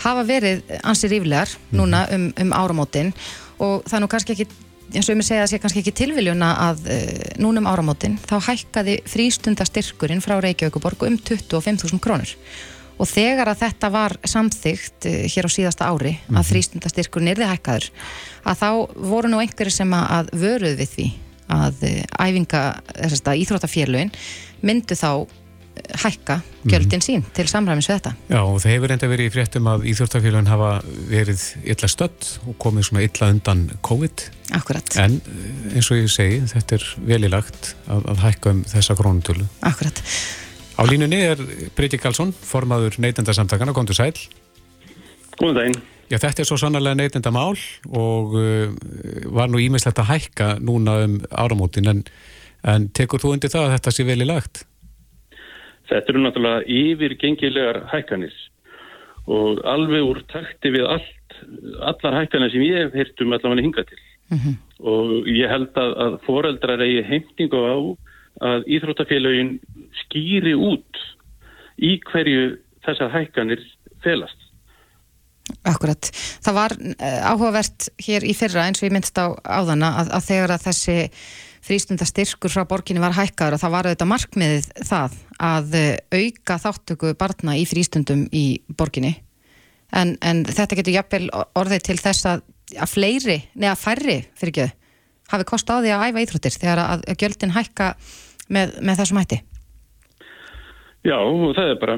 hafa 0.03 0.25
verið 0.27 0.65
ansið 0.83 1.15
ríflegar 1.15 1.55
núna 1.71 2.03
mhm. 2.09 2.27
um, 2.27 2.49
um 2.49 2.57
áramótin 2.59 3.15
og 3.61 3.87
það 3.87 3.97
er 4.01 4.05
nú 4.05 4.11
kannski 4.11 4.35
ekki 4.35 4.49
eins 4.91 5.07
og 5.07 5.15
ég 5.15 5.21
með 5.21 5.29
segja 5.29 5.45
að 5.45 5.47
það 5.47 5.53
sé 5.53 5.63
kannski 5.63 5.83
ekki 5.85 5.97
tilviljuna 6.01 6.51
að 6.67 6.85
uh, 6.91 7.25
núnum 7.43 7.71
áramótin 7.71 8.19
þá 8.27 8.37
hækkaði 8.49 8.99
frístundastyrkurinn 9.11 10.25
frá 10.25 10.41
Reykjavíkuborg 10.43 11.07
um 11.07 11.19
25.000 11.23 12.03
krónur 12.03 12.35
og 13.01 13.09
þegar 13.09 13.53
að 13.53 13.63
þetta 13.65 13.91
var 13.95 14.17
samþygt 14.29 15.09
uh, 15.09 15.19
hér 15.33 15.49
á 15.49 15.51
síðasta 15.57 15.89
ári 15.89 16.13
mm 16.13 16.21
-hmm. 16.21 16.37
að 16.37 16.43
mhm. 16.43 16.51
frístundastyrkurinn 16.53 17.33
erði 17.35 17.51
hækkaður 17.51 17.91
að 18.45 18.63
þá 18.63 18.71
voru 19.11 19.33
nú 19.33 19.41
einhverju 19.41 19.75
sem 19.75 19.93
að 19.97 20.33
vöruð 20.33 20.79
við 20.81 20.95
því 20.95 21.09
að 21.51 21.83
uh, 21.83 22.03
æfinga, 22.27 22.63
þess 22.95 23.27
að 23.27 23.41
íþróttafélugin 23.43 24.15
myndu 24.61 24.95
þá 24.95 25.27
hækka 26.03 26.41
gjöldin 26.69 27.03
sín 27.03 27.23
til 27.35 27.47
samræmis 27.49 27.89
við 27.89 28.01
þetta. 28.01 28.13
Já 28.31 28.41
og 28.41 28.59
það 28.63 28.75
hefur 28.75 28.95
enda 28.95 29.09
verið 29.11 29.29
í 29.29 29.33
fréttum 29.35 29.71
að 29.71 29.87
Íþjórnstafélagin 29.91 30.51
hafa 30.51 30.71
verið 31.11 31.45
illa 31.73 31.91
stödd 31.91 32.29
og 32.47 32.59
komið 32.63 32.89
svona 32.89 33.05
illa 33.07 33.31
undan 33.35 33.65
COVID. 33.87 34.27
Akkurat. 34.59 34.97
En 35.01 35.19
eh, 35.21 35.75
eins 35.79 35.91
og 35.91 36.01
ég 36.01 36.13
segi, 36.13 36.41
þetta 36.53 36.79
er 36.79 36.87
velilagt 37.13 37.73
að, 37.87 38.07
að 38.13 38.23
hækka 38.27 38.55
um 38.55 38.63
þessa 38.75 38.99
krónutölu. 38.99 39.49
Akkurat. 39.71 40.03
Á 40.81 40.89
línunni 40.89 41.19
er 41.21 41.37
Briti 41.77 41.99
Karlsson, 42.01 42.31
formaður 42.33 42.95
neytendasamtakana, 43.05 43.75
kom 43.77 43.85
til 43.85 43.99
sæl. 43.99 44.15
Góðan 45.37 45.59
daginn. 45.59 45.83
Já 46.09 46.17
þetta 46.23 46.41
er 46.41 46.49
svo 46.49 46.57
sannarlega 46.59 46.97
neytendamál 46.97 47.59
og 47.93 48.33
uh, 48.41 48.73
var 49.29 49.53
nú 49.53 49.61
ímislegt 49.61 50.01
að 50.01 50.09
hækka 50.09 50.49
núna 50.65 50.97
um 51.05 51.19
áramótin 51.29 51.93
en, 51.93 52.01
en 52.65 52.89
tekur 52.97 53.21
þú 53.21 53.35
undir 53.37 53.53
það 53.53 53.69
að 53.69 53.75
þetta 53.77 53.93
sé 53.95 54.09
velilagt? 54.09 54.65
Þetta 55.93 56.15
eru 56.15 56.25
náttúrulega 56.25 56.65
yfirgengilegar 56.81 57.83
hækkanir 57.93 58.35
og 59.31 59.61
alveg 59.69 60.09
úr 60.09 60.25
takti 60.33 60.73
við 60.73 60.89
allt, 60.97 61.41
allar 61.93 62.23
hækkanir 62.23 62.57
sem 62.57 62.65
ég 62.65 62.87
hef 62.87 62.97
heyrt 62.97 63.21
um 63.21 63.37
allavega 63.37 63.69
hinga 63.69 63.85
til. 63.85 64.05
Mm 64.33 64.39
-hmm. 64.39 64.61
Og 64.81 65.29
ég 65.29 65.51
held 65.51 65.77
að, 65.77 65.93
að 66.07 66.21
foreldrar 66.25 66.81
eigi 66.81 67.05
heimtingu 67.05 67.61
á 67.69 67.77
að 68.41 68.69
Íþróttafélagin 68.77 69.57
skýri 70.05 70.55
út 70.57 71.01
í 71.81 71.97
hverju 72.11 72.57
þessar 72.85 73.13
hækkanir 73.15 73.63
felast. 74.05 74.37
Akkurat. 75.67 76.11
Það 76.45 76.57
var 76.57 76.75
uh, 76.79 77.21
áhugavert 77.33 77.89
hér 78.01 78.25
í 78.25 78.35
fyrra 78.39 78.69
eins 78.69 78.81
og 78.81 78.89
ég 78.89 78.95
myndst 78.95 79.19
á 79.19 79.35
áðana 79.45 79.95
að, 80.03 80.13
að 80.17 80.27
þegar 80.29 80.55
að 80.55 80.67
þessi 80.69 80.99
frístundastyrkur 81.61 82.53
frá 82.53 82.65
borginni 82.69 83.03
var 83.03 83.17
hækkaður 83.17 83.59
og 83.59 83.63
það 83.63 83.75
var 83.75 83.89
auðvitað 83.89 84.13
markmiðið 84.13 84.69
það 84.89 85.19
að 85.51 85.75
uh, 85.81 85.91
auka 86.21 86.61
þáttöku 86.65 87.13
barna 87.21 87.57
í 87.59 87.67
frístundum 87.69 88.25
í 88.33 88.45
borginni 88.79 89.17
en, 89.97 90.17
en 90.23 90.45
þetta 90.49 90.79
getur 90.79 90.97
jafnvel 90.97 91.27
orðið 91.59 91.85
til 91.91 91.99
þess 92.01 92.29
að, 92.31 92.45
að 92.79 92.95
fleiri, 92.95 93.39
neða 93.59 93.77
færri 93.79 94.19
fyrir 94.39 94.55
ekki, 94.55 94.69
hafi 95.35 95.49
kost 95.51 95.71
á 95.71 95.83
því 95.83 95.95
að 95.95 96.07
æfa 96.07 96.25
íþróttir 96.25 96.57
þegar 96.57 96.85
að, 96.85 97.07
að 97.11 97.23
gjöldin 97.25 97.57
hækka 97.57 97.93
með, 98.53 98.77
með 98.85 99.03
þessum 99.03 99.21
hætti? 99.23 99.41
Já, 101.07 101.17
og 101.17 101.55
það 101.57 101.71
er 101.73 101.79
bara 101.81 101.97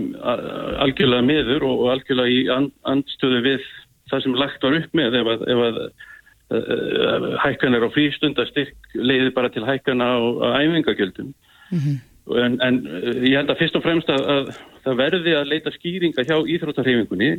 algjörlega 0.85 1.27
miður 1.27 1.67
og 1.67 1.89
algjörlega 1.97 2.31
í 2.31 2.43
andstöðu 2.87 3.41
við 3.49 3.65
það 4.13 4.25
sem 4.25 4.37
lagt 4.39 4.63
var 4.63 4.77
upp 4.79 4.95
með. 4.95 5.17
Ef 5.19 5.31
að, 5.33 5.45
ef 5.51 5.63
að 5.67 5.81
uh, 5.83 7.27
hækkanar 7.43 7.89
á 7.89 7.95
frístundastyrk 7.95 8.95
leiði 8.95 9.33
bara 9.35 9.51
til 9.51 9.67
hækkana 9.67 10.07
á, 10.07 10.19
á 10.23 10.49
æfingagjöldum. 10.63 11.33
Mm 11.73 11.81
-hmm. 11.83 11.97
en, 12.45 12.61
en 12.63 12.79
ég 13.27 13.37
held 13.41 13.51
að 13.51 13.59
fyrst 13.59 13.77
og 13.81 13.83
fremst 13.83 14.11
að, 14.13 14.23
að 14.35 14.53
það 14.85 14.99
verði 15.01 15.35
að 15.35 15.51
leita 15.51 15.71
skýringa 15.75 16.27
hjá 16.29 16.37
íþróttarhefingunni 16.55 17.31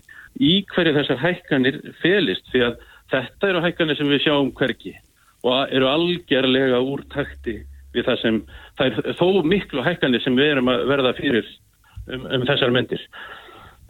í 0.42 0.54
hverju 0.74 0.96
þessar 0.98 1.22
hækkanir 1.22 1.80
felist 2.02 2.48
því 2.52 2.64
að 2.68 2.80
þetta 3.14 3.50
eru 3.50 3.62
hækkanir 3.64 4.00
sem 4.00 4.10
við 4.10 4.24
sjáum 4.26 4.52
hverki 4.58 4.96
og 5.44 5.72
eru 5.76 5.88
algjörlega 5.88 6.80
úr 6.82 7.04
takti 7.14 7.62
við 7.94 8.08
það 8.10 8.20
sem, 8.24 8.42
það 8.80 9.00
er 9.00 9.18
þó 9.20 9.28
miklu 9.48 9.86
hækkanir 9.86 10.24
sem 10.24 10.36
við 10.40 10.56
erum 10.56 10.74
að 10.74 10.86
verða 10.92 11.14
fyrir 11.20 11.48
um, 12.08 12.28
um 12.38 12.46
þessar 12.50 12.76
myndir. 12.76 13.08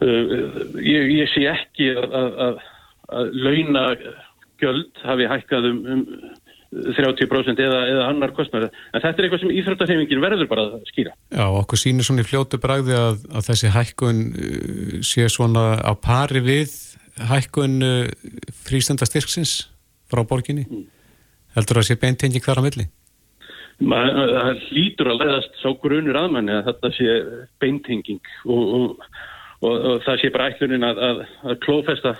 Uh, 0.02 0.32
ég, 0.82 1.10
ég 1.20 1.30
sé 1.32 1.44
ekki 1.50 1.92
að, 1.96 2.40
að, 2.46 2.62
að 3.18 3.36
launa 3.46 3.84
göld 4.62 5.04
hafi 5.04 5.28
hækkað 5.30 5.70
um, 5.70 5.84
um 5.94 6.02
30% 6.74 7.60
eða, 7.62 7.82
eða 7.90 8.06
annar 8.10 8.32
kostnæri. 8.34 8.70
En 8.92 9.02
þetta 9.02 9.20
er 9.20 9.28
eitthvað 9.28 9.42
sem 9.44 9.52
íþróttarhefingin 9.60 10.22
verður 10.24 10.48
bara 10.50 10.64
að 10.74 10.88
skýra. 10.90 11.12
Já, 11.30 11.44
okkur 11.60 11.80
sínir 11.80 12.06
svona 12.06 12.24
í 12.24 12.28
fljótu 12.28 12.58
bræði 12.62 12.96
að, 12.98 13.20
að 13.30 13.46
þessi 13.50 13.70
hækkun 13.74 14.24
uh, 14.32 14.96
sé 15.06 15.28
svona 15.32 15.68
á 15.78 15.92
pari 15.94 16.42
við 16.44 16.74
hækkun 17.30 17.78
uh, 17.86 18.10
frístendastyrksins 18.66 19.54
frá 20.10 20.24
borginni. 20.26 20.66
Mm. 20.66 20.84
Heldur 21.54 21.78
það 21.78 21.84
að 21.84 21.90
sé 21.92 22.00
beintengi 22.02 22.42
hver 22.42 22.58
á 22.58 22.66
milli? 22.66 22.88
Það 23.80 24.60
hlýtur 24.68 25.10
að 25.10 25.22
leiðast 25.22 25.56
sá 25.60 25.70
grunur 25.82 26.18
aðmanni 26.18 26.54
að 26.54 26.68
þetta 26.68 26.90
sé 26.94 27.16
beintenging 27.62 28.22
og, 28.44 28.62
og, 28.62 29.08
og, 29.64 29.74
og 29.74 30.04
það 30.06 30.20
sé 30.22 30.30
bara 30.34 30.48
ætlunin 30.52 30.86
að, 30.86 31.02
að, 31.08 31.24
að 31.42 31.60
klófesta 31.64 32.14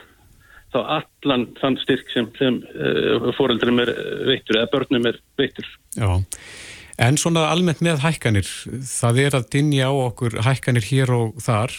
þá 0.74 0.80
allan 0.98 1.48
þann 1.60 1.78
styrk 1.82 2.10
sem, 2.12 2.28
sem 2.38 2.60
uh, 2.74 3.30
foreldrum 3.38 3.80
er 3.84 3.92
veittur 4.26 4.58
eða 4.58 4.70
börnum 4.72 5.08
er 5.10 5.20
veittur. 5.38 5.68
Já, 5.94 6.10
en 7.06 7.18
svona 7.20 7.46
almennt 7.52 7.82
með 7.84 8.02
hækkanir, 8.04 8.48
það 8.88 9.20
er 9.26 9.38
að 9.38 9.50
dinja 9.54 9.90
á 9.90 9.94
okkur 10.08 10.40
hækkanir 10.46 10.88
hér 10.90 11.14
og 11.14 11.38
þar. 11.44 11.74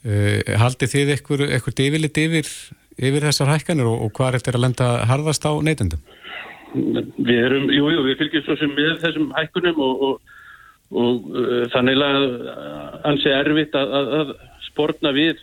Uh, 0.00 0.40
haldið 0.58 0.94
þið 0.96 1.14
eitthvað 1.14 1.84
yfirleitt 1.86 2.22
yfir, 2.22 2.52
yfir 2.98 3.28
þessar 3.28 3.54
hækkanir 3.54 3.90
og 3.90 4.10
hvað 4.16 4.32
er 4.32 4.40
þetta 4.40 4.58
að 4.58 4.64
lenda 4.66 4.92
harðast 5.10 5.46
á 5.46 5.52
neytendum? 5.62 6.02
Við 6.74 7.38
erum, 7.38 7.70
jú, 7.74 7.88
jú, 7.90 8.02
við 8.06 8.18
fylgjum 8.20 8.44
svo 8.46 8.56
sem 8.60 8.74
með 8.76 9.00
þessum 9.02 9.30
hækkunum 9.34 9.80
og, 9.82 10.04
og, 10.06 10.36
og 11.00 11.30
uh, 11.34 11.64
þannig 11.72 12.04
að 12.06 12.26
ansi 13.10 13.32
erfitt 13.34 13.74
að, 13.78 13.94
að, 13.98 14.12
að 14.20 14.32
spórna 14.68 15.12
við 15.16 15.40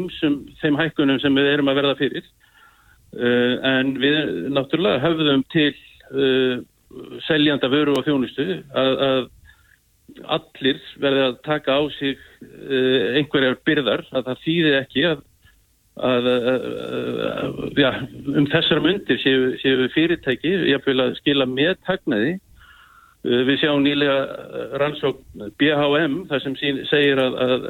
ímsum 0.00 0.42
þeim 0.60 0.76
hækkunum 0.80 1.20
sem 1.22 1.36
við 1.38 1.52
erum 1.54 1.72
að 1.72 1.80
verða 1.80 1.96
fyrir. 2.00 2.28
Uh, 3.16 3.56
en 3.66 3.94
við 4.02 4.18
náttúrulega 4.52 5.02
höfðum 5.06 5.46
til 5.54 5.72
uh, 6.12 6.60
seljanda 7.26 7.70
vöru 7.72 7.96
og 7.96 8.04
þjónustu 8.06 8.60
að, 8.76 8.92
að 9.08 9.22
allir 10.36 10.78
verði 11.00 11.26
að 11.28 11.36
taka 11.46 11.76
á 11.78 11.82
sig 11.94 12.18
einhverjar 13.14 13.60
byrðar, 13.62 14.00
að 14.10 14.24
það 14.26 14.40
þýði 14.42 14.72
ekki 14.80 15.04
að 15.06 15.20
að, 15.98 16.28
að 16.28 17.80
ja, 17.80 17.90
um 18.36 18.46
þessar 18.50 18.82
myndir 18.84 19.18
séu, 19.22 19.50
séu 19.62 19.88
fyrirtæki 19.94 20.52
jáfnveil 20.70 21.02
að 21.06 21.16
skila 21.18 21.46
með 21.50 21.74
tagnaði 21.88 22.36
uh, 22.36 23.40
við 23.48 23.58
sjáum 23.62 23.82
nýlega 23.84 24.18
rannsók 24.82 25.20
BHM 25.60 26.22
þar 26.30 26.44
sem 26.44 26.56
sín, 26.60 26.84
segir 26.90 27.20
að, 27.20 27.40
að 27.46 27.66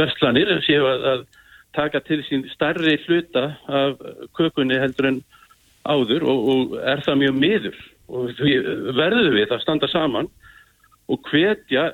verslanir 0.00 0.56
séu 0.66 0.88
að, 0.88 1.06
að 1.12 1.26
taka 1.76 2.02
til 2.02 2.22
sín 2.26 2.48
starri 2.50 2.96
hluta 3.06 3.52
af 3.68 4.00
kökunni 4.38 4.80
heldur 4.80 5.12
en 5.12 5.22
áður 5.86 6.26
og, 6.28 6.48
og 6.52 6.78
er 6.82 7.02
það 7.06 7.20
mjög 7.24 7.40
miður. 7.40 7.82
Og 8.10 8.40
verður 8.98 9.36
við 9.36 9.52
að 9.54 9.62
standa 9.62 9.88
saman 9.90 10.26
og 11.10 11.28
hvetja 11.30 11.92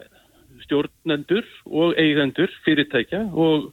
stjórnendur 0.64 1.44
og 1.68 1.92
eigendur 2.00 2.52
fyrirtækja 2.64 3.26
og 3.36 3.68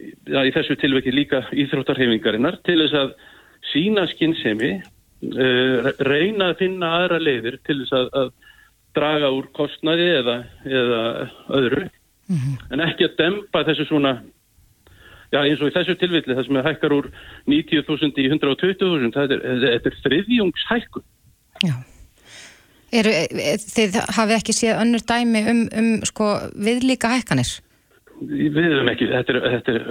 ja, 0.00 0.42
í 0.44 0.52
þessu 0.54 0.76
tilveki 0.80 1.14
líka 1.14 1.44
íþróttarhefingarinnar 1.52 2.60
til 2.66 2.78
þess 2.82 2.98
að 2.98 3.14
sína 3.72 4.06
skinnsemi 4.10 4.72
uh, 4.78 5.90
reyna 6.02 6.52
að 6.52 6.58
finna 6.64 6.92
aðra 7.00 7.20
leiðir 7.22 7.58
til 7.66 7.82
þess 7.82 7.96
að, 7.98 8.10
að 8.22 8.32
draga 8.96 9.32
úr 9.32 9.48
kostnaði 9.56 10.08
eða, 10.18 10.36
eða 10.68 11.02
öðru 11.60 11.84
mm 11.86 12.36
-hmm. 12.36 12.56
en 12.72 12.84
ekki 12.88 13.08
að 13.08 13.18
dempa 13.20 13.64
þessu 13.68 13.88
svona 13.88 14.18
já 15.32 15.40
eins 15.40 15.62
og 15.62 15.70
í 15.70 15.76
þessu 15.76 15.96
tilvilli 15.96 16.36
það 16.36 16.46
sem 16.46 16.60
er 16.60 16.68
hækkar 16.68 16.96
úr 16.98 17.08
90.000 17.48 18.20
í 18.20 18.28
120.000 18.28 19.14
þetta 19.16 19.40
er, 19.40 19.80
er 19.80 19.98
þriðjungshækkun 20.04 21.08
Já 21.62 21.76
Eru, 22.92 23.08
e, 23.08 23.56
þið 23.56 23.94
hafið 24.12 24.34
ekki 24.36 24.52
séð 24.52 24.80
önnur 24.82 25.04
dæmi 25.08 25.40
um, 25.48 25.60
um 25.80 25.92
sko, 26.04 26.26
viðlíka 26.52 27.14
hækkanir? 27.14 27.54
Við 28.28 28.58
hefum 28.60 28.90
ekki, 28.92 29.08
þetta 29.10 29.34
er, 29.34 29.40
þetta 29.54 29.72
er, 29.72 29.82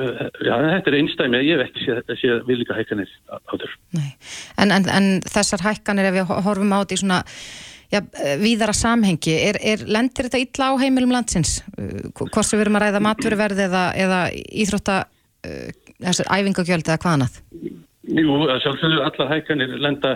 já, 0.45 0.53
þetta 0.67 0.91
er 0.91 0.97
einstæmi 0.99 1.41
ég 1.43 1.59
hef 1.59 1.67
ekki 1.67 2.15
séð, 2.21 2.39
við 2.47 2.61
líka 2.61 2.77
hækkanir 2.77 3.11
áður. 3.51 3.75
En, 4.61 4.71
en, 4.71 4.87
en 4.87 5.09
þessar 5.27 5.65
hækkanir, 5.65 6.09
ef 6.09 6.17
við 6.19 6.33
horfum 6.47 6.73
á 6.75 6.79
þetta 6.81 6.97
í 6.97 7.01
svona 7.01 7.19
já, 7.91 8.01
víðara 8.41 8.75
samhengi, 8.77 9.37
er, 9.49 9.59
er, 9.73 9.85
lendir 9.89 10.29
þetta 10.29 10.43
illa 10.45 10.71
á 10.71 10.81
heimilum 10.81 11.15
landsins? 11.15 11.59
Hvort 12.17 12.47
sem 12.47 12.59
við 12.59 12.67
erum 12.67 12.79
að 12.79 12.87
ræða 12.87 13.05
matveruverð 13.07 13.63
eða, 13.67 13.85
eða 14.05 14.21
íþrótta, 14.33 14.99
þessar 16.01 16.31
æfingagjöld 16.37 16.87
eða 16.87 17.01
hvað 17.01 17.17
annað? 17.17 17.41
Jú, 18.11 18.37
sjálfsögðu 18.63 19.03
allar 19.05 19.33
hækkanir 19.35 19.75
lenda 19.81 20.15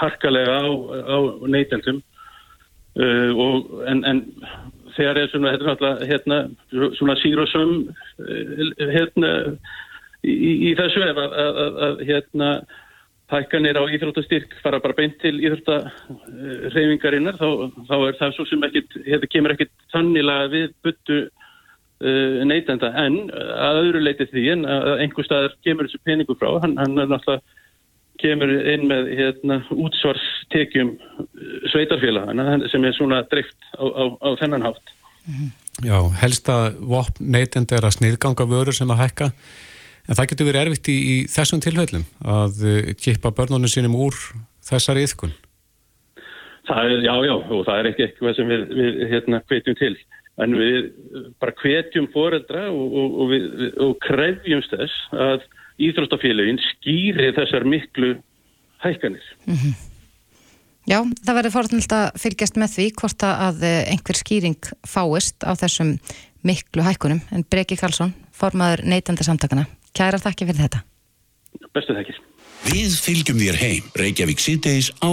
harkalega 0.00 0.60
á, 0.62 0.66
á 0.70 1.18
neytendum 1.50 1.98
uh, 2.96 3.30
en, 3.90 4.04
en 4.04 4.20
þegar 4.96 5.20
er 5.20 5.30
svona, 5.32 5.52
þetta 5.52 5.64
er 5.64 5.70
náttúrulega 5.70 6.08
hérna, 6.10 6.38
svona 6.98 7.16
sírosum 7.20 7.72
eh, 8.24 8.90
hérna 8.94 9.30
í, 10.26 10.52
í 10.70 10.74
þessu 10.78 11.04
ef 11.06 11.20
að, 11.22 11.38
að, 11.44 11.78
að, 11.86 12.02
hérna 12.08 12.50
hækkanir 13.32 13.78
á 13.78 13.82
íþróttastyrk 13.90 14.54
fara 14.62 14.78
bara 14.82 14.94
beint 14.98 15.16
til 15.22 15.34
íþróttareyfingarinnar 15.40 17.38
þá, 17.40 17.48
þá 17.88 17.96
er 17.98 18.20
það 18.20 18.36
svo 18.36 18.46
sem 18.50 18.66
ekkit, 18.68 19.00
hérna 19.08 19.32
kemur 19.32 19.54
ekkit 19.56 19.72
sannilega 19.90 20.52
við 20.52 20.68
byttu 20.86 21.18
uh, 21.26 22.44
neytenda. 22.46 22.92
En 23.02 23.14
að 23.34 23.80
öðru 23.82 24.04
leiti 24.04 24.28
því 24.30 24.44
en 24.54 24.62
að 24.70 25.02
einhver 25.02 25.26
staðar 25.26 25.56
kemur 25.66 25.88
þessu 25.88 26.04
peningu 26.06 26.38
frá, 26.38 26.52
hann, 26.62 26.78
hann 26.78 26.94
er 27.02 27.10
náttúrulega 27.10 27.42
kemur 28.20 28.52
inn 28.72 28.86
með 28.90 29.10
hérna, 29.18 29.60
útsvarstekjum 29.74 30.94
sveitarfélagana 31.72 32.58
sem 32.72 32.84
er 32.86 32.96
svona 32.96 33.22
dreift 33.30 33.56
á, 33.76 33.84
á, 33.84 34.04
á 34.22 34.28
þennan 34.40 34.66
hátt. 34.68 34.94
Já, 35.84 35.98
helsta 36.22 36.58
vopn 36.78 37.32
neytend 37.34 37.72
er 37.74 37.84
að 37.84 37.98
sniðganga 37.98 38.46
vörur 38.48 38.76
sem 38.76 38.90
að 38.94 39.02
hækka 39.04 39.30
en 40.06 40.14
það 40.14 40.28
getur 40.30 40.48
verið 40.50 40.62
erfitt 40.62 40.90
í, 40.92 40.96
í 40.96 41.16
þessum 41.30 41.62
tilhöllum 41.64 42.06
að 42.22 42.62
kippa 43.02 43.34
börnunum 43.34 43.70
sínum 43.70 43.96
úr 43.98 44.14
þessari 44.66 45.04
yðkun. 45.06 45.34
Það 46.66 46.92
er, 46.92 47.02
já, 47.06 47.14
já, 47.26 47.34
og 47.34 47.66
það 47.66 47.80
er 47.80 47.88
ekki 47.90 48.06
eitthvað 48.06 48.38
sem 48.38 48.48
við, 48.50 48.62
við 48.78 49.02
hérna 49.12 49.42
hvetjum 49.46 49.78
til 49.78 49.94
en 50.42 50.56
við 50.58 50.78
bara 51.40 51.54
hvetjum 51.62 52.08
foreldra 52.12 52.66
og, 52.72 52.96
og, 53.02 53.20
og, 53.22 53.36
og 53.86 53.94
krefjumst 54.04 54.74
þess 54.74 54.96
að 55.26 55.46
Íþróttafélagin 55.82 56.60
skýri 56.70 57.32
þessar 57.36 57.66
miklu 57.68 58.14
hækkanir. 58.84 59.26
Mm 59.46 59.54
-hmm. 59.54 59.74
Já, 60.86 61.02
það 61.02 61.34
verður 61.34 61.54
forðanilegt 61.56 61.92
að 61.92 62.04
fylgjast 62.22 62.58
með 62.62 62.74
því 62.76 62.84
hvort 63.00 63.22
að 63.26 63.62
eh, 63.66 63.90
einhver 63.90 64.18
skýring 64.20 64.68
fáist 64.86 65.42
á 65.42 65.50
þessum 65.58 65.96
miklu 66.46 66.84
hækkunum. 66.86 67.20
En 67.34 67.42
Breki 67.50 67.76
Karlsson, 67.76 68.14
formaður 68.30 68.84
neytanda 68.86 69.26
samtakana, 69.26 69.66
kæra 69.92 70.20
þakki 70.22 70.46
fyrir 70.46 70.62
þetta. 70.62 70.84
Bestu 71.74 71.96
þakkir. 71.96 72.20
Við 72.70 72.94
fylgjum 73.02 73.42
þér 73.42 73.58
heim, 73.60 73.90
Reykjavík 73.98 74.38
C-Days 74.38 74.92
á... 75.02 75.10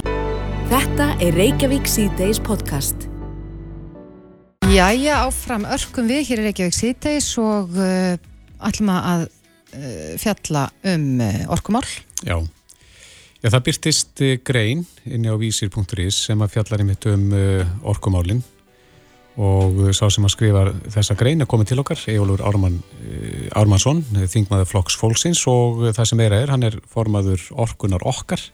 Þetta 0.70 1.10
er 1.22 1.36
Reykjavík 1.38 1.90
C-Days 1.90 2.40
podcast. 2.40 3.08
Jæja, 4.70 5.26
áfram 5.26 5.66
örkum 5.66 6.08
við 6.10 6.30
hér 6.30 6.44
í 6.44 6.46
Reykjavík 6.48 6.78
C-Days 6.78 7.34
og 7.42 7.74
uh, 7.82 8.14
ætlum 8.62 8.94
að 8.94 9.26
uh, 9.26 9.43
fjalla 10.22 10.68
um 10.94 11.08
uh, 11.22 11.46
orkumál. 11.54 11.86
Já. 12.24 12.38
Já, 13.44 13.50
það 13.50 13.64
byrtist 13.68 14.22
eh, 14.24 14.38
grein 14.40 14.86
inni 15.04 15.28
á 15.28 15.36
vísir.is 15.36 16.22
sem 16.30 16.40
að 16.40 16.54
fjallar 16.56 16.84
einmitt 16.84 17.08
um 17.12 17.26
orkumálinn 17.92 18.40
og 19.34 19.90
sá 19.98 20.06
sem 20.14 20.24
að 20.24 20.32
skrifa 20.36 20.62
þessa 20.94 21.16
grein 21.18 21.42
er 21.42 21.50
komið 21.50 21.72
til 21.72 21.82
okkar, 21.82 22.00
Ejólfur 22.14 22.44
Ármann, 22.46 22.78
Ármannsson, 23.58 24.04
þingmaður 24.30 24.70
Flokks 24.70 24.96
Fólksins 25.02 25.42
og 25.50 25.82
það 25.90 26.06
sem 26.06 26.22
meira 26.22 26.38
er, 26.40 26.54
hann 26.54 26.64
er 26.70 26.78
formaður 26.94 27.42
orkunar 27.66 28.06
okkar 28.06 28.46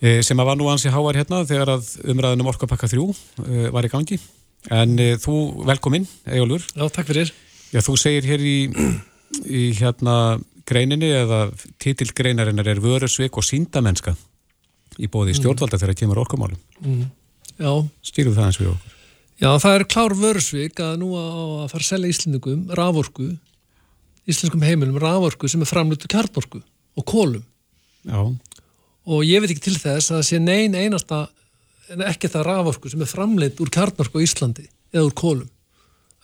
sem 0.00 0.40
að 0.40 0.48
var 0.48 0.58
nú 0.58 0.66
ansi 0.72 0.90
háar 0.92 1.20
hérna 1.20 1.44
þegar 1.48 1.76
að 1.76 1.92
umræðunum 2.12 2.50
orkapakka 2.50 2.88
3 2.90 3.04
uh, 3.04 3.14
var 3.72 3.86
í 3.86 3.92
gangi. 3.92 4.18
En 4.72 4.96
þú 5.20 5.64
velkomin, 5.68 6.08
Ejólfur. 6.24 6.64
Já, 6.72 6.88
takk 6.92 7.12
fyrir. 7.12 7.32
Já, 7.72 7.82
þú 7.84 7.96
segir 8.00 8.26
hér 8.28 8.44
í, 8.44 8.56
í 9.44 9.64
hérna 9.78 10.16
greininni 10.68 11.10
eða 11.12 11.46
titilgreinarinnar 11.82 12.68
er 12.72 12.80
vörusvik 12.80 13.36
og 13.36 13.44
síndamennska 13.44 14.14
í 15.02 15.08
bóði 15.10 15.34
stjórnvalda 15.36 15.80
þegar 15.80 15.98
kemur 15.98 16.20
orkumálum. 16.22 16.58
Mm. 16.84 17.08
Já, 17.58 17.70
Stýrðu 18.06 18.34
það 18.36 18.46
eins 18.48 18.60
við 18.62 18.70
okkur? 18.72 18.90
já, 19.42 19.50
það 19.60 19.74
er 19.76 19.84
klár 19.90 20.14
vörusvik 20.18 20.80
að 20.82 20.94
nú 21.02 21.10
að 21.18 21.68
fara 21.72 21.82
að 21.82 21.88
selja 21.90 22.10
íslendingum 22.14 22.64
raforku, 22.78 23.28
íslenskum 24.30 24.62
heimilum 24.64 24.98
raforku 25.02 25.50
sem 25.50 25.62
er 25.62 25.68
framlutu 25.70 26.08
kjarnorku 26.10 26.62
og 26.96 27.04
kólum. 27.10 27.44
Já, 28.06 28.20
Og 29.04 29.20
ég 29.28 29.42
veit 29.42 29.50
ekki 29.52 29.66
til 29.66 29.76
þess 29.76 30.08
að 30.08 30.16
það 30.16 30.26
sé 30.30 30.38
nein 30.40 30.74
einasta, 30.78 31.16
en 31.92 32.00
ekki 32.08 32.30
það 32.32 32.46
raforku 32.48 32.88
sem 32.88 33.02
er 33.04 33.10
framleitt 33.10 33.58
úr 33.60 33.68
kjarnorku 33.68 34.16
á 34.16 34.24
Íslandi 34.24 34.64
eða 34.94 35.02
úr 35.10 35.12
kólum. 35.18 35.50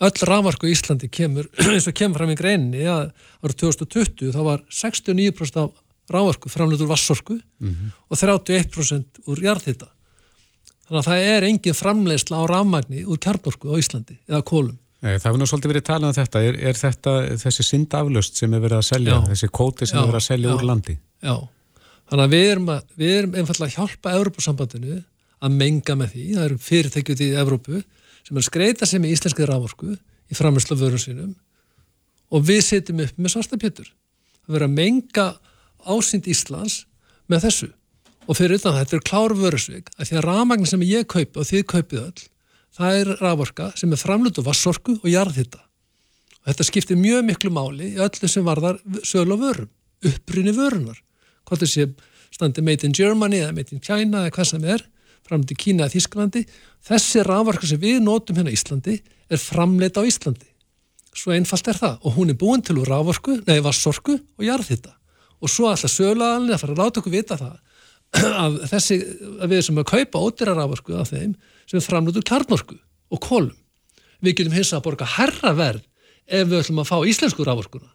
Öll 0.01 0.25
raforku 0.25 0.65
á 0.65 0.73
Íslandi 0.73 1.09
kemur, 1.13 1.47
eins 1.69 1.87
og 1.89 1.95
kemur 1.97 2.21
fram 2.21 2.33
í 2.33 2.37
greininni 2.39 2.85
að 2.89 3.11
árið 3.45 3.57
2020 3.67 4.33
þá 4.33 4.41
var 4.47 4.63
69% 4.73 5.61
af 5.61 5.71
raforku 6.11 6.49
framleitt 6.51 6.81
úr 6.83 6.89
vassorku 6.89 7.37
og 7.37 8.17
31% 8.17 9.21
úr 9.29 9.43
jarðhita. 9.45 9.87
Þannig 10.87 10.99
að 10.99 11.07
það 11.07 11.27
er 11.31 11.45
engin 11.47 11.77
framleiðsla 11.77 12.41
á 12.41 12.43
rafmagni 12.51 13.05
úr 13.05 13.19
kjarnorku 13.21 13.71
á 13.71 13.75
Íslandi 13.79 14.17
eða 14.27 14.41
kólum. 14.43 14.77
Nei, 15.01 15.15
það 15.17 15.29
hefur 15.29 15.39
nú 15.41 15.47
svolítið 15.49 15.71
verið 15.71 15.85
talað 15.87 16.09
um 16.11 16.17
þetta. 16.17 16.41
Er, 16.45 16.57
er 16.69 16.77
þetta 16.77 17.13
þessi 17.41 17.63
syndaflust 17.65 18.37
sem 18.37 18.51
er 18.53 18.61
verið 18.61 18.81
að 18.81 18.89
selja, 18.89 19.15
Já. 19.15 19.29
þessi 19.31 19.47
kóti 19.49 19.87
sem 19.89 19.97
Já, 19.97 20.01
er 20.01 20.11
verið 20.11 20.19
að 20.19 20.27
selja 20.27 20.49
já. 20.51 20.53
úr 20.57 20.65
landi? 20.67 20.97
Já, 21.25 21.35
þannig 22.11 22.25
að 22.27 22.35
við 22.35 22.49
erum, 22.51 22.67
að, 22.75 22.91
við 23.01 23.15
erum 23.21 23.39
einfallega 23.39 23.69
að 23.69 23.77
hjálpa 23.77 24.13
Evrópusambandinu 24.19 24.99
að 25.41 25.57
menga 25.57 25.95
með 25.97 26.13
því, 26.13 26.25
það 26.35 26.45
eru 26.49 26.59
fyrirtækjut 26.67 27.23
í 27.25 27.29
Evrópu 27.41 27.81
sem 28.31 28.39
er 28.39 28.45
að 28.45 28.47
skreita 28.47 28.87
sig 28.87 29.01
með 29.03 29.13
íslenskið 29.17 29.49
rávorku 29.49 29.91
í 30.31 30.37
framherslu 30.37 30.77
vörum 30.79 31.01
sínum 31.01 31.35
og 32.31 32.45
við 32.47 32.61
setjum 32.63 33.03
upp 33.03 33.17
með 33.19 33.33
svarta 33.33 33.59
pétur. 33.59 33.89
Að 34.47 34.55
vera 34.55 34.69
að 34.69 34.77
menga 34.77 35.25
ásýnd 35.83 36.29
Íslands 36.31 36.85
með 37.27 37.43
þessu. 37.49 37.71
Og 38.29 38.37
fyrir 38.37 38.61
utan 38.61 38.77
þetta 38.77 38.95
er 38.95 39.03
klár 39.03 39.35
vörusvik 39.35 39.91
að 39.97 40.07
því 40.07 40.17
að 40.21 40.27
rafmagn 40.29 40.69
sem 40.69 40.85
ég 40.87 41.09
kaupi 41.11 41.41
og 41.41 41.49
þið 41.49 41.65
kaupið 41.73 42.05
öll 42.05 42.23
það 42.77 42.97
er 43.01 43.11
rávorka 43.19 43.69
sem 43.75 43.91
er 43.91 43.99
framlutu 43.99 44.43
vassorku 44.45 44.95
og 45.01 45.09
jarðhitta 45.11 45.59
og 45.59 46.49
þetta 46.49 46.67
skiptir 46.67 46.99
mjög 46.99 47.25
miklu 47.27 47.51
máli 47.53 47.91
í 47.91 47.99
öllu 48.01 48.29
sem 48.31 48.45
varðar 48.47 48.79
á 48.79 49.35
vörum, 49.35 49.67
uppbrunni 50.07 50.53
vörunar 50.55 51.01
hvort 51.43 51.65
þessi 51.65 51.89
standi 52.31 52.63
made 52.63 52.87
in 52.87 52.95
Germany 52.95 53.41
eða 53.41 53.55
made 53.57 53.75
in 53.75 53.83
China 53.83 54.23
eða 54.23 54.35
hvað 54.37 54.51
sem 54.53 54.63
er 54.63 54.85
framleitt 55.27 55.53
í 55.53 55.59
Kína 55.59 55.85
eða 55.85 55.95
Þísklandi 55.95 56.45
þessi 56.87 57.25
rafvarka 57.27 57.69
sem 57.69 57.81
við 57.81 57.99
notum 58.05 58.39
hérna 58.39 58.53
í 58.53 58.57
Íslandi 58.57 58.97
er 59.31 59.41
framleitt 59.41 59.99
á 59.99 60.03
Íslandi. 60.03 60.47
Svo 61.11 61.33
einfalt 61.35 61.67
er 61.67 61.77
það. 61.79 61.99
Og 62.07 62.15
hún 62.15 62.31
er 62.31 62.39
búin 62.39 62.63
til 62.63 62.77
úr 62.79 62.89
rafvarku, 62.89 63.41
nei 63.47 63.59
vassorku 63.63 64.15
og 64.17 64.45
jarðhitta 64.47 64.95
og 65.41 65.49
svo 65.49 65.69
alltaf 65.71 65.91
söluaðalinn 65.91 66.53
að 66.53 66.61
fara 66.63 66.75
að 66.75 66.81
láta 66.83 67.01
okkur 67.01 67.15
vita 67.15 67.37
það 67.39 67.55
að 68.43 68.57
þessi, 68.69 68.97
að 69.41 69.53
við 69.53 69.63
sem 69.65 69.79
að 69.81 69.87
kaupa 69.91 70.21
ódýra 70.27 70.55
rafvarku 70.57 70.97
af 70.99 71.13
þeim 71.13 71.33
sem 71.69 71.79
er 71.79 71.85
framleitt 71.85 72.19
úr 72.19 72.27
kjarnorku 72.27 72.77
og 73.11 73.23
kólum 73.23 73.57
við 74.21 74.37
getum 74.37 74.55
hins 74.55 74.73
að 74.75 74.85
borga 74.85 75.07
herra 75.15 75.53
verð 75.57 75.87
ef 76.27 76.45
við 76.47 76.59
ætlum 76.59 76.83
að 76.83 76.91
fá 76.91 76.97
íslensku 77.09 77.47
rafvarkuna 77.47 77.89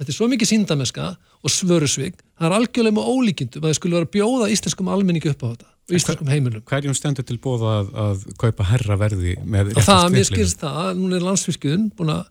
Þetta 0.00 0.14
er 0.14 0.16
svo 0.16 0.26
mikið 0.32 0.48
síndameska 0.48 1.06
og 1.44 1.52
svörusvig, 1.52 2.14
það 2.40 2.46
er 2.46 2.54
algjörlega 2.56 2.96
með 2.96 3.08
ólíkindum 3.12 3.66
að 3.66 3.68
það 3.68 3.74
skulle 3.76 3.98
vera 3.98 4.08
bjóða 4.14 4.46
íslenskum 4.48 4.88
almenningi 4.88 5.28
upp 5.28 5.42
á 5.44 5.48
þetta 5.50 5.66
íslenskum 5.96 6.30
heimilum. 6.30 6.64
Hverjum 6.68 6.96
stendur 6.96 7.26
til 7.26 7.38
bóða 7.42 7.78
að, 7.80 7.88
að 8.04 8.26
kaupa 8.40 8.66
herra 8.70 8.98
verði 9.00 9.36
með 9.44 9.72
Og 9.74 9.86
það, 9.86 10.04
mér 10.12 10.20
réttast 10.20 10.34
skilst 10.34 10.64
það, 10.64 10.90
núna 10.98 11.18
er 11.18 11.26
landsfyrskjun 11.26 11.88
búin 11.98 12.12
að 12.14 12.22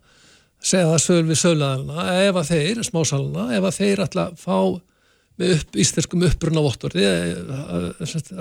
segja 0.60 0.90
það 0.90 1.02
söl 1.06 1.24
við 1.28 1.40
sölaðalina, 1.40 2.06
ef 2.26 2.38
að 2.40 2.52
þeir, 2.52 2.80
smásalina, 2.86 3.46
ef 3.56 3.66
að 3.68 3.76
þeir 3.78 4.04
að 4.04 4.32
fá 4.40 4.56
með 5.40 5.54
upp, 5.56 5.76
íslenskum 5.80 6.24
uppruna 6.28 6.64
vottorði, 6.64 7.04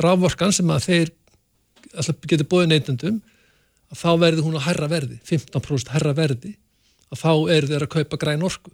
rafvorkan 0.03 0.55
sem 0.55 0.73
að 0.75 0.87
þeir 0.89 1.13
ætla, 1.93 2.15
getur 2.27 2.49
bóðið 2.51 2.73
neytendum, 2.73 3.21
að 3.89 4.01
þá 4.01 4.09
verði 4.25 4.45
hún 4.45 4.57
að 4.59 4.65
herra 4.67 4.89
verði, 4.91 5.19
15% 5.29 5.93
herra 5.95 6.13
verði, 6.17 6.53
að 7.09 7.23
þá 7.23 7.31
eru 7.55 7.71
þeir 7.71 7.85
að 7.85 7.93
kaupa 7.95 8.19
græn 8.21 8.45
orku. 8.45 8.73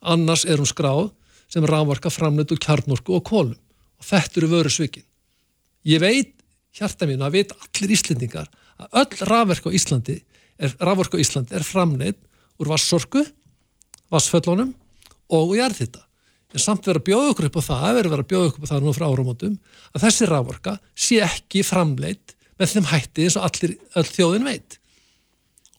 Annars 0.00 0.46
er 0.48 0.60
hún 0.60 0.70
skráð 0.70 1.10
sem 1.50 1.66
rafvorka 1.66 2.10
framleitt 2.12 2.52
úr 2.54 2.62
kjarnorku 2.62 3.14
og 3.18 3.24
kólum. 3.26 3.58
Og 4.00 4.06
þetta 4.06 4.40
eru 4.40 4.50
vöru 4.54 4.72
svikin. 4.72 5.04
Ég 5.88 6.02
veit, 6.02 6.34
hjarta 6.76 7.08
mín, 7.08 7.22
að 7.24 7.38
veit 7.38 7.54
allir 7.56 7.94
Íslendingar 7.96 8.50
að 8.80 9.00
öll 9.00 9.28
rafverk 9.28 9.68
á 9.68 9.76
Íslandi 9.76 10.18
er, 10.60 10.74
rafvorku 10.80 11.20
á 11.20 11.22
Íslandi 11.22 11.56
er 11.56 11.64
framleitt 11.64 12.20
úr 12.60 12.70
vassorku, 12.70 13.24
vassföllunum 14.12 14.74
og 15.32 15.54
úr 15.54 15.60
jarðhitta. 15.62 16.02
En 16.50 16.62
samt 16.62 16.84
verður 16.84 17.00
að 17.00 17.08
bjóða 17.08 17.32
okkur 17.32 17.48
upp 17.48 17.58
á 17.62 17.68
það, 17.68 17.88
verður 18.00 18.22
að 18.22 18.30
bjóða 18.32 18.50
okkur 18.50 18.60
upp 18.60 18.66
á 18.66 18.72
það 18.72 18.84
nú 18.84 18.94
frá 18.96 19.06
áramótum, 19.06 19.56
að 19.94 20.04
þessi 20.04 20.28
rafvorka 20.28 20.76
sé 20.98 21.20
ekki 21.24 21.64
framleitt 21.66 22.34
með 22.58 22.74
þeim 22.74 22.88
hætti 22.90 23.26
eins 23.26 23.38
og 23.38 23.46
allir, 23.46 23.76
öll 23.96 24.08
þjóðin 24.10 24.48
veit. 24.50 24.80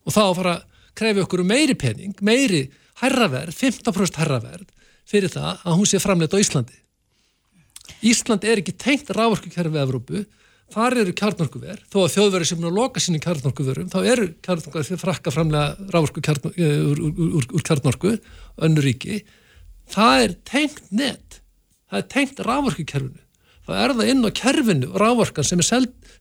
Og 0.08 0.16
þá 0.16 0.22
fara 0.40 0.54
að 0.56 0.86
krefja 0.98 1.26
okkur 1.28 1.44
um 1.44 1.52
meiri 1.52 1.76
pening, 1.78 2.16
meiri 2.24 2.64
herraverð, 3.04 3.54
15% 3.58 4.22
herraverð 4.22 4.70
fyrir 5.12 5.34
það 5.34 5.66
að 5.68 5.78
hún 5.78 5.90
sé 5.90 6.00
framleitt 6.02 6.34
á 6.34 6.42
Íslandi. 6.42 6.81
Ísland 8.06 8.46
er 8.48 8.62
ekki 8.62 8.76
tengt 8.80 9.12
rávorkukerfi 9.16 9.82
Evrópu, 9.82 10.24
þar 10.72 10.98
eru 11.02 11.16
kjarnorkuver, 11.18 11.82
þó 11.92 11.98
að 12.06 12.14
þjóðverið 12.16 12.50
sem 12.50 12.62
er 12.62 12.70
að 12.70 12.78
loka 12.80 13.04
sínu 13.04 13.22
kjarnorkuverum, 13.24 13.90
þá 13.92 14.00
eru 14.14 14.28
kjarnorkuver 14.46 14.88
fyrir 14.88 15.02
frakka 15.02 15.34
framlega 15.36 15.90
rávorku 15.92 16.24
kjarnor, 16.24 16.56
úr, 16.56 17.02
úr, 17.10 17.34
úr, 17.42 17.50
úr 17.58 17.66
kjarnorku, 17.68 18.14
önnur 18.64 18.88
ríki, 18.88 19.20
það 19.92 20.28
er 20.28 20.38
tengt 20.48 20.86
net, 20.96 21.42
það 21.92 22.04
er 22.04 22.08
tengt 22.16 22.42
rávorkukerfinu, 22.48 23.26
það 23.68 23.84
er 23.84 23.96
það 24.00 24.14
inn 24.14 24.24
á 24.24 24.32
kerfinu 24.42 24.94
rávorkan 24.96 25.48
sem 25.48 25.66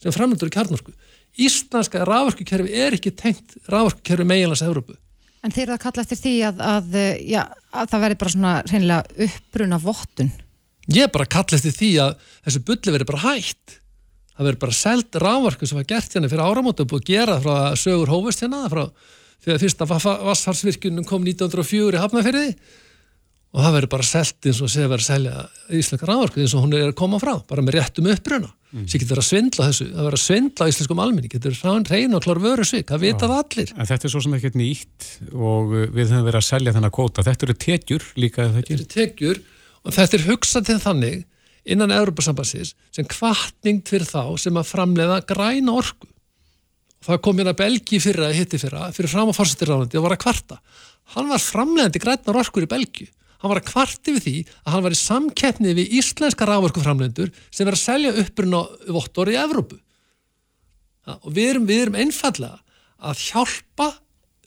sem 0.00 0.14
framleitur 0.14 0.48
í 0.48 0.54
kjarnorku. 0.54 0.94
Íslandska 1.40 2.04
rávorkukerfi 2.08 2.74
er 2.74 2.96
ekki 2.96 3.12
tengt 3.16 3.56
rávorkukerfi 3.70 4.26
meginlands 4.26 4.64
Evrópu. 4.66 4.96
En 5.44 5.52
þeir 5.54 5.68
eru 5.68 5.76
að 5.76 5.82
kalla 5.84 6.04
eftir 6.04 6.20
því 6.20 6.32
að, 6.50 6.62
að, 6.66 6.94
uh, 7.00 7.10
já, 7.24 7.42
að 7.72 7.92
það 7.92 8.02
verði 8.04 8.18
bara 8.20 8.32
svona 8.34 8.54
hreinlega 8.68 9.26
uppbruna 9.26 9.78
vottun. 9.80 10.32
Ég 10.96 11.12
bara 11.14 11.26
að 11.28 11.32
kalla 11.36 11.58
eftir 11.60 11.76
því 11.76 11.90
að 12.02 12.26
þessu 12.48 12.64
bulli 12.66 12.94
verið 12.96 13.10
bara 13.12 13.22
hægt. 13.28 13.78
Það 14.34 14.48
verið 14.48 14.60
bara 14.64 14.76
seld 14.80 15.18
rávarku 15.20 15.68
sem 15.68 15.78
var 15.80 15.88
gert 15.90 16.14
hérna 16.16 16.30
fyrir 16.32 16.44
áramóta 16.48 16.84
og 16.84 16.90
búið 16.90 17.02
að 17.02 17.10
gera 17.12 17.40
frá 17.44 17.54
að 17.68 17.80
sögur 17.82 18.12
hófust 18.14 18.44
hérna 18.44 18.62
frá 18.72 18.84
því 19.40 19.54
að 19.54 19.64
fyrsta 19.64 19.88
vassfarsvirkjunum 19.88 21.06
kom 21.08 21.26
1904 21.28 21.96
í 21.98 22.00
Hafnafyrði 22.00 22.46
og 23.50 23.64
það 23.64 23.76
verið 23.76 23.90
bara 23.90 24.06
selt 24.06 24.46
eins 24.46 24.60
og 24.62 24.70
sé 24.70 24.84
verið 24.86 25.02
að 25.02 25.06
selja 25.08 25.44
íslenska 25.80 26.06
rávarku 26.08 26.42
eins 26.42 26.52
og 26.54 26.64
hún 26.64 26.74
er 26.78 26.88
að 26.90 26.96
koma 27.00 27.18
frá, 27.22 27.32
bara 27.50 27.64
með 27.66 27.78
réttum 27.80 28.06
uppruna. 28.12 28.50
Mm. 28.70 28.84
Sér 28.86 29.02
getur 29.02 29.18
að 29.18 29.26
svindla 29.26 29.66
þessu, 29.66 29.86
það 29.90 30.06
verið 30.06 30.18
að 30.20 30.24
svindla 30.24 30.66
á 30.66 30.70
íslenskum 30.70 31.00
almenni, 31.02 31.30
getur 31.32 31.56
reyna 31.90 32.20
og 32.20 32.22
klár 32.22 32.40
vöru 32.44 32.66
svik, 32.68 32.86
það 32.92 33.02
vita 33.02 33.26
það 33.26 33.40
allir. 33.40 33.72
En 33.74 33.88
þetta 33.90 34.06
er 34.06 34.12
svo 34.14 34.22
sem 34.22 34.36
ekkert 34.38 34.58
nýtt 34.60 35.08
og 35.34 35.72
við 35.74 36.12
höfum 36.12 36.28
verið 36.28 36.38
að 36.38 36.46
selja 36.46 36.74
þennan 36.76 36.94
kvóta. 36.94 37.26
Þetta 37.26 37.48
eru 37.48 37.56
tekjur 37.66 38.06
líka 38.22 38.44
eða 38.44 38.54
Þetta 38.60 38.62
ekki? 38.62 38.78
eru 38.78 38.88
tekjur 38.94 39.42
og 39.86 39.96
þetta 39.96 40.18
er 40.18 40.26
hugsað 40.28 40.68
til 40.68 40.78
þannig 40.82 41.20
innan 41.70 41.92
Európa-sambansins 41.94 42.74
sem 42.94 43.08
kvartning 43.08 43.82
fyrir 43.88 44.08
þá 44.08 44.36
sem 44.40 44.56
að 44.56 44.70
framleiða 44.70 45.20
græna 45.28 45.76
orku. 45.80 46.08
Og 47.00 47.08
það 47.08 47.22
kom 47.24 47.40
hérna 47.40 47.56
Belgi 47.56 48.00
fyrra, 48.02 48.28
hitti 48.36 48.60
fyrra, 48.60 48.90
fyrir 48.92 49.12
fram 49.12 49.30
á 49.32 49.36
fórsættirránandi 49.36 49.96
og 49.96 50.04
var 50.04 50.16
að 50.16 50.22
kvarta. 50.26 50.58
Hann 51.14 51.30
var 51.30 51.42
framleiðandi 51.42 52.02
grænar 52.02 52.40
orkur 52.42 52.66
í 52.66 52.70
Belgi. 52.70 53.08
Hann 53.40 53.54
var 53.54 53.62
að 53.62 53.70
kvarti 53.70 54.12
við 54.16 54.26
því 54.26 54.34
að 54.44 54.74
hann 54.74 54.84
var 54.84 54.94
í 54.94 55.00
samkeppni 55.00 55.72
við 55.78 55.94
íslenska 56.00 56.48
rávorkuframleiðendur 56.48 57.30
sem 57.48 57.64
verið 57.64 57.78
að 57.78 57.86
selja 57.86 58.12
uppurinn 58.20 58.58
á 58.60 58.62
vottor 58.92 59.32
í 59.32 59.38
Evrópu. 59.40 59.78
Og 61.24 61.32
við 61.32 61.54
erum, 61.54 61.64
við 61.70 61.86
erum 61.86 61.96
einfallega 62.02 62.60
að 63.00 63.24
hjálpa 63.30 63.88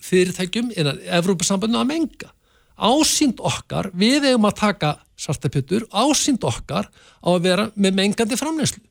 fyrirtækjum 0.04 0.70
innan 0.78 1.02
Evrópusambandinu 1.18 1.82
að 1.82 1.90
menga. 1.90 2.30
Ásýnd 2.78 3.42
okkar, 3.42 3.90
við 3.98 4.30
eigum 4.30 4.46
að 4.50 4.60
taka 4.62 4.94
svartapjötur, 5.24 5.86
ásýnd 5.90 6.44
okkar 6.48 6.90
á 6.92 7.30
að 7.32 7.46
vera 7.48 7.70
með 7.76 8.00
mengandi 8.00 8.40
framleyslu. 8.40 8.84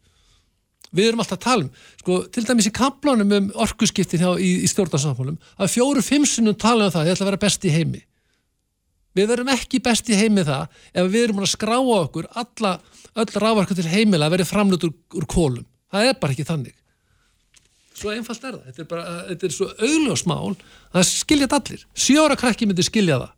Við 0.93 1.09
erum 1.09 1.23
alltaf 1.25 1.39
að 1.39 1.45
tala 1.47 1.65
um, 1.65 1.69
sko, 2.03 2.17
til 2.33 2.45
dæmis 2.45 2.69
í 2.69 2.75
kaplánum 2.77 3.31
um 3.33 3.51
orkuskiptin 3.65 4.21
hjá, 4.21 4.33
í, 4.37 4.51
í 4.65 4.69
stjórnarsamfólum, 4.69 5.39
að 5.57 5.71
fjóru, 5.73 6.05
fimm 6.05 6.27
sinnum 6.29 6.57
tala 6.59 6.91
um 6.91 6.93
það, 6.93 7.09
ég 7.09 7.17
ætla 7.17 7.27
að 7.27 7.31
vera 7.31 7.45
best 7.47 7.65
í 7.65 7.73
heimi. 7.73 8.03
við 9.13 9.29
verum 9.29 9.49
ekki 9.53 9.81
best 9.85 10.09
í 10.09 10.17
heimi 10.17 10.41
það 10.45 10.69
ef 10.97 11.09
við 11.13 11.25
erum 11.25 11.43
að 11.45 11.51
skrá 11.53 11.75
á 11.77 11.85
okkur 11.85 12.29
alla, 12.33 12.79
öll 13.13 13.35
rávarka 13.37 13.75
til 13.77 13.89
heimila 13.89 14.29
að 14.29 14.37
verði 14.37 14.49
framlut 14.49 14.85
úr, 14.89 15.27
kólum 15.29 15.67
það 15.93 16.09
er 16.09 16.17
bara 16.21 16.37
ekki 16.37 16.49
þannig. 16.49 16.79
Svo 17.93 18.13
einfalt 18.13 18.45
er 18.45 18.57
það, 18.57 18.65
þetta 18.69 18.83
er, 18.83 18.89
bara, 18.89 19.15
þetta 19.29 19.47
er 19.47 19.55
svo 19.55 19.69
augljósmál 19.77 20.55
að 20.55 20.97
það 20.97 21.09
skilja 21.11 21.47
þetta 21.47 21.59
allir. 21.61 21.85
Sjóra 22.05 22.39
krakki 22.41 22.69
myndi 22.69 22.87
skilja 22.87 23.21
það 23.21 23.35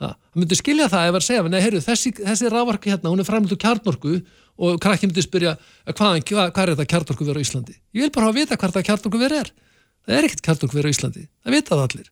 það 0.00 0.40
myndi 0.40 0.58
skilja 0.58 0.88
það 0.92 1.10
ef 1.10 1.18
að 1.18 1.26
segja 1.28 1.44
nei, 1.50 1.60
heyrðu, 1.62 1.84
þessi, 1.84 2.14
þessi 2.18 2.50
rávarki 2.52 2.94
hérna, 2.94 3.12
hún 3.12 3.22
er 3.22 3.28
framlut 3.28 3.54
úr 3.54 3.62
kjarnorku 3.62 4.16
og 4.64 4.80
krakki 4.82 5.10
myndi 5.10 5.22
spyrja 5.24 5.54
hvað, 5.90 6.18
hvað, 6.30 6.50
hvað 6.54 6.64
er 6.64 6.74
þetta 6.74 6.90
kjarnorku 6.94 7.28
verið 7.28 7.42
á 7.42 7.44
Íslandi 7.46 7.76
ég 7.94 8.06
vil 8.06 8.10
bara 8.14 8.28
hafa 8.28 8.34
að 8.34 8.40
vita 8.40 8.58
hvað 8.58 8.74
þetta 8.74 8.88
kjarnorku 8.90 9.22
verið 9.22 9.44
er 9.44 9.54
það 10.04 10.18
er 10.18 10.28
ekkert 10.28 10.44
kjarnorku 10.48 10.78
verið 10.78 10.90
á 10.90 10.94
Íslandi 10.94 11.24
það 11.28 11.56
vita 11.58 11.74
það 11.74 11.86
allir 11.86 12.10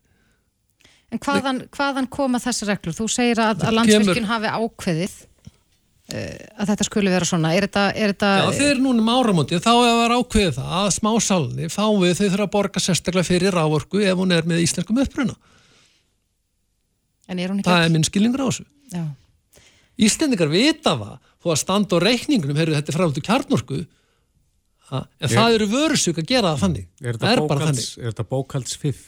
En 1.13 1.21
hvaðan, 1.21 1.61
hvaðan 1.75 2.09
koma 2.13 2.41
þessi 2.41 2.67
reglur? 2.69 2.95
Þú 2.97 3.07
segir 3.13 3.41
að, 3.43 3.67
að 3.67 3.77
landsvirkjun 3.77 4.29
hafi 4.31 4.49
ákveðið 4.49 5.17
uh, 5.21 6.37
að 6.57 6.71
þetta 6.71 6.87
skulle 6.89 7.13
vera 7.13 7.29
svona. 7.29 7.53
Er 7.53 7.67
þetta... 7.69 7.85
Er 7.93 8.15
þetta... 8.15 8.31
Já, 8.39 8.53
þeir 8.57 8.71
eru 8.71 8.85
núna 8.87 9.05
um 9.05 9.11
áramóti, 9.13 9.61
þá 9.61 9.73
er 9.75 10.07
að 10.07 10.15
ákveðið 10.17 10.55
það 10.57 10.75
að 10.79 10.91
smásalni 10.97 11.69
fáið 11.73 12.15
þau 12.17 12.25
þurfa 12.25 12.47
að 12.47 12.53
borga 12.57 12.85
sérstaklega 12.85 13.29
fyrir 13.29 13.59
rávorku 13.59 14.01
ef 14.01 14.23
hún 14.23 14.33
er 14.33 14.49
með 14.49 14.65
íslenskum 14.65 15.03
uppruna. 15.05 15.37
En 15.37 15.37
er 15.37 15.37
hún 15.37 15.37
ekki... 15.37 17.12
Það 17.29 17.85
er 17.85 17.93
minn 17.95 18.07
skilningur 18.07 18.45
á 18.45 18.47
þessu. 18.49 18.65
Já. 18.93 19.05
Íslendingar 20.03 20.51
vita 20.53 20.95
það, 20.99 21.19
þó 21.43 21.51
að 21.53 21.61
standa 21.63 21.99
á 22.01 22.05
reikningunum, 22.05 22.57
heyrðu 22.59 22.79
þetta 22.79 22.93
er 22.93 22.97
frámtu 22.97 23.23
kjarnorku, 23.25 23.81
en 24.93 25.07
er, 25.21 25.33
það 25.33 25.57
eru 25.57 25.69
vörusvík 25.73 26.21
að 26.21 26.29
gera 26.29 26.53
það 26.53 26.63
þannig. 26.65 26.89
Er 27.01 27.19
það 27.21 27.33
er 27.33 27.43
bara 27.43 27.49
bókalds, 27.49 27.69
þannig. 27.69 28.07
Er 28.07 28.13
þetta 28.13 28.27
bókaldsfið? 28.33 29.03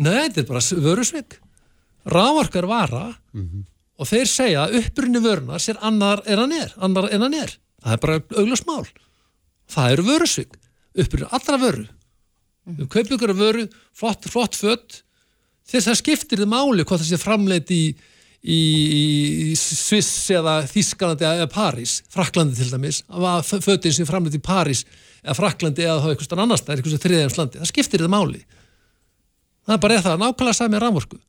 Nei, 0.00 0.16
þetta 0.16 0.40
er 0.42 0.48
bara 0.48 0.62
vörusvík. 0.86 1.36
Rávorkar 2.10 2.66
vara 2.66 3.04
Mm 3.32 3.44
-hmm. 3.46 3.64
og 4.00 4.06
þeir 4.08 4.26
segja 4.26 4.64
að 4.64 4.74
upprunni 4.80 5.20
vörunar 5.20 5.60
sér 5.60 5.76
annar 5.80 6.22
en 6.26 6.38
hann 6.38 6.52
er, 6.52 6.72
annar 6.78 7.12
en 7.12 7.22
hann 7.22 7.34
er. 7.34 7.58
Það 7.82 7.92
er 7.92 7.98
bara 7.98 8.22
auglast 8.36 8.66
mál. 8.66 8.86
Það 9.68 9.92
eru 9.92 10.02
vörusvík. 10.02 10.56
Upprunni 10.96 11.28
allra 11.30 11.58
vöru. 11.58 11.86
Við 12.66 12.88
kaupum 12.88 13.16
ykkur 13.16 13.34
vöru, 13.34 13.68
flott, 13.92 14.26
flott 14.28 14.54
fött, 14.56 15.02
þess 15.70 15.92
að 15.92 16.00
skiptir 16.00 16.42
þið 16.42 16.50
máli 16.50 16.84
hvort 16.84 17.02
það 17.02 17.10
sé 17.10 17.18
framleitt 17.20 17.72
í, 17.74 17.82
í, 18.42 18.60
í 19.50 19.56
Sviss 19.58 20.30
eða 20.34 20.60
Þískalandi 20.70 21.28
eða 21.28 21.50
París, 21.52 22.00
Fraklandi 22.12 22.58
til 22.58 22.70
dæmis, 22.72 23.02
að 23.08 23.52
föttin 23.64 23.94
sem 23.94 24.08
framleitt 24.08 24.38
í 24.38 24.42
París 24.44 24.84
eða 25.22 25.36
Fraklandi 25.38 25.86
eða 25.86 26.00
þá 26.04 26.08
eitthvað 26.14 26.44
annars, 26.46 26.64
það 26.64 26.72
er 26.74 26.82
eitthvað 26.82 27.04
þriðjafnslandi, 27.06 27.60
það 27.60 27.72
skiptir 27.72 28.04
þið 28.04 28.14
máli. 28.14 28.40
Það 29.66 29.76
er 29.76 29.82
bara 29.84 30.00
það, 30.06 30.22
nákvæmlega 30.24 30.56
sami 30.56 30.80
rafvorku. 30.80 31.20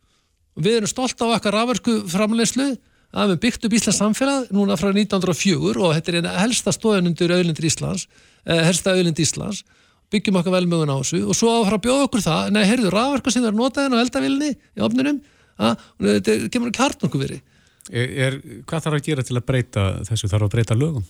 Og 0.57 0.63
við 0.65 0.79
erum 0.79 0.89
stolt 0.89 1.21
á 1.21 1.25
okkar 1.27 1.55
rafvorku 1.55 1.97
framleiðslu 2.11 2.71
að 3.11 3.33
við 3.33 3.41
byggt 3.45 3.67
upp 3.67 3.75
Íslands 3.75 3.99
samfélag 3.99 4.51
núna 4.55 4.77
frá 4.79 4.89
1904 4.91 5.83
og 5.83 5.95
þetta 5.97 6.11
er 6.11 6.17
eina 6.21 6.35
helsta 6.39 6.71
stóðan 6.75 7.11
undir 7.11 7.33
auðlindir 7.35 7.67
Íslands, 7.67 8.07
eh, 8.45 8.63
helsta 8.63 8.95
auðlind 8.95 9.19
Íslands 9.19 9.63
byggjum 10.11 10.39
okkar 10.41 10.55
velmögun 10.57 10.91
á 10.91 10.97
þessu 10.99 11.21
og 11.25 11.37
svo 11.37 11.53
áfra 11.61 11.77
að 11.79 11.85
bjóða 11.85 12.07
okkur 12.07 12.23
það, 12.25 12.51
nei, 12.55 12.63
heyrðu, 12.67 12.91
rafverku 12.93 13.33
sem 13.33 13.43
það 13.43 13.51
er 13.51 13.57
notaðin 13.59 13.95
á 13.95 14.03
eldavilni 14.03 14.51
í 14.51 14.83
ofninum 14.85 15.21
að 15.61 15.85
þetta 16.07 16.37
kemur 16.53 16.73
kart 16.75 17.05
okkur 17.07 17.23
verið 17.23 17.41
er, 17.89 18.15
er, 18.25 18.39
Hvað 18.67 18.85
þarf 18.85 18.97
að 18.97 19.05
gera 19.07 19.25
til 19.27 19.37
að 19.37 19.45
breyta 19.47 19.85
þessu? 20.07 20.29
Þarf 20.31 20.47
að 20.47 20.55
breyta 20.55 20.77
lögum? 20.77 21.05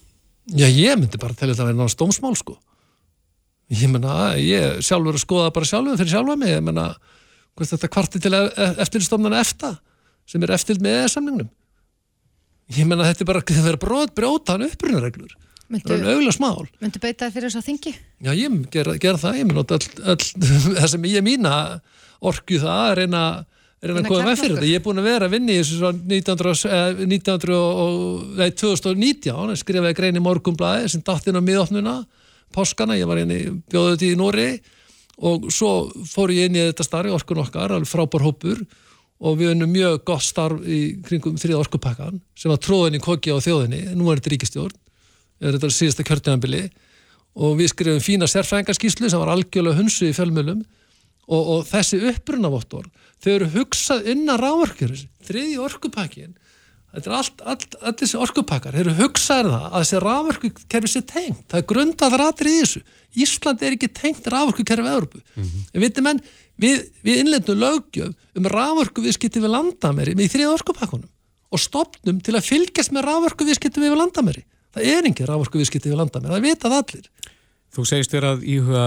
Já, 0.51 0.67
ég 0.67 0.99
myndi 0.99 1.21
bara 1.21 1.37
til 1.37 1.49
þetta 1.51 1.63
að 1.63 1.69
vera 1.69 1.77
náttúrulega 1.77 1.95
stómsmál 1.95 2.37
sko. 2.39 2.57
Ég 3.71 3.87
menna, 3.91 4.15
ég 4.41 4.81
sjálfur 4.83 5.15
að 5.15 5.23
skoða 5.23 5.53
bara 5.55 5.69
sjálfur 5.69 5.99
fyrir 5.99 6.15
sjálfa 6.15 6.37
mig, 6.39 6.53
ég 6.55 6.65
menna 6.65 6.89
þetta 7.61 7.89
kvarti 7.93 8.19
til 8.23 8.33
eftirstofnana 8.33 9.39
efta 9.43 9.75
sem 10.27 10.41
er 10.43 10.55
eftir 10.55 10.79
með 10.81 11.05
samningnum. 11.13 11.51
Ég 12.71 12.87
menna 12.87 13.05
þetta 13.09 13.23
er 13.23 13.29
bara 13.29 13.43
að 13.43 13.63
vera 13.67 13.79
brot 13.79 14.13
brjótaðan 14.17 14.71
upprunareglur 14.71 15.35
það 15.79 15.95
er 15.95 16.09
auðvitað 16.11 16.35
smál 16.35 16.67
Myndu 16.81 17.01
beita 17.01 17.25
það 17.27 17.33
fyrir 17.37 17.51
þess 17.51 17.59
að 17.61 17.67
þingi? 17.69 17.93
Já, 18.21 18.31
ég 18.35 18.59
ger, 18.73 18.91
ger 19.01 19.19
það, 19.21 19.39
ég 19.39 19.57
all, 19.61 20.25
það 20.81 20.87
sem 20.91 21.09
ég 21.11 21.25
mína 21.25 21.55
orku 22.21 22.59
það 22.61 22.83
er 22.91 23.01
reyna, 23.01 23.21
reyna 23.81 24.03
að 24.03 24.09
koma 24.09 24.27
með 24.27 24.41
fyrir 24.41 24.57
þetta. 24.57 24.69
Ég 24.69 24.81
er 24.81 24.85
búin 24.85 25.01
að 25.01 25.07
vera 25.09 25.27
að 25.27 25.35
vinni 25.35 25.55
í 25.55 25.61
þessu 25.61 25.79
svo 25.79 25.93
1900, 25.95 27.05
1900 27.05 27.55
og, 27.61 28.27
nei, 28.37 28.51
2019, 28.61 29.55
skrifaði 29.61 29.97
grein 29.97 30.19
í 30.19 30.23
morgumblæði 30.25 30.91
sem 30.93 31.05
datt 31.07 31.29
inn 31.29 31.39
á 31.39 31.43
miðofnuna, 31.45 31.95
páskana, 32.55 32.99
ég 32.99 33.09
var 33.09 33.23
inn 33.23 33.33
í 33.33 33.41
bjóðuð 33.71 33.95
þetta 33.95 34.11
í 34.11 34.19
Nóri 34.19 34.51
og 35.31 35.49
svo 35.53 35.73
fór 36.09 36.33
ég 36.33 36.49
inn 36.49 36.59
í 36.59 36.63
þetta 36.69 36.85
starfi 36.85 37.13
orkun 37.13 37.43
okkar, 37.43 37.73
alveg 37.73 37.89
frábár 37.89 38.25
hópur. 38.25 38.63
Og 39.21 39.35
við 39.37 39.51
vunum 39.51 39.69
mjög 39.69 39.99
gott 40.09 40.23
starf 40.25 40.63
í 40.65 40.95
kringum 41.05 41.35
þrið 41.37 41.59
orkupakkan 41.59 42.15
sem 42.33 42.49
var 42.49 42.57
tróðin 42.57 42.97
í 42.97 43.01
kokki 43.05 43.29
á 43.29 43.37
þjóðinni, 43.37 43.91
nú 43.93 44.07
er 44.09 44.17
þetta 44.17 44.31
ríkistjórn 44.33 44.79
er 45.41 45.57
þetta 45.57 45.71
síðasta 45.75 46.05
kjörtjánabili 46.07 46.63
og 47.41 47.57
við 47.59 47.71
skrifum 47.71 48.03
fína 48.03 48.29
sérfrængarskíslu 48.29 49.09
sem 49.09 49.21
var 49.21 49.33
algjörlega 49.33 49.79
hunsu 49.79 50.09
í 50.09 50.15
fjölmjölum 50.15 50.61
og, 51.31 51.41
og 51.41 51.65
þessi 51.69 52.01
upprunavottor 52.11 52.89
þau 53.23 53.31
eru 53.33 53.49
hugsað 53.55 54.09
innan 54.13 54.41
rávorkjörus 54.41 55.05
þriði 55.27 55.57
orkupakkin 55.63 56.35
þetta 56.91 57.09
er 57.09 57.15
allt, 57.17 57.43
allt, 57.47 57.77
allt 57.79 58.03
þessi 58.03 58.19
orkupakkar 58.19 58.75
þeir 58.75 58.89
eru 58.89 58.97
hugsaðið 58.99 59.53
það 59.53 59.67
að 59.67 59.83
þessi 59.83 60.01
rávorkukerfi 60.03 60.91
sé 60.91 61.01
tengt, 61.07 61.43
það 61.47 61.61
er 61.61 61.67
grundað 61.69 62.17
rættir 62.19 62.49
í 62.51 62.55
þessu. 62.57 62.81
Ísland 63.21 63.63
er 63.63 63.75
ekki 63.77 63.89
tengt 63.95 64.27
rávorkukerfi 64.31 64.91
Európu, 64.91 65.21
mm 65.21 65.43
-hmm. 65.43 65.63
en 65.73 65.81
veitum 65.85 66.07
menn 66.07 66.21
við, 66.59 66.83
við 67.03 67.23
innlendum 67.23 67.59
lögjöf 67.59 68.13
um 68.35 68.47
rávorku 68.51 69.03
viðskipti 69.03 69.39
við 69.39 69.55
landameri 69.55 70.15
með 70.15 70.31
þriði 70.35 70.53
orkupakkunum 70.57 71.09
og 71.51 71.59
stopnum 71.59 72.19
til 72.19 72.35
að 72.35 72.47
fylgjast 72.47 72.91
með 72.91 73.07
rávorku 73.07 73.47
viðskipti 73.47 73.83
við 73.83 73.95
landameri 73.95 74.43
það 74.75 74.89
er 74.93 75.09
engin 75.09 75.29
rávorku 75.29 75.61
viðskipti 75.61 75.91
við 75.91 75.99
landamæri, 76.01 76.33
það 76.33 76.45
vitað 76.47 76.77
allir. 76.79 77.09
Þú 77.71 77.87
segist 77.87 78.11
þér 78.11 78.27
að 78.31 78.45
íhuga 78.51 78.85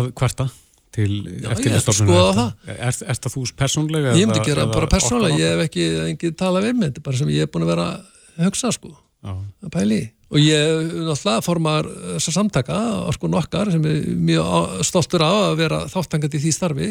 að 0.00 0.08
kvarta 0.18 0.48
til 0.94 1.10
eftirlistofnuna. 1.46 2.46
Er, 2.66 2.80
er 2.90 3.18
það 3.18 3.34
þú 3.36 3.44
persónlega? 3.58 4.14
Ég 4.18 4.26
myndi 4.26 4.46
gera 4.48 4.66
bara 4.70 4.88
persónlega, 4.90 5.38
ég 5.38 5.52
hef 5.54 5.68
ekki, 5.68 5.84
ekki 6.08 6.32
talað 6.38 6.66
við 6.66 6.80
mig, 6.80 6.90
þetta 6.90 7.02
er 7.02 7.06
bara 7.06 7.20
sem 7.20 7.30
ég 7.30 7.46
hef 7.46 7.52
búin 7.54 7.66
að 7.66 7.72
vera 7.74 7.84
að 7.90 8.48
hugsa 8.48 8.72
sko, 8.74 8.90
Já. 9.22 9.36
að 9.36 9.76
pæli. 9.76 10.00
Og 10.30 10.42
ég 10.42 10.90
náttúrulega 10.94 11.42
formar 11.42 11.86
þessar 12.16 12.36
samtaka, 12.36 12.80
orkun 13.10 13.38
okkar, 13.38 13.70
sem 13.74 13.86
er 13.90 14.02
mjög 14.30 14.82
stoltur 14.86 15.26
á 15.26 15.30
að 15.30 15.56
vera 15.62 15.80
þáttangandi 15.90 16.38
í 16.38 16.44
því 16.44 16.52
starfi, 16.54 16.90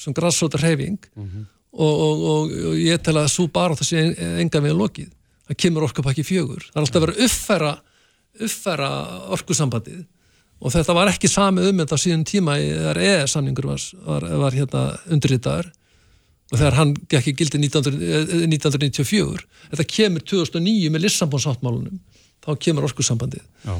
sem 0.00 0.14
grassóta 0.16 0.58
hreyfing 0.58 0.98
mm 0.98 1.24
-hmm. 1.24 1.46
og, 1.72 1.94
og, 1.94 2.22
og, 2.32 2.52
og 2.70 2.76
ég 2.78 3.02
tel 3.04 3.18
að 3.20 3.30
svo 3.30 3.48
bara 3.52 3.76
þessi 3.76 4.14
enga 4.40 4.62
við 4.64 4.78
lokið 4.78 5.10
það 5.50 5.58
kemur 5.64 5.86
orkupakki 5.88 6.24
fjögur. 6.26 6.64
Það 6.70 6.78
er 6.78 6.86
alltaf 6.86 7.04
verið 7.04 7.18
að 7.18 7.26
uppfæra, 7.26 7.74
uppfæra 8.46 8.90
orkusambandið 9.36 10.00
og 10.60 10.74
þetta 10.74 10.96
var 10.96 11.10
ekki 11.10 11.28
sami 11.30 11.64
um 11.70 11.78
þetta 11.80 11.98
síðan 11.98 12.24
tíma 12.28 12.56
þegar 12.60 13.00
EE-samningur 13.00 13.70
var, 13.70 13.84
var, 14.06 14.26
var 14.42 14.56
hérna 14.56 14.82
undirritaður 15.10 15.70
og 16.50 16.58
þegar 16.58 16.76
hann 16.76 16.92
gekk 17.10 17.30
í 17.30 17.34
gildi 17.38 17.60
1900, 17.62 18.44
1994. 18.50 19.46
Þetta 19.70 19.86
kemur 19.94 20.24
2009 20.26 20.90
með 20.90 21.04
Lissabonsáttmálunum. 21.06 22.00
Þá 22.42 22.50
kemur 22.66 22.88
orkusambandið. 22.88 23.44
Já. 23.64 23.74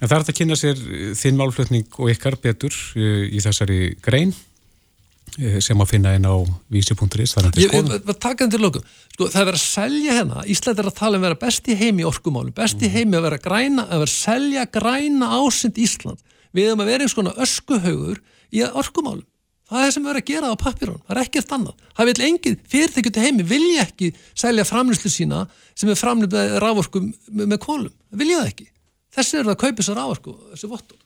En 0.00 0.08
það 0.08 0.14
er 0.16 0.22
að 0.24 0.38
kynna 0.38 0.56
sér 0.56 0.78
þinn 1.20 1.36
málflutning 1.36 1.98
og 2.00 2.12
ykkar 2.14 2.38
betur 2.40 2.72
í 2.96 3.42
þessari 3.44 3.92
grein 4.00 4.32
sem 5.64 5.80
að 5.80 5.90
finna 5.94 6.12
einn 6.16 6.26
á 6.28 6.36
vísi.is 6.72 7.34
var 7.38 8.18
takað 8.20 8.52
til 8.54 8.60
lókum 8.60 8.84
sko, 8.84 9.28
það 9.28 9.40
er 9.40 9.48
verið 9.48 9.58
að 9.58 9.64
selja 9.64 10.16
hérna 10.18 10.44
Ísland 10.52 10.82
er 10.82 10.90
að 10.90 10.98
tala 10.98 11.16
um 11.16 11.24
að 11.24 11.28
vera 11.28 11.40
best 11.44 11.70
í 11.70 11.76
heimi 11.80 12.04
í 12.04 12.08
orkumálu 12.08 12.54
best 12.56 12.82
í 12.82 12.88
mm. 12.88 12.94
heimi 12.96 13.18
að 13.18 13.26
vera 13.28 13.40
græna 13.46 13.86
að 13.88 14.04
vera 14.04 14.14
selja 14.14 14.66
græna 14.68 15.30
ásind 15.40 15.80
Ísland. 15.80 16.22
Við 16.56 16.70
erum 16.70 16.82
að 16.84 16.90
vera 16.92 17.06
eins 17.06 17.16
konar 17.16 17.40
öskuhaugur 17.40 18.22
í 18.50 18.64
orkumálu 18.66 19.24
það 19.70 19.78
er 19.78 19.86
það 19.86 19.94
sem 19.94 20.04
við 20.04 20.10
erum 20.10 20.22
að 20.22 20.30
gera 20.32 20.50
á 20.50 20.62
pappirun 20.64 21.00
það 21.04 21.14
er 21.14 21.22
ekkert 21.22 21.54
annað. 21.56 21.84
Það 21.96 22.10
vil 22.10 22.26
engin 22.26 22.58
fyrirtækjum 22.72 23.14
til 23.14 23.24
heimi 23.24 23.46
vilja 23.46 23.86
ekki 23.86 24.10
selja 24.34 24.66
framlýslu 24.66 25.12
sína 25.14 25.44
sem 25.78 25.92
er 25.92 26.00
framlýst 26.00 26.34
með 26.34 26.56
rávorku 26.64 27.04
með 27.30 27.58
kólum 27.62 27.94
það 28.10 28.24
vilja 28.24 28.40
það 28.40 28.50
ekki. 28.52 28.68
Þessi 29.10 29.40
eru 29.40 29.52
að 29.54 29.60
kaupa 29.62 29.82
þessu 29.82 29.96
rávorku 29.96 30.34
þessi 30.52 30.70
vottur 30.70 30.98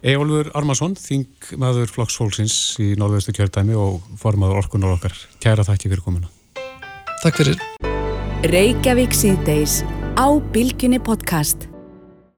Eolfur 0.00 0.48
Armarsson, 0.56 0.94
þingmaður 0.96 1.90
Flokks 1.92 2.14
Fólksins 2.16 2.54
í 2.80 2.94
Norðveistu 2.96 3.34
kjördæmi 3.36 3.74
og 3.76 3.98
formaður 4.20 4.62
orkunar 4.62 4.94
okkar. 4.94 5.12
Kæra 5.44 5.66
þakki 5.66 5.90
fyrir 5.92 6.04
komuna. 6.06 6.30
Takk 7.20 7.36
fyrir. 7.36 7.60
Reykjavík 8.48 9.12
síðdeis 9.12 9.82
á 10.16 10.40
Bilginni 10.54 11.02
podcast. 11.04 11.68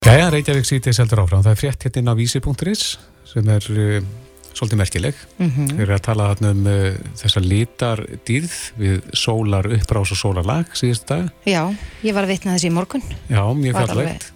Jæja, 0.02 0.32
Reykjavík 0.34 0.66
síðdeis 0.66 0.98
heldur 0.98 1.22
áfram. 1.22 1.46
Það 1.46 1.54
er 1.54 1.62
frétt 1.62 1.86
hérna 1.86 2.16
á 2.16 2.18
vísi.is 2.18 2.84
sem 3.30 3.54
er 3.54 3.70
uh, 3.70 4.10
svolítið 4.50 4.82
merkileg. 4.82 5.24
Mm 5.38 5.54
-hmm. 5.54 5.72
Við 5.78 5.86
erum 5.86 6.00
að 6.00 6.04
tala 6.10 6.28
um 6.34 6.66
uh, 6.66 6.98
þessa 7.14 7.46
lítar 7.46 8.06
dýrð 8.26 8.58
við 8.74 9.00
sólar 9.14 9.70
upprás 9.70 10.10
og 10.10 10.18
sólarlag 10.18 10.66
síðust 10.74 11.06
dag. 11.06 11.30
Já, 11.46 11.70
ég 12.02 12.10
var 12.14 12.26
að 12.26 12.34
vitna 12.34 12.58
þessi 12.58 12.74
í 12.74 12.74
morgun. 12.74 13.02
Já, 13.30 13.54
mjög 13.54 13.78
fjarlægt 13.78 14.32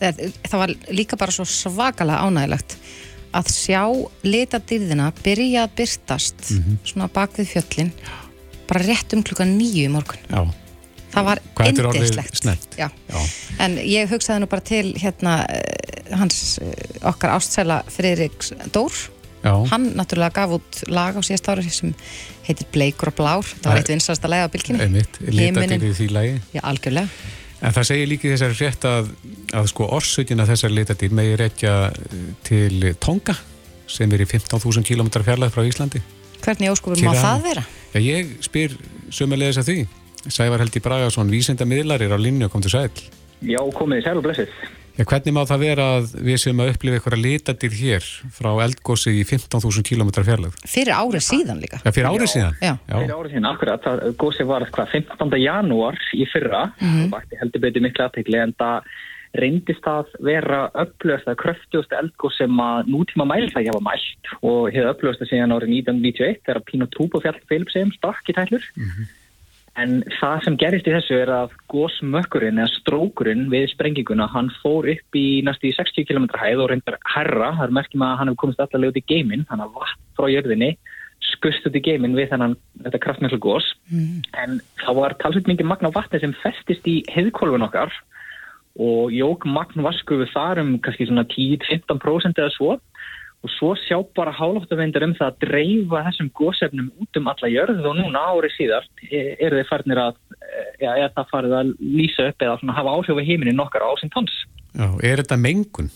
það 0.00 0.58
var 0.58 0.74
líka 0.90 1.18
bara 1.20 1.34
svo 1.34 1.46
svakalega 1.48 2.26
ánægilegt 2.26 2.76
að 3.34 3.50
sjá 3.50 3.82
litadýrðina 4.26 5.10
byrja 5.24 5.64
að 5.66 5.78
byrtast 5.80 6.50
mm 6.50 6.58
-hmm. 6.58 6.76
svona 6.84 7.08
bak 7.08 7.38
við 7.38 7.50
fjöllin 7.54 7.92
bara 8.68 8.84
rétt 8.84 9.12
um 9.12 9.22
klukkan 9.22 9.58
nýju 9.58 9.88
í 9.88 9.92
morgun. 9.92 10.20
Já, 10.30 10.42
það 11.12 11.24
var 11.24 11.40
já, 13.08 13.18
en 13.58 13.76
ég 13.78 14.10
hugsaði 14.10 14.40
nú 14.40 14.46
bara 14.46 14.60
til 14.60 14.94
hérna 14.94 15.44
eh, 15.48 16.16
hans 16.16 16.58
eh, 16.58 16.72
okkar 17.02 17.36
ástsæla 17.36 17.82
Friðriks 17.88 18.52
Dór. 18.72 18.92
Já. 19.44 19.66
hann 19.68 19.92
náttúrulega 19.92 20.32
gaf 20.32 20.50
út 20.56 20.88
lag 20.88 21.12
á 21.12 21.20
síðast 21.20 21.48
ári 21.52 21.68
sem 21.68 21.94
heitir 22.46 22.66
Bleikur 22.72 23.08
og 23.08 23.14
Blár. 23.14 23.44
Það 23.44 23.68
var 23.68 23.76
eitt 23.76 23.88
vinsast 23.92 24.24
að 24.24 24.30
lega 24.30 24.48
á 24.48 24.54
bylginni. 24.54 24.80
einmitt, 24.80 25.18
Himinninn. 25.20 25.80
til 25.80 25.94
því 25.94 26.10
lagi. 26.10 26.40
Já, 26.54 26.60
algjörlega 26.62 27.08
En 27.62 27.72
það 27.74 27.88
segir 27.90 28.10
líka 28.10 28.28
í 28.28 28.32
þessari 28.34 28.58
frétt 28.58 28.86
að, 28.88 29.10
að 29.54 29.68
sko 29.70 29.88
orsökina 29.96 30.46
þessari 30.48 30.78
litadýr 30.80 31.14
megi 31.16 31.36
rekja 31.40 31.74
eh, 31.90 32.22
til 32.46 32.94
Tonga 33.00 33.36
sem 33.90 34.10
er 34.12 34.24
í 34.24 34.28
15.000 34.28 34.84
km 34.86 35.10
fjarlæð 35.22 35.54
frá 35.54 35.64
Íslandi. 35.68 36.02
Hvernig 36.44 36.72
óskupur 36.72 37.00
má 37.04 37.14
það 37.16 37.44
vera? 37.48 37.66
Já, 37.94 38.00
ég 38.02 38.32
spyr 38.44 38.74
sömulegis 39.14 39.60
að 39.62 39.70
því. 39.70 39.78
Sævar 40.24 40.62
Helgi 40.64 40.80
Bragason, 40.80 41.30
vísindamiðlarir 41.32 42.12
á 42.12 42.18
linnu, 42.20 42.48
kom 42.52 42.64
til 42.64 42.72
sæl. 42.72 42.88
Já, 43.44 43.60
komið 43.76 44.00
í 44.00 44.04
sæl 44.06 44.16
og 44.18 44.24
blessið. 44.24 44.52
Já, 44.94 45.02
hvernig 45.10 45.32
má 45.34 45.40
það 45.42 45.58
vera 45.64 45.84
að 45.98 46.04
við 46.22 46.36
sem 46.38 46.60
að 46.62 46.68
upplifa 46.74 46.98
eitthvað 47.00 47.22
litadýr 47.24 47.72
hér 47.80 48.04
frá 48.36 48.50
eldgósi 48.62 49.10
í 49.18 49.24
15.000 49.26 49.82
km 49.88 50.12
fjarlæð? 50.22 50.54
Fyrir 50.70 50.94
árið 50.94 51.24
síðan 51.26 51.58
líka 51.64 51.80
Já, 51.82 51.90
fyrir 51.96 52.06
árið 52.12 52.28
Já. 52.28 52.32
síðan? 52.34 52.54
Já. 52.62 52.74
Fyrir 52.92 53.14
árið 53.16 53.32
síðan, 53.34 53.48
akkurat, 53.50 53.82
það 53.88 54.04
gósið 54.22 54.46
var 54.52 54.66
hvað, 54.70 54.92
15. 54.94 55.34
janúar 55.42 55.98
í 56.14 56.28
fyrra 56.30 56.62
Mhm. 56.78 57.02
og 57.04 57.10
vakti 57.16 57.40
heldur 57.42 57.60
betur 57.66 57.82
miklu 57.82 58.04
aðtegli 58.06 58.38
en 58.44 58.52
það 58.54 58.82
reyndist 59.34 59.82
að 59.90 60.06
vera 60.22 60.60
upplöðast 60.78 61.26
að 61.26 61.40
kröftugasta 61.42 61.98
eldgóð 61.98 62.36
sem 62.38 62.54
að 62.62 62.86
nútíma 62.86 63.26
mælfæði 63.26 63.66
hafa 63.72 63.82
mælt 63.82 64.30
og 64.46 64.70
hefði 64.70 64.92
upplöðast 64.94 65.26
síðan 65.26 65.50
árið 65.58 65.74
1991 65.74 66.38
þegar 66.46 66.62
Pínu 66.70 66.86
Túb 66.94 67.16
og 67.18 67.22
Fjall 67.26 67.40
Filipsheim 67.50 67.90
stakk 67.98 68.30
í 68.30 68.36
tællur 68.38 68.62
en 69.80 70.02
það 70.20 70.42
sem 70.44 70.56
gerist 70.60 70.88
í 70.88 70.94
þessu 70.94 71.16
er 71.18 71.30
að 71.34 71.54
gósmökkurinn 71.72 72.60
eða 72.62 72.72
strókurinn 72.76 73.48
við 73.52 73.68
sprenginguna 73.72 74.28
hann 74.30 74.50
fór 74.62 74.86
upp 74.92 75.18
í 75.18 75.42
næstu 75.46 75.70
í 75.70 75.74
60 75.76 76.06
km 76.08 76.28
hæð 76.38 76.62
og 76.64 76.70
reyndar 76.70 76.98
herra, 77.14 77.52
það 77.58 77.66
er 77.66 77.76
merkjum 77.80 78.06
að 78.06 78.16
hann 78.20 78.30
hefur 78.30 78.42
komist 78.44 78.62
allavega 78.62 78.94
út 78.94 79.00
í 79.00 79.06
geiminn, 79.10 79.46
hann 79.50 79.64
har 79.64 79.72
vatn 79.74 80.04
frá 80.18 80.30
jörðinni 80.30 80.74
skust 81.34 81.66
út 81.66 81.76
í 81.78 81.82
geiminn 81.82 82.16
við 82.16 82.30
þennan 82.32 82.56
þetta 82.84 83.02
kraftmjölu 83.02 83.40
gós 83.42 83.66
en 83.90 84.60
það 84.84 84.98
var 85.00 85.16
talsveit 85.22 85.50
mikið 85.50 85.70
magna 85.70 85.90
vatni 85.94 86.20
sem 86.22 86.34
festist 86.42 86.86
í 86.90 87.00
heiðkólfun 87.14 87.66
okkar 87.66 87.94
og 88.74 89.12
jók 89.14 89.46
magn 89.46 89.84
vaskuðu 89.86 90.26
þar 90.32 90.60
um 90.62 90.74
kannski 90.82 91.06
svona 91.08 91.26
10-15% 91.30 92.40
eða 92.42 92.54
svo 92.54 92.76
og 93.44 93.52
svo 93.52 93.74
sjá 93.76 93.98
bara 94.16 94.32
hálóttavendur 94.32 95.04
um 95.04 95.12
það 95.18 95.30
að 95.30 95.40
dreifa 95.44 96.00
þessum 96.06 96.30
gósefnum 96.38 96.88
út 97.02 97.20
um 97.20 97.28
alla 97.32 97.50
jörðu 97.52 97.90
og 97.90 97.98
núna 97.98 98.24
árið 98.32 98.56
síðar 98.56 98.88
e- 99.10 99.36
eru 99.36 99.60
þeir 99.60 99.68
farnir 99.68 100.00
að 100.00 100.16
e, 100.40 100.64
já, 100.80 100.90
er 100.94 101.12
það 101.12 101.30
farið 101.34 101.56
að 101.58 101.74
lýsa 101.82 102.30
upp 102.30 102.46
eða 102.46 102.56
svona 102.62 102.78
hafa 102.78 102.96
áhrif 102.96 103.20
á 103.20 103.28
heiminin 103.28 103.64
okkar 103.66 103.84
á 103.84 103.92
sinn 104.00 104.12
tons 104.14 104.40
Já, 104.74 104.88
er 105.06 105.20
þetta 105.22 105.38
mengun? 105.38 105.92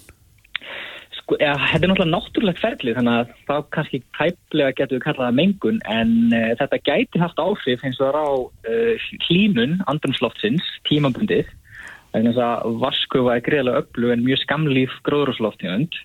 sko, 1.29 1.39
ja, 1.41 1.55
þetta 1.73 1.85
er 1.87 1.91
náttúrulega 1.93 2.13
náttúrulegt 2.13 2.61
ferli 2.63 2.95
þannig 2.97 3.17
að 3.21 3.33
það 3.49 3.65
kannski 3.77 4.01
tæplega 4.17 4.77
getur 4.79 4.99
við 4.99 5.05
kallað 5.05 5.29
það 5.29 5.39
mengun 5.39 5.81
en 5.93 6.13
uh, 6.33 6.51
þetta 6.61 6.83
gæti 6.89 7.23
haft 7.23 7.43
áhrif 7.43 7.85
eins 7.85 8.01
og 8.01 8.05
það 8.05 8.11
er 8.11 8.21
á 8.21 8.29
uh, 8.29 9.09
hlínun 9.27 9.79
andrumsloftsins 9.93 10.69
tímabundið 10.89 11.49
vegna 12.15 12.33
þess 12.33 12.45
að 12.45 12.79
vaskufa 12.85 13.37
er 13.37 13.45
greiðlega 13.45 13.83
öllu 13.85 14.13
en 14.15 14.25
mjög 14.25 14.45
skamlíf 14.45 14.95
gróðrúsloftíðund 15.09 15.99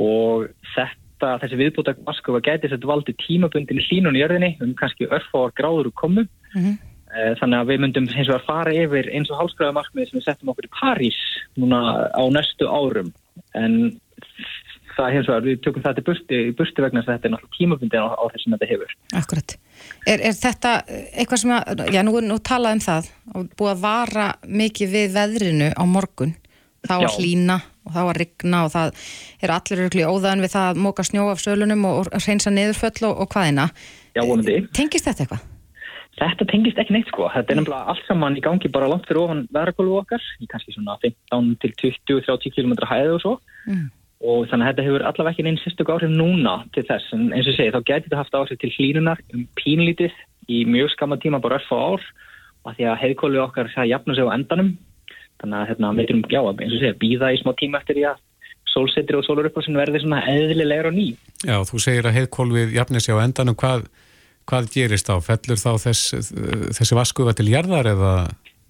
og 0.00 0.48
þetta, 0.74 1.34
þessi 1.42 1.60
viðbúta 1.60 1.94
vaskufa 2.06 2.40
gæti 2.44 2.70
þetta 2.72 2.90
valdi 2.90 3.14
tímabundin 3.22 3.82
hlínun 3.86 4.16
í 4.18 4.22
jörðinni 4.24 4.54
um 4.64 4.74
kannski 4.78 5.06
örfáar 5.10 5.54
gráður 5.58 5.92
úr 5.92 5.96
komu 6.00 6.26
Mhm. 6.54 6.78
Eh, 7.14 7.34
Þannig 7.38 7.58
að 7.60 7.68
við 7.70 7.80
myndum 7.82 8.06
eins 8.10 8.28
og 8.28 8.40
að 8.40 8.46
fara 8.46 8.72
yfir 8.74 9.06
eins 9.14 9.30
og 9.30 9.38
hálfskræða 9.38 9.74
markmið 9.76 10.08
sem 10.10 10.18
við 10.18 10.24
settum 10.24 10.48
okkur 10.50 10.66
í 10.66 10.70
París 10.74 11.18
núna 11.58 12.10
á 12.10 12.22
næstu 12.30 12.66
árum 12.66 13.12
en 13.54 14.00
það 14.96 15.12
hins 15.14 15.28
vegar, 15.28 15.44
við 15.46 15.60
tökum 15.62 15.82
það 15.82 15.94
til 15.98 16.04
burti, 16.08 16.38
burti 16.58 16.82
vegna 16.82 17.02
þess 17.02 17.10
að 17.10 17.16
þetta 17.16 17.28
er 17.28 17.32
náttúrulega 17.34 17.58
tímabundin 17.58 18.02
á, 18.02 18.08
á 18.14 18.24
þessum 18.34 18.54
þetta 18.54 18.70
hefur. 18.70 18.94
Akkurat. 19.20 19.56
Er, 20.06 20.18
er 20.22 20.34
þetta 20.38 20.72
eitthvað 21.14 21.42
sem 21.42 21.54
að, 21.54 21.84
já 21.94 22.02
nú 22.06 22.14
nú 22.22 22.38
talað 22.50 22.76
um 22.78 22.82
það 22.84 23.10
og 23.34 23.48
búið 23.58 23.72
að 23.74 23.84
vara 23.84 24.26
mikið 24.46 24.94
við 24.94 25.16
veðrinu 25.18 25.70
á 25.74 25.82
morgun, 25.86 26.34
þá 26.88 26.94
að 26.98 27.16
hlína 27.18 27.58
og 27.84 27.94
þá 27.94 28.02
að 28.04 28.12
rigna 28.20 28.60
og 28.64 28.70
það 28.74 29.02
er 29.44 29.54
allir 29.54 29.82
örgli 29.86 30.04
óðaðan 30.08 30.44
við 30.44 30.54
það 30.54 30.68
að 30.70 30.84
móka 30.84 31.04
snjó 31.04 31.26
af 31.32 31.42
sölunum 31.42 31.88
og, 31.88 32.06
og 32.06 32.28
reynsa 32.28 32.52
niðurföll 32.54 33.08
og, 33.10 33.18
og 33.24 33.34
hvaðina. 33.34 33.66
Já, 34.14 34.22
vonandi. 34.22 34.60
Tengist 34.76 35.08
þetta 35.08 35.26
eitthvað? 35.26 35.50
Þetta 36.14 36.46
tengist 36.46 36.78
ekki 36.78 36.94
neitt 36.94 37.08
sko, 37.10 37.26
þetta 37.34 37.50
er 37.50 37.58
nefnilega 37.58 37.90
allt 37.90 38.06
saman 38.06 38.36
í 38.38 38.42
gangi 38.44 38.70
bara 38.70 38.86
langt 38.86 39.08
fyrir 39.08 39.24
ofan 39.24 39.40
verðarkólu 39.50 39.96
okkar, 39.98 40.22
í 40.38 40.46
kannski 40.46 40.76
svona 40.76 40.94
15 41.02 41.48
til 41.64 41.72
20-30 41.82 42.54
km 42.54 42.76
hæðu 42.86 43.16
og 43.16 43.22
svo 43.24 43.34
Mm. 43.64 43.88
og 44.20 44.42
þannig 44.50 44.66
að 44.66 44.70
þetta 44.70 44.84
hefur 44.84 45.02
allavega 45.08 45.32
ekki 45.32 45.44
neins 45.46 45.62
sérstök 45.64 45.88
áhrif 45.88 46.10
núna 46.12 46.54
til 46.76 46.82
þess, 46.84 47.06
en 47.16 47.30
eins 47.32 47.46
og 47.48 47.54
segi, 47.56 47.72
þá 47.72 47.80
gæti 47.80 48.10
þetta 48.10 48.18
haft 48.20 48.34
áhrif 48.36 48.58
til 48.60 48.72
hlínunar 48.76 49.22
um 49.32 49.46
pínlítið 49.56 50.12
í 50.52 50.58
mjög 50.68 50.90
skamma 50.92 51.16
tíma, 51.16 51.40
bara 51.40 51.56
örf 51.56 51.72
á 51.72 51.76
ár 51.80 52.04
og 52.64 52.76
því 52.76 52.88
að 52.90 53.00
heiðkólu 53.00 53.40
okkar 53.40 53.72
það 53.72 53.88
jafna 53.88 54.14
sig 54.14 54.28
á 54.28 54.36
endanum 54.36 54.70
þannig 55.44 55.60
að 55.60 55.68
hérna, 55.70 55.92
við 55.98 56.08
erum, 56.08 56.22
já, 56.32 56.40
eins 56.40 56.72
og 56.72 56.80
segja, 56.80 57.00
býða 57.04 57.34
í 57.34 57.42
smá 57.42 57.52
tíma 57.60 57.80
eftir 57.82 58.00
því 58.00 58.06
að 58.10 58.22
sólsetri 58.74 59.18
og 59.18 59.26
sólurupphásinn 59.26 59.78
verði 59.78 60.02
svona 60.02 60.24
eðlilegur 60.32 60.90
og 60.90 60.96
ný 60.96 61.06
Já, 61.44 61.58
þú 61.68 61.80
segir 61.84 62.08
að 62.08 62.16
heiðkólfið 62.18 62.74
jafnir 62.78 63.04
sig 63.04 63.14
á 63.14 63.24
endanum, 63.24 63.58
hvað, 63.60 63.86
hvað 64.48 64.70
gerist 64.72 65.10
þá? 65.10 65.14
Fellur 65.28 65.60
þá 65.60 65.70
þess, 65.84 66.32
þessi 66.78 66.98
vaskufa 66.98 67.36
til 67.36 67.50
jarðar 67.52 67.90
eða? 67.92 68.14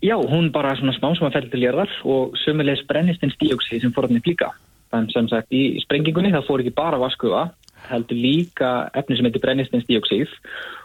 Já, 0.04 0.16
hún 0.18 0.50
bara 0.52 0.74
svona 0.76 0.92
smá 0.98 1.12
sem 1.16 1.28
að 1.28 1.38
fell 1.38 1.50
til 1.52 1.62
jarðar 1.64 1.92
og 2.04 2.34
sömulegis 2.42 2.84
brennistins 2.90 3.36
díóksi 3.40 3.80
sem 3.80 3.92
fór 3.94 4.08
hann 4.08 4.18
í 4.18 4.24
líka. 4.26 4.50
Þannig 4.92 5.14
sem 5.14 5.28
sagt 5.30 5.54
í 5.54 5.62
sprengingunni 5.86 6.34
það 6.34 6.48
fór 6.48 6.64
ekki 6.64 6.74
bara 6.76 6.98
vaskuða, 7.00 7.46
heldur 7.88 8.18
líka 8.18 8.72
efni 8.98 9.16
sem 9.16 9.28
heitir 9.28 9.42
brennistins 9.44 9.86
díóksið 9.88 10.34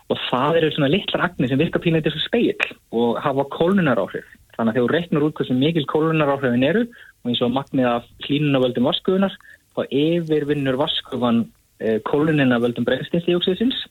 og 0.09 0.21
það 0.29 0.61
eru 0.61 0.71
svona 0.75 0.91
litlar 0.93 1.25
agnir 1.27 1.51
sem 1.51 1.59
virka 1.59 1.81
pínlega 1.81 2.07
þessu 2.07 2.23
speil 2.23 2.69
og 2.95 3.19
hafa 3.23 3.45
kólunar 3.53 3.99
áhrif. 4.01 4.29
Þannig 4.59 4.73
að 4.73 4.75
þegar 4.75 4.85
þú 4.85 4.93
reiknar 4.93 5.25
út 5.25 5.37
hversu 5.39 5.55
mikil 5.55 5.85
kólunar 5.87 6.33
áhrifin 6.35 6.67
eru 6.67 6.85
og 7.23 7.31
eins 7.31 7.41
og 7.45 7.53
magnið 7.55 7.87
af 7.87 8.07
hlínunavöldum 8.27 8.89
vaskuðunar 8.89 9.37
þá 9.77 9.81
yfirvinnur 9.87 10.79
vaskufan 10.81 11.45
eh, 11.79 11.99
kólunina 12.03 12.59
völdum 12.59 12.83
brennistins 12.87 13.23
díóksiðsins 13.27 13.85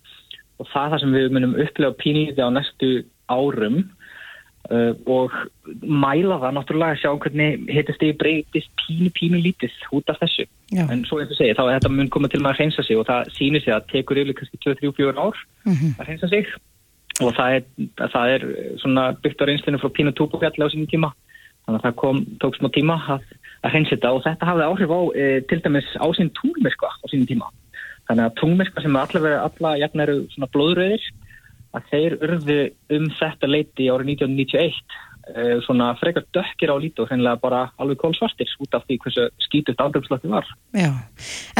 og 0.61 0.69
það 0.69 0.85
er 0.85 0.93
það 0.93 1.01
sem 1.05 1.15
við 1.17 1.31
munum 1.37 1.55
upplega 1.63 1.97
pínlítið 2.03 2.45
á 2.45 2.51
næstu 2.53 2.91
árum 3.31 3.79
uh, 4.73 4.93
og 5.07 5.35
mæla 5.85 6.39
það 6.43 6.57
náttúrulega 6.57 6.97
að 6.97 7.03
sjá 7.03 7.11
hvernig 7.23 7.69
hittastegi 7.73 8.17
breytist 8.21 8.73
pínu 8.83 9.13
pínu 9.17 9.41
lítið 9.45 9.77
út 9.95 10.11
af 10.11 10.19
þessu. 10.23 10.49
Já. 10.75 10.85
En 10.91 11.05
svo 11.09 11.21
eins 11.23 11.31
og 11.33 11.39
segi, 11.39 11.55
þá 11.57 11.63
er 11.67 11.79
þetta 11.79 11.93
mun 11.95 12.11
koma 12.13 12.31
til 12.33 12.43
að 12.43 12.59
hreinsa 12.59 12.85
sig 12.85 12.99
og 12.99 13.07
það 13.09 13.31
sýnir 13.37 13.65
sig 13.65 13.75
að 13.77 13.87
tekur 13.93 14.21
yfirlega 14.21 14.41
kannski 14.41 14.61
2-3-4 14.67 15.15
ár 15.17 15.39
Mhm. 15.65 15.95
að 15.99 16.11
hreinsa 16.11 16.29
sig 16.33 16.51
og 17.19 17.35
það 17.37 17.57
er, 17.57 17.65
það 17.99 18.35
er 18.35 18.47
svona 18.83 19.09
byggt 19.23 19.43
á 19.43 19.49
reynslinu 19.49 19.81
frá 19.83 19.91
pínu 19.95 20.15
túbufjalli 20.17 20.67
á 20.67 20.73
sínum 20.73 20.91
tíma. 20.91 21.13
Þannig 21.67 21.81
að 21.81 21.87
það 21.87 21.97
kom, 22.01 22.21
tók 22.41 22.57
smá 22.57 22.69
tíma 22.73 22.99
að, 23.15 23.25
að 23.63 23.75
hreinsa 23.75 23.95
þetta 23.97 24.13
og 24.17 24.23
þetta 24.25 24.49
hafði 24.49 24.69
áhrif 24.69 24.93
á 24.95 25.01
e, 25.13 25.25
til 25.51 25.59
dæmis 25.65 25.89
á 26.01 26.07
sín 26.17 26.31
túnmyrkva 26.39 26.93
á 26.95 27.05
sínum 27.11 27.29
tíma. 27.29 27.51
Þannig 28.09 28.25
að 28.25 28.39
tungmyrkva 28.41 28.85
sem 28.85 28.97
allavega 28.97 29.43
alla 29.45 29.75
jafn 29.83 30.05
eru 30.05 30.21
svona 30.33 30.49
blóðröðir 30.55 31.05
að 31.77 31.91
þeir 31.91 32.17
urðu 32.25 32.59
um 32.97 33.11
þetta 33.19 33.51
leiti 33.51 33.91
árið 33.93 34.15
1991 34.15 34.79
uh, 35.29 35.59
svona 35.67 35.91
frekar 36.01 36.25
dökkir 36.33 36.73
á 36.73 36.77
líti 36.81 37.05
og 37.05 37.11
hreinlega 37.11 37.43
bara 37.43 37.67
alveg 37.77 38.01
kólsvartir 38.01 38.49
út 38.65 38.79
af 38.79 38.87
því 38.89 38.99
hversu 39.05 39.29
skítust 39.45 39.85
ándrömslöfti 39.85 40.33
var. 40.33 40.49
Já, 40.73 40.91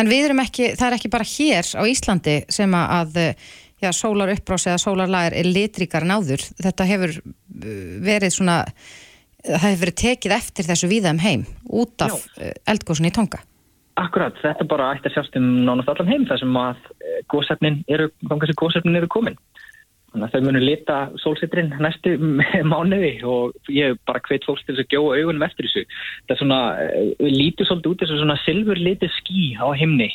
en 0.01 0.09
við 0.09 0.31
erum 0.31 0.41
ekki, 0.45 0.73
það 0.79 0.89
er 0.89 0.99
ekki 0.99 1.13
bara 1.13 1.29
hér 1.29 1.73
á 1.77 1.83
Íslandi 1.93 2.39
sem 2.49 2.79
að 2.81 3.21
já, 3.83 3.91
sólar 3.95 4.33
uppbrás 4.35 4.67
eða 4.69 4.81
sólarlagar 4.83 5.37
er 5.39 5.49
litríkar 5.49 6.07
en 6.07 6.17
áður. 6.19 6.45
Þetta 6.63 6.89
hefur 6.89 7.15
uh, 7.19 7.29
verið 8.05 8.35
svona, 8.35 8.63
það 9.45 9.69
hefur 9.69 9.85
verið 9.85 10.01
tekið 10.05 10.37
eftir 10.39 10.69
þessu 10.71 10.91
víða 10.91 11.15
um 11.15 11.23
heim 11.23 11.47
út 11.69 12.07
af 12.07 12.19
uh, 12.19 12.53
eldgósun 12.71 13.11
í 13.11 13.15
Tonga. 13.15 13.43
Akkurat, 13.99 14.37
þetta 14.39 14.67
bara 14.71 14.93
ætti 14.95 15.11
að 15.11 15.17
sjást 15.17 15.39
um 15.41 15.47
nánast 15.67 15.91
allan 15.91 16.11
heim 16.13 16.27
þar 16.29 16.43
sem 16.43 16.59
að 16.61 16.83
uh, 16.95 17.21
gósefnin 17.33 17.81
eru, 17.91 18.11
gósefnin 18.31 19.01
eru 19.01 19.11
komin. 19.11 19.39
Þannig 20.19 20.35
að 20.35 20.35
þau 20.35 20.47
munu 20.49 20.61
lita 20.63 20.97
sólsitrin 21.23 21.69
næstu 21.79 22.15
mánuði 22.73 23.13
og 23.23 23.55
ég 23.71 23.93
hef 23.93 24.01
bara 24.09 24.23
hveit 24.27 24.47
fólks 24.47 24.65
til 24.67 24.75
þess 24.75 24.85
að 24.85 24.95
gjóa 24.95 25.19
augunum 25.21 25.45
eftir 25.47 25.69
þessu. 25.69 25.85
Það 26.27 26.35
er 26.35 26.41
svona, 26.41 26.61
uh, 26.83 27.27
lítur 27.31 27.69
svolítið 27.69 27.93
út 27.93 28.03
þessu 28.03 28.19
svona 28.19 28.39
silfur 28.43 28.83
litið 28.83 29.15
skí 29.15 29.45
á 29.55 29.67
himni 29.79 30.11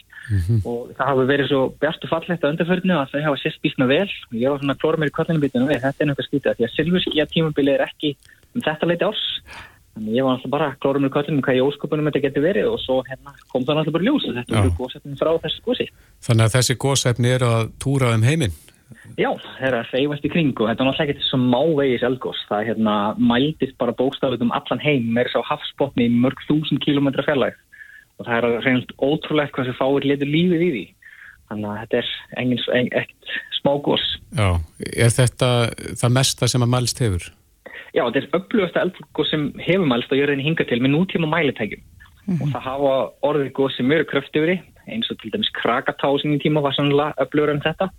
og 0.64 0.94
það 0.98 1.10
hafi 1.10 1.28
verið 1.28 1.50
svo 1.52 1.62
bjart 1.82 2.06
og 2.06 2.12
fallegt 2.12 2.46
á 2.48 2.52
undarförnu 2.52 2.96
að 2.96 3.12
þau 3.12 3.22
hafa 3.28 3.42
sérst 3.42 3.62
býstna 3.64 3.88
vel 3.90 4.08
og 4.08 4.38
ég 4.40 4.54
var 4.54 4.62
svona 4.62 4.80
klóra 4.80 5.00
mér 5.00 5.12
í 5.12 5.16
kollinu 5.18 5.44
bitinu 5.44 5.68
við, 5.68 5.84
þetta 5.84 6.04
er 6.04 6.10
náttúrulega 6.10 6.30
skýtað 6.30 6.58
því 6.58 6.68
að 6.68 6.74
silfur 6.78 7.04
skí 7.04 7.24
að 7.24 7.32
tímabili 7.34 7.76
er 7.76 7.86
ekki 7.88 8.16
um 8.54 8.64
þetta 8.64 8.90
leiti 8.90 9.08
árs. 9.08 9.24
Þannig 9.94 10.16
ég 10.18 10.26
var 10.26 10.38
alltaf 10.38 10.54
bara 10.54 10.70
klóra 10.82 11.02
mér 11.04 11.12
í 11.12 11.16
kollinu 11.18 11.44
hvað 11.46 11.60
í 11.60 11.64
óskopunum 11.68 12.08
þetta 12.10 12.24
getur 12.24 12.46
verið 12.48 12.70
og 12.72 12.80
svo 12.82 13.02
hérna 13.10 13.36
kom 13.52 13.68
það 13.68 13.82
alltaf 13.84 13.98
bara 13.98 14.08
ljós 14.08 14.30
og 14.30 14.38
þetta 14.40 14.56
Já. 14.56 14.62
voru 14.62 14.76
góðsettin 14.80 15.20
frá 15.20 15.32
þessu 15.44 15.66
gósi. 15.68 15.90
Þannig 16.24 16.48
að 16.48 16.56
þessi 16.56 16.78
gósefni 16.86 17.34
eru 17.36 17.52
að 17.52 17.74
túra 17.84 18.16
um 18.16 18.26
heiminn 18.26 18.56
Já, 19.18 19.30
það 19.34 19.68
er 19.68 19.78
að 19.80 19.92
reyfast 19.94 20.26
í 20.26 20.32
kring 20.34 20.54
og 20.60 20.70
þetta 20.70 20.84
er 20.84 20.88
náttúrulega 20.90 21.06
ekkert 21.14 21.28
svo 21.28 21.40
mávegis 21.42 22.06
eldgós. 22.08 22.42
Það 22.50 22.66
hérna 22.70 22.96
mældist 23.18 23.78
bara 23.82 23.96
bókstafið 24.00 24.46
um 24.46 24.52
allan 24.58 24.84
heim 24.84 25.06
með 25.14 25.30
þess 25.30 25.40
að 25.42 25.48
hafsbotni 25.52 26.08
í 26.08 26.16
mörg 26.24 26.42
þúsund 26.48 26.82
kílómetra 26.86 27.26
fjarlæg 27.28 27.56
og 28.20 28.28
það 28.28 28.36
er 28.38 28.66
reynilegt 28.66 28.94
ótrúlegt 29.02 29.56
hvað 29.56 29.70
sem 29.70 29.80
fáir 29.80 30.06
litur 30.10 30.30
lífið 30.30 30.66
í 30.68 30.72
því. 30.74 30.84
Þannig 31.50 31.70
að 31.70 31.80
þetta 31.84 31.98
er 32.02 32.12
engin, 32.42 32.60
ekkert 33.02 33.34
smágós. 33.60 34.06
Já, 34.38 34.50
er 35.06 35.16
þetta 35.18 35.50
það 36.02 36.14
mesta 36.20 36.48
sem 36.50 36.66
að 36.66 36.74
mælst 36.76 37.02
hefur? 37.04 37.26
Já, 37.94 38.04
þetta 38.10 38.22
er 38.24 38.30
upplöfasta 38.40 38.86
eldgós 38.88 39.30
sem 39.30 39.50
hefur 39.62 39.90
mælst 39.90 40.14
og 40.14 40.18
ég 40.18 40.26
er 40.26 40.34
reyni 40.34 40.46
hinga 40.48 40.66
til 40.66 40.80
með 40.82 40.96
nútíma 40.96 41.30
mælitækjum 41.30 41.84
Mhm. 42.24 42.40
og 42.42 42.48
það 42.54 42.62
hafa 42.64 42.92
orðið 43.28 43.50
góð 43.52 43.72
sem 43.76 43.88
mjög 43.92 44.06
kröfti 44.08 44.40
yfir 44.40 44.62
eins 44.88 45.10
og 45.12 45.18
til 45.20 45.32
dæmis 45.34 45.50
Krakatá 45.52 46.08
sinni 46.22 46.40
tíma 46.40 46.62
var 46.64 46.72
sannlega 46.72 47.14
upplöfur 47.20 47.52
en 47.52 47.60
þetta 47.60 47.90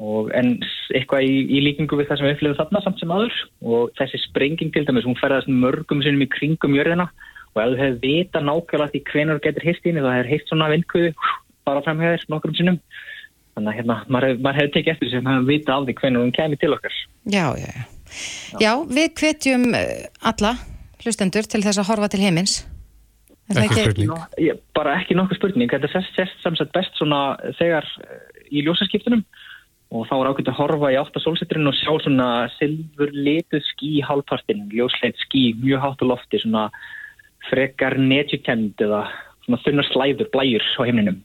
og 0.00 0.30
en 0.34 0.54
eitthvað 0.94 1.26
í, 1.28 1.34
í 1.56 1.60
líkingu 1.66 1.98
við 1.98 2.08
það 2.08 2.18
sem 2.20 2.26
við 2.28 2.34
upplifum 2.36 2.58
þarna 2.62 2.82
samt 2.84 3.00
sem 3.02 3.12
aður 3.14 3.36
og 3.62 3.92
þessi 4.00 4.20
sprenging 4.24 4.72
til 4.74 4.84
dæmis, 4.88 5.04
hún 5.06 5.18
ferðast 5.20 5.50
mörgum 5.52 6.02
sinnum 6.02 6.24
í 6.24 6.30
kringum 6.32 6.74
jörðina 6.78 7.08
og 7.52 7.60
ef 7.62 7.70
þú 7.74 7.78
hefur 7.82 7.98
vita 8.02 8.40
nákvæmlega 8.42 8.92
því 8.94 9.02
hvenar 9.12 9.42
getur 9.44 9.66
hist 9.68 9.86
inn 9.86 10.00
þá 10.00 10.10
hefur 10.16 10.30
hist 10.32 10.48
svona 10.50 10.70
vindkvöðu 10.72 11.12
bara 11.68 11.84
framhæðir 11.86 12.24
nokkrum 12.32 12.56
sinnum 12.58 12.78
þannig 13.52 13.68
að 13.68 13.76
hérna, 13.78 13.96
maður, 14.08 14.28
hef- 14.32 14.42
maður 14.42 14.60
hefur 14.62 14.74
tekið 14.78 14.92
eftir 14.96 15.22
maður 15.22 15.38
hefur 15.42 15.50
vita 15.52 15.76
af 15.76 15.86
því 15.86 15.96
hvenar 16.00 16.24
hún 16.24 16.34
kemur 16.40 16.62
til 16.62 16.72
okkar 16.78 16.98
Já, 17.28 17.46
já, 17.60 17.68
já. 17.68 17.84
Já, 18.60 18.72
við 18.88 19.08
hvetjum 19.20 19.62
eh, 19.78 20.08
alla 20.28 20.56
hlustendur 21.04 21.46
til 21.48 21.62
þess 21.64 21.80
að 21.80 21.88
horfa 21.88 22.08
til 22.12 22.20
heimins. 22.22 22.58
Er 23.50 23.62
Ekki 23.64 23.84
spurning. 23.86 24.58
Bara 24.76 24.96
ekki 25.00 25.16
nokkuð 25.18 25.38
spurning, 25.40 25.70
þetta 25.72 25.88
sést, 25.90 26.12
sést 26.16 26.44
samsett 26.44 26.70
best 26.76 26.94
svona 27.00 27.22
þegar 27.58 27.88
eh, 28.04 28.20
í 28.52 28.62
ljósaskiptunum 28.66 29.24
og 29.92 30.06
þá 30.08 30.14
er 30.16 30.30
ákveðt 30.30 30.50
að 30.52 30.58
horfa 30.58 30.92
í 30.92 30.96
átt 30.96 31.18
að 31.18 31.24
sólsetturinn 31.26 31.68
og 31.68 31.76
sjá 31.76 31.92
svona 32.00 32.28
silfur 32.56 33.12
lituð 33.12 33.64
ský 33.66 33.90
í 33.98 34.06
hálfpartinn, 34.06 34.64
ljósleit 34.72 35.20
ský 35.26 35.50
mjög 35.60 35.84
hátt 35.84 36.04
á 36.04 36.06
lofti, 36.08 36.40
svona 36.40 36.64
frekar 37.50 37.98
netjukend 38.00 38.80
eða 38.80 39.04
svona 39.44 39.60
þunnar 39.66 39.88
slæður, 39.90 40.30
blæjur 40.32 40.64
á 40.78 40.82
heimninum. 40.86 41.20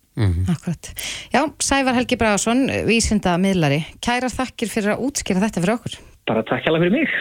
Akkurat. 0.51 0.91
Já, 1.32 1.41
Sævar 1.63 1.95
Helgi 1.95 2.18
Bragason, 2.20 2.65
vísinda 2.89 3.38
miðlari. 3.39 3.84
Kærar 4.03 4.34
þakkir 4.34 4.72
fyrir 4.74 4.95
að 4.95 5.03
útskýra 5.07 5.43
þetta 5.45 5.63
fyrir 5.63 5.76
okkur. 5.78 5.99
Bara 6.28 6.43
takk 6.49 6.65
hjá 6.65 6.74
fyrir 6.76 6.95
mig. 6.97 7.13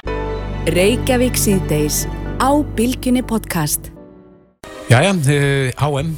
Reykjavík 0.75 1.39
síðdeis 1.39 2.07
á 2.43 2.51
Bilginni 2.75 3.23
podcast. 3.23 3.93
Jæja, 4.91 5.13
HM 5.79 6.17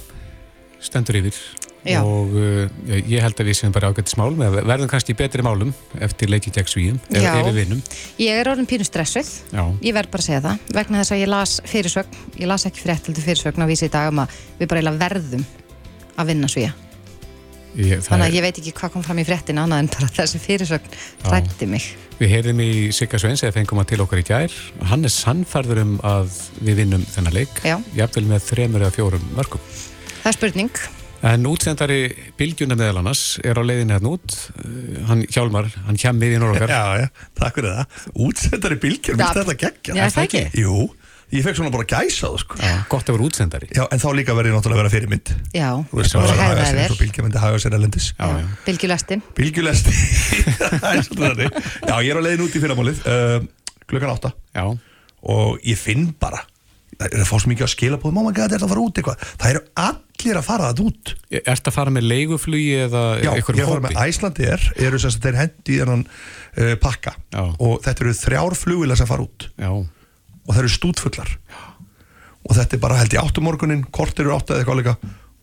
stendur 0.80 1.20
yfir 1.20 1.67
Já. 1.88 2.00
og 2.04 2.34
uh, 2.36 2.64
ég 3.08 3.22
held 3.24 3.38
að 3.40 3.48
við 3.48 3.58
séum 3.58 3.72
bara 3.74 3.88
ágættis 3.92 4.16
málum 4.20 4.42
eða 4.44 4.64
verðum 4.68 4.90
kannski 4.92 5.14
í 5.14 5.18
betri 5.18 5.44
málum 5.46 5.70
eftir 6.04 6.28
leikið 6.32 6.58
gegn 6.58 6.68
svíum 6.72 6.98
Já. 7.08 7.30
ef 7.32 7.46
við 7.48 7.60
vinnum. 7.62 7.80
Ég 8.20 8.40
er 8.42 8.50
orðin 8.52 8.68
pínu 8.68 8.84
stressuð. 8.88 9.30
Já. 9.52 9.62
Ég 9.84 9.96
verð 9.96 10.12
bara 10.12 10.24
að 10.24 10.28
segja 10.30 10.42
það. 10.44 10.66
Vegna 10.80 11.00
þess 11.02 11.14
að 11.16 11.22
ég 11.22 11.32
las 11.32 11.54
fyrirsögn, 11.68 12.18
ég 12.42 12.50
las 12.50 12.66
ekki 12.68 12.84
frétt 12.84 13.08
heldur 13.08 13.24
fyrirsögn 13.28 13.64
á 13.64 13.70
vísi 13.70 13.88
í 13.88 13.94
dag 13.94 14.12
um 14.12 14.20
að 14.24 14.36
við 14.58 14.70
bara 14.74 14.92
verðum 14.98 15.46
að 16.18 16.30
vinna 16.34 16.50
svíja. 16.50 16.74
Ég, 17.78 18.00
Þannig 18.02 18.26
að 18.30 18.34
ég 18.34 18.42
veit 18.42 18.58
ekki 18.58 18.72
hvað 18.74 18.92
kom 18.94 19.02
fram 19.04 19.18
í 19.20 19.24
fréttin 19.28 19.58
annað 19.60 19.82
en 19.84 19.90
bara 19.92 20.08
þessi 20.16 20.38
fyrirsögn 20.42 20.94
rætti 21.30 21.66
mig. 21.68 21.84
við 22.18 22.32
heyrðum 22.32 22.62
í 22.64 22.70
Sigga 22.96 23.20
Sveins 23.20 23.44
eða 23.44 23.54
fengum 23.54 23.78
að 23.78 23.92
til 23.92 24.00
okkar 24.02 24.18
í 24.18 24.26
gær. 24.26 24.54
Hann 24.90 25.04
er 25.06 25.12
sannfærður 25.14 25.82
um 25.84 25.92
að 26.02 26.32
við 26.64 26.80
vinnum 26.80 27.04
þennan 27.12 27.36
leik. 27.36 27.60
Það 31.18 31.28
er. 31.30 31.34
En 31.38 31.46
útsendari 31.50 31.98
Bilgjuna 32.38 32.76
meðal 32.78 33.00
annars 33.02 33.22
er 33.42 33.58
á 33.58 33.62
leiðinni 33.66 33.96
hérna 33.96 34.12
út. 34.14 34.36
Uh, 34.62 35.02
Hann 35.08 35.24
Hjálmar, 35.26 35.68
hann 35.88 35.98
kjem 35.98 36.20
við 36.22 36.36
í 36.36 36.38
Norrokar. 36.42 36.70
Já, 36.70 37.02
já, 37.02 37.28
takk 37.40 37.58
fyrir 37.58 37.74
það. 37.74 37.98
Útsendari 38.28 38.78
bylgjur, 38.84 39.16
Já. 39.18 39.20
minnst 39.24 39.40
þetta 39.42 39.56
geggja? 39.64 39.96
Já, 39.98 40.02
er 40.06 40.14
það 40.14 40.26
ekki? 40.28 40.42
Jú, 40.62 40.76
ég 41.34 41.44
fekk 41.44 41.58
svona 41.58 41.72
bara 41.74 41.86
gæsa 41.90 42.28
það, 42.28 42.36
sko. 42.44 42.58
Já, 42.62 42.74
gott 42.92 43.10
að 43.10 43.16
vera 43.18 43.26
útsendari. 43.28 43.70
Já, 43.74 43.82
en 43.92 44.02
þá 44.04 44.06
líka 44.18 44.36
verði 44.38 44.52
ég 44.52 44.56
náttúrulega 44.58 44.78
að 44.78 44.82
vera 44.84 44.92
fyrirmynd. 44.94 45.32
Já, 45.58 45.68
Þú 45.90 45.98
veist, 46.00 46.14
Það 46.14 46.22
maður 46.22 46.38
var 46.42 46.62
að 46.62 46.82
eins 46.84 46.94
og 46.94 47.00
bylgja 47.02 47.24
myndi 47.26 47.42
haga 47.42 47.62
sér 47.64 47.76
elendis. 47.80 48.06
Já, 48.14 48.28
já. 48.38 48.46
bylgjulestin. 48.68 49.24
Bylgjulesti. 49.40 49.96
Það 50.82 50.90
er 50.92 51.02
svona 51.08 51.32
þannig. 51.32 51.58
Já, 51.82 51.94
ég 51.98 52.12
er 52.14 52.20
á 52.20 52.22
leiðin 52.28 52.44
út 52.46 52.54
í 52.54 52.62
fyrramálið, 52.62 53.02
uh, 53.10 53.36
klukkan 53.88 54.14
átta 54.14 54.30
Já, 54.54 54.64
og 55.34 55.66
ég 55.66 55.80
finn 55.80 56.08
bara, 56.20 56.44
það 56.98 57.14
er 57.14 57.22
að 57.22 57.28
fá 57.30 57.36
svo 57.38 57.52
mikið 57.52 57.66
að 57.66 57.72
skila 57.74 57.98
búið, 58.02 58.14
mamma, 58.16 58.32
gæti 58.34 58.54
þetta 58.56 58.66
að 58.66 58.72
fara 58.72 58.84
út 58.84 58.98
eitthvað. 59.00 59.26
Það 59.38 59.52
eru 59.52 59.62
allir 59.84 60.40
að 60.40 60.46
fara 60.48 60.70
það 60.70 60.82
út. 60.84 61.12
Ertu 61.38 61.70
að 61.70 61.76
fara 61.78 61.94
með 61.94 62.08
leiguflugi 62.10 62.72
eða 62.86 63.04
Já, 63.22 63.30
ég 63.30 63.38
er 63.38 63.38
að 63.38 63.62
fara 63.62 63.68
hópi? 63.70 63.84
með 63.86 64.00
Æslandi 64.02 64.48
er, 64.48 64.66
eru 64.88 65.00
sem 65.02 65.14
sagt 65.14 65.28
þeir 65.28 65.38
hendi 65.42 65.76
í 65.76 65.78
þennan 65.82 66.04
uh, 66.08 66.74
pakka 66.82 67.14
Já. 67.34 67.44
og 67.44 67.78
þetta 67.86 68.04
eru 68.04 68.16
þrjár 68.18 68.58
flugvilar 68.58 69.00
sem 69.00 69.08
fara 69.10 69.26
út 69.28 69.48
Já, 69.54 69.70
og 69.70 70.50
það 70.50 70.60
eru 70.64 70.74
stútfullar 70.74 71.32
og 72.48 72.56
þetta 72.56 72.78
er 72.78 72.82
bara 72.82 73.00
held 73.00 73.14
í 73.14 73.20
áttum 73.20 73.46
morgunin 73.48 73.82
kort 73.94 74.20
eru 74.22 74.34
átta 74.34 74.56
eða 74.56 74.64
eitthvað 74.64 74.80
líka 74.82 74.96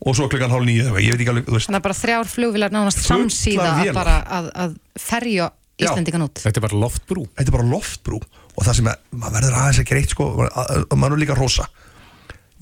og 0.06 0.16
svo 0.16 0.26
klukkan 0.30 0.52
hálf 0.52 0.66
nýju 0.66 0.88
ég 1.00 1.14
veit 1.14 1.22
ekki 1.22 1.32
alveg, 1.32 1.46
Þannig 1.48 1.78
að 1.78 1.86
bara 1.86 1.96
þrjár 1.96 2.28
flugvilar 2.30 2.74
nánast 2.74 3.00
samsíða 3.06 3.70
að 3.86 4.00
að, 4.10 4.50
að 4.64 4.74
ferja 5.00 5.48
Já. 5.76 5.90
Íslendingan 5.90 6.22
út. 6.24 6.40
þetta 6.40 6.56
er 6.56 6.64
bara 6.64 6.78
loftbrú. 6.80 7.26
þetta 7.36 7.50
er 7.52 7.56
bara 7.58 7.68
loftbrú 7.68 8.16
og 8.56 8.64
það 8.64 8.74
sem 8.78 8.86
að, 8.88 8.96
maður 9.12 9.34
verður 9.36 9.56
aðeins 9.60 9.80
ekki 9.82 9.94
reitt 9.98 10.10
sko, 10.14 10.28
að- 10.46 10.54
að- 10.62 10.86
að 10.88 10.96
maður 11.02 11.16
er 11.18 11.22
líka 11.26 11.36
rosa 11.36 11.66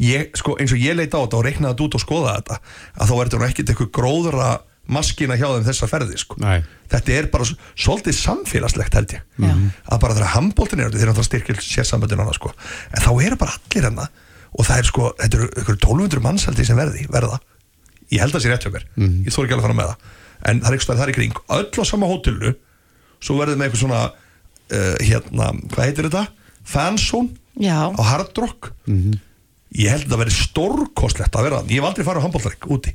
ég, 0.02 0.30
sko, 0.34 0.56
eins 0.58 0.72
og 0.74 0.78
ég 0.82 0.96
leita 0.98 1.18
á 1.18 1.22
þetta 1.22 1.38
og 1.38 1.44
reiknaði 1.46 1.74
þetta 1.76 1.84
út 1.86 1.94
og 1.94 2.02
skoða 2.02 2.32
þetta 2.40 2.56
að 2.98 3.06
þá 3.10 3.14
verður 3.20 3.38
nú 3.38 3.46
ekkit 3.46 3.70
eitthvað 3.70 3.92
gróðra 3.94 4.48
maskina 4.90 5.36
hjá 5.38 5.46
þeim 5.48 5.64
þessa 5.64 5.86
ferði 5.88 6.18
sko. 6.20 6.36
Nei. 6.42 6.58
þetta 6.92 7.14
er 7.14 7.26
bara 7.32 7.44
svolítið 7.78 8.16
samfélagslegt 8.18 8.94
held 8.98 9.14
ég 9.14 9.22
Já. 9.40 9.54
að 9.94 10.00
bara 10.02 10.14
þegar 10.18 10.34
handbóltin 10.34 10.82
er 10.84 10.90
þeir 10.90 11.06
eru 11.06 11.12
náttúrulega 11.14 11.30
styrkil 11.30 11.56
sérsamböndin 11.62 12.18
hana 12.20 12.34
sko. 12.36 12.50
en 12.92 13.00
þá 13.06 13.10
eru 13.24 13.36
bara 13.40 13.54
allir 13.54 13.86
hennar 13.88 14.10
og 14.58 14.66
það 14.66 14.78
er 14.82 14.90
sko, 14.90 15.12
þetta 15.22 15.38
eru 15.38 15.48
ykkur 15.62 15.78
1200 15.78 16.20
manns 16.26 16.44
held 16.50 16.58
ég 16.58 16.66
sem 16.66 16.76
verði, 16.76 17.06
verða 17.08 17.38
ég 18.10 18.20
held 18.20 18.34
að 18.34 18.40
það 18.40 18.44
sé 18.44 18.50
rétt 18.52 18.66
hjá 18.66 18.72
mér, 18.74 18.84
ég 19.24 19.32
þór 19.32 19.46
ekki 19.46 19.54
alveg 19.56 19.64
að 19.64 19.68
fara 19.70 19.78
með 19.80 19.88
það 19.88 19.96
en 20.50 20.60
það 20.60 20.74
er 20.74 20.84
það 20.84 21.02
er 21.06 21.08
í 21.08 21.16
kring, 21.16 21.34
öll 21.48 21.70
á 21.80 21.84
sama 21.88 22.06
hótelnu 22.10 22.54
svo 23.24 23.38
verður 23.40 23.60
með 23.60 23.68
eitthvað 23.68 23.82
svona 23.84 24.02
uh, 24.10 24.94
hérna, 25.00 25.48
hvað 25.72 25.88
heitir 25.88 26.08
þetta? 26.10 26.24
Já, 27.60 27.78
á 27.90 28.02
Hard 28.02 28.42
Rock. 28.42 28.72
Ég 29.74 29.90
held 29.90 30.06
að 30.06 30.12
það 30.12 30.20
verði 30.22 30.36
stórkostlegt 30.38 31.36
að 31.38 31.48
vera 31.48 31.62
ég 31.66 31.80
hef 31.80 31.88
aldrei 31.88 32.06
farið 32.06 32.22
á 32.22 32.24
handbóltarik 32.26 32.68
úti. 32.70 32.94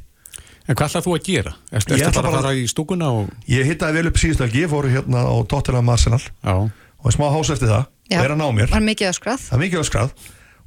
En 0.69 0.77
hvað 0.77 0.91
ætlað 0.91 1.05
þú 1.07 1.13
að 1.15 1.23
gera? 1.25 1.53
Erstu 1.73 1.95
Ég 1.97 2.03
ertu 2.05 2.11
ætla 2.11 2.21
bara 2.21 2.29
að 2.29 2.43
fara 2.43 2.57
í 2.59 2.65
stúkuna 2.69 3.07
og... 3.17 3.31
ég 3.49 3.65
hittaði 3.65 3.97
vel 3.97 4.11
upp 4.11 4.19
síðust 4.21 4.43
ekki, 4.45 4.65
ég 4.67 4.69
fór 4.69 4.87
hérna 4.91 5.23
á 5.25 5.33
Tottenham 5.49 5.89
Arsenal. 5.89 6.21
Já, 6.45 6.55
og 6.69 7.15
smá 7.15 7.25
hás 7.33 7.49
eftir 7.55 7.71
það. 7.71 7.87
Já. 8.09 8.19
og 8.19 8.25
er 8.25 8.33
að 8.33 8.39
ná 8.41 8.47
mér 8.57 8.71
Var 8.73 8.85
mikið 8.85 9.11
öskrað. 9.11 9.41
það 9.45 9.55
er 9.55 9.61
mikið 9.63 9.81
öskrað 9.83 10.13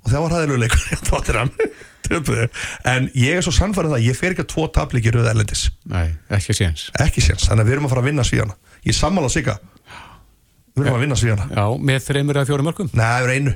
og 0.03 0.12
það 0.12 0.24
var 0.26 0.36
hæðilegu 0.36 0.62
leikur 0.62 0.84
hjá 0.90 1.00
Tottenham 1.09 1.50
Töpuðu. 2.03 2.48
en 2.90 3.11
ég 3.14 3.38
er 3.38 3.44
svo 3.46 3.55
sannfærið 3.55 3.94
það 3.96 4.07
ég 4.09 4.18
fer 4.18 4.34
ekki 4.34 4.44
að 4.44 4.50
tvo 4.53 4.64
tablíkir 4.74 5.14
auðvitað 5.16 5.34
erlendis. 5.36 5.66
Nei, 5.88 6.09
ekki 6.34 6.57
séns. 6.59 6.88
ekki 7.00 7.22
séns, 7.24 7.46
þannig 7.48 7.62
að 7.62 7.70
við 7.70 7.76
erum 7.76 7.86
að 7.86 7.94
fara 7.94 8.03
að 8.03 8.09
vinna 8.11 8.26
svíjana 8.26 8.57
ég 8.82 8.98
sammála 8.98 9.30
sig 9.32 9.46
við 10.72 10.86
erum 10.86 10.96
að 10.96 11.05
vinna 11.05 11.18
svíjana 11.20 11.46
Já, 11.53 11.66
með 11.78 12.00
þreymur 12.07 12.40
eða 12.40 12.48
fjórum 12.48 12.68
mörgum. 12.70 12.90
Nei, 12.92 13.05
það 13.05 13.26
er 13.26 13.32
einu. 13.36 13.55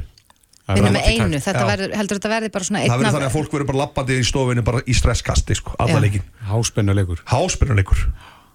Það 0.67 0.73
er 0.75 0.81
Vinna 0.81 0.91
með 0.97 1.05
einu, 1.07 1.39
verður, 1.71 1.93
heldur 1.95 2.19
þetta 2.19 2.31
verði 2.33 2.49
bara 2.57 2.67
svona 2.67 2.81
það 2.83 2.97
verður 3.01 3.15
þannig 3.15 3.29
að 3.29 3.35
fólk 3.37 3.53
verður 3.55 3.69
bara 3.69 3.81
lappandi 3.85 4.17
í 4.19 4.25
stofinu 4.27 4.65
bara 4.67 4.81
í 4.83 4.97
stresskasti, 4.99 5.57
sko, 5.61 5.77
alla 5.79 6.01
Já. 6.01 6.03
leikin 6.03 6.25
Háspennuleikur. 6.49 7.21
háspennuleikur 7.31 8.01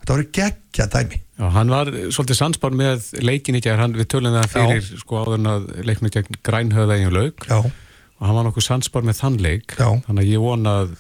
þetta 0.02 0.18
verður 0.18 0.28
geggja 0.36 0.88
dæmi 0.92 1.22
Já, 1.42 1.48
hann 1.56 1.72
var 1.74 1.90
svolítið 2.14 2.38
sansbar 2.38 2.76
með 2.78 3.08
leikin 3.26 3.58
í 3.58 3.62
gær, 3.66 3.80
hann 3.82 3.96
við 3.98 4.08
tölum 4.14 4.36
það 4.38 4.52
fyrir 4.54 4.84
sko 5.02 5.22
áður 5.24 5.40
en 5.40 5.50
að 5.56 5.70
leiknum 5.90 6.12
gegn 6.14 6.38
grænhöða 6.46 6.98
eigin 7.00 7.16
lauk 7.16 7.48
já, 7.50 7.58
og 7.58 8.28
hann 8.28 8.38
var 8.38 8.46
nokkuð 8.46 8.68
sansbar 8.68 9.08
með 9.08 9.18
þann 9.24 9.40
leik. 9.42 9.74
Já. 9.80 9.88
þannig 10.06 10.22
að 10.28 10.30
ég 10.36 10.44
vona 10.44 10.76
að 10.84 10.92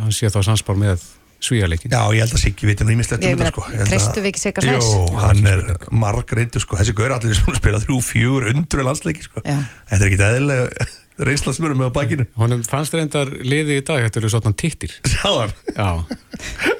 hann 0.00 0.16
sé 0.16 0.26
þá 0.34 0.40
sansbar 0.48 0.80
með 0.80 1.04
svíjarleikin. 1.44 1.92
já, 1.92 2.00
ég 2.16 2.24
held 2.24 2.34
að 2.34 2.40
Siggi 2.42 2.66
viti 2.66 2.84
nú 2.88 2.94
ímislegt 2.96 3.22
um 3.22 3.38
þetta, 3.38 3.52
sko. 3.52 3.64
Ég 3.68 3.76
held 3.76 3.84
að- 3.86 3.92
treystum 3.92 4.24
við 4.24 4.28
ekki 4.32 4.42
Sigga 4.42 4.62
Sveins? 4.64 4.90
Jú, 4.90 5.16
hann 5.20 5.46
er 5.46 5.62
marg 5.92 6.34
reyndu, 6.40 6.62
sko. 6.64 6.78
Þessi 6.80 6.94
gaur 6.98 7.14
allir 7.18 7.34
sem 7.38 7.54
spila 7.60 7.80
þrjú, 7.84 7.98
fjúr, 8.10 8.46
undur 8.54 8.82
landsleiki, 8.88 9.26
sko. 9.28 9.42
Já. 9.44 9.58
þetta 9.92 10.00
er 10.00 10.08
ekki 10.08 10.20
eðlilega 10.24 10.88
reynslasmörum 11.28 11.78
með 11.84 11.92
á 11.92 11.96
bakinu. 12.00 12.26
Honum 12.40 12.64
fannst 12.66 12.96
reyndar 12.96 13.28
liði 13.44 13.76
í 13.78 13.84
dag, 13.86 14.00
þetta 14.08 14.22
eru 14.24 14.32
svona 14.32 14.54
tittir. 14.58 14.96
Sjáðan 15.06 15.52
Já, 15.76 15.90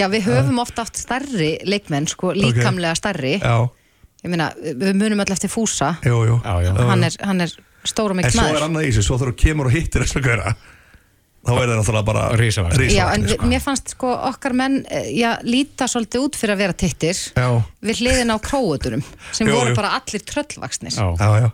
Já, 0.00 0.08
við 0.12 0.22
höfum 0.28 0.58
ofta 0.62 0.82
átt 0.86 0.96
stærri 1.00 1.52
leikmenn, 1.68 2.06
sko, 2.10 2.32
líkamlega 2.36 2.94
stærri. 2.98 3.38
Já, 3.40 3.56
Ég 4.24 4.30
meina, 4.32 4.46
við 4.56 4.94
munum 4.96 5.20
öll 5.20 5.32
eftir 5.34 5.50
Fúsa. 5.52 5.98
jú, 6.00 6.22
jú 6.24 6.38
já, 6.40 6.52
já. 6.64 6.70
Hann 6.88 7.02
er, 7.04 7.16
hann 7.20 7.40
er 7.44 7.50
stóra 7.84 8.14
En 8.14 8.16
mikil 8.22 8.30
svo 8.32 8.46
er 8.46 8.54
maður. 8.54 8.62
annað 8.70 8.86
í 8.86 8.92
þessu, 8.94 9.02
svo 9.04 9.18
þú 9.20 9.34
kemur 9.36 9.68
og 9.68 9.74
hittir 9.76 10.00
þess 10.00 10.16
að 10.16 10.24
gauðra 10.30 10.54
þá 11.44 11.50
er 11.52 11.68
það 11.68 11.74
náttúrulega 11.76 12.06
bara 12.08 12.22
Risavaxnir. 12.40 12.88
Já, 12.94 13.02
en 13.12 13.26
sko. 13.28 13.48
mér 13.50 13.60
fannst 13.60 13.92
sko 13.92 14.14
okkar 14.30 14.54
menn, 14.56 14.78
eh, 14.88 15.10
já, 15.12 15.34
líta 15.44 15.84
svolítið 15.92 16.24
út 16.24 16.38
fyrir 16.40 16.54
að 16.54 16.62
vera 16.64 16.72
tittir 16.72 17.20
Já, 17.36 17.48
við 17.84 18.00
hliðin 18.00 18.32
á 18.32 18.36
króuturum 18.40 19.04
sem 19.30 19.46
Jú, 19.46 19.58
voru 19.58 19.74
jú. 19.74 19.76
bara 19.76 19.90
allir 20.00 20.24
tröllvaksnir. 20.24 20.96
já, 20.96 21.04
já, 21.20 21.28
já 21.44 21.50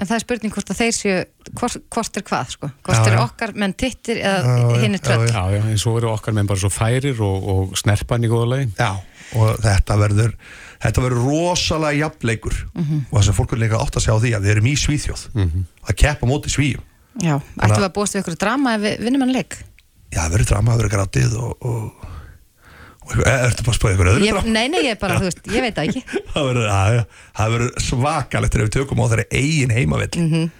En 0.00 0.08
það 0.08 0.16
er 0.16 0.22
spurning 0.24 0.52
hvort 0.54 0.70
að 0.72 0.78
þeir 0.80 0.94
séu, 0.96 1.16
hvort, 1.60 1.76
hvort 1.92 2.16
er 2.16 2.24
hvað, 2.24 2.52
sko? 2.54 2.70
Hvort 2.86 2.96
Já, 2.96 3.04
eru 3.10 3.18
já. 3.18 3.22
okkar 3.26 3.50
menn 3.60 3.74
tittir 3.76 4.20
eða 4.24 4.54
hinn 4.80 4.96
er 4.96 5.02
tröll? 5.04 5.26
já. 5.28 5.34
já, 5.36 5.58
já, 5.58 5.62
en 5.74 5.80
svo 5.82 5.92
eru 6.00 6.08
okkar 6.14 6.36
menn 6.38 6.48
bara 6.48 6.62
svo 6.62 6.70
færir 6.72 7.20
og, 7.26 7.48
og 7.52 7.74
snerpan 7.76 8.24
í 8.24 8.30
góða 8.32 8.48
lagi. 8.54 8.70
Já, 8.80 8.94
og 9.36 9.60
þetta 9.60 9.98
verður 10.00 10.32
þetta 10.80 11.04
verður 11.04 11.26
rosalega 11.28 11.98
jafnleikur 12.00 12.56
og 12.80 13.10
það 13.12 13.26
sem 13.28 13.36
fólk 13.36 13.52
er 13.54 13.60
líka 13.60 13.78
átt 13.84 13.98
að 14.00 14.06
segja 14.06 14.16
á 14.16 14.22
því 14.24 14.30
að 14.38 14.46
við 14.46 14.52
erum 14.54 14.70
í 14.70 14.72
Svíþjóð 14.80 15.24
að 15.36 15.98
keppa 16.00 16.30
móti 16.30 16.50
Svíum 16.54 16.86
Já, 17.20 17.36
ættum 17.60 17.76
við 17.76 17.86
að 17.90 17.94
búast 17.98 18.16
við 18.16 18.22
ykkur 18.24 18.38
drama 18.40 18.72
ef 18.78 18.82
við 18.86 19.04
vinnum 19.04 19.26
hann 19.26 19.34
leik? 19.36 19.58
já, 20.10 20.22
það 20.24 20.32
verður 20.38 20.48
drama, 20.54 20.72
það 20.72 20.80
verður 20.80 20.94
gratið 20.96 21.36
og, 21.44 21.68
og, 21.70 22.08
ertu 23.18 23.66
bara 23.66 23.74
að 23.74 23.78
spáða 23.80 23.92
ykkur 23.96 24.10
öðru 24.14 24.26
Ég, 24.28 24.40
nei, 24.46 24.64
nei, 24.72 24.80
ég 24.86 24.98
bara, 25.02 25.18
þú 25.20 25.28
veist, 25.28 25.42
ég 25.50 25.64
veit 25.66 25.76
það 25.76 25.90
ekki. 25.90 26.02
Það 26.34 26.48
verður, 26.50 26.70
það 27.40 27.84
svakalegt 27.90 28.54
þegar 28.56 28.66
við 28.68 28.74
tökum 28.78 29.02
á 29.02 29.06
þeirri 29.10 29.28
eigin 29.40 29.74
heimavell 29.76 30.50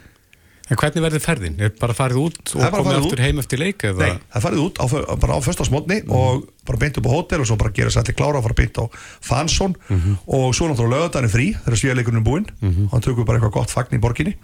En 0.70 0.78
hvernig 0.78 1.02
verður 1.02 1.22
ferðin? 1.24 1.56
Er 1.58 1.72
bara 1.80 1.94
farið 1.98 2.18
út 2.20 2.36
og 2.54 2.60
Það 2.60 2.66
er 2.68 2.74
komið 2.76 2.96
aftur 3.00 3.16
út. 3.18 3.22
heim 3.24 3.40
eftir 3.42 3.58
leik? 3.58 3.84
Eða? 3.88 4.04
Nei, 4.06 4.20
það 4.30 4.36
er 4.38 4.44
farið 4.44 4.60
út 4.62 4.76
á, 4.78 4.84
bara 5.24 5.34
á 5.34 5.40
föstasmotni 5.42 5.96
og 6.14 6.44
bara 6.68 6.78
beint 6.78 7.00
upp 7.00 7.08
á 7.10 7.14
hótel 7.16 7.42
og 7.42 7.48
svo 7.50 7.56
bara 7.58 7.72
gera 7.74 7.90
sér 7.90 8.04
allir 8.04 8.14
klára 8.20 8.38
og 8.38 8.44
fara 8.46 8.54
beint 8.60 8.78
á 8.78 8.84
Fansson. 9.18 9.74
Og 10.30 10.54
svo 10.54 10.68
náttúrulega 10.70 11.08
lögadaginn 11.10 11.32
frí 11.34 11.48
þegar 11.64 11.80
svíðarleikurinn 11.82 12.22
er 12.22 12.26
búinn. 12.28 12.46
Og 12.86 12.94
hann 12.94 13.02
tökur 13.02 13.26
bara 13.26 13.40
eitthvað 13.40 13.56
gott 13.58 13.74
fagn 13.74 13.98
í 13.98 14.02
borginni. 14.04 14.36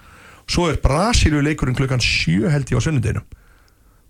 Svo 0.51 0.67
er 0.73 0.81
Brasilíu 0.83 1.45
leikurinn 1.47 1.79
klukkan 1.79 2.03
7 2.03 2.51
held 2.51 2.75
ég 2.75 2.83
á 2.83 2.83
sunnudeginum 2.83 3.23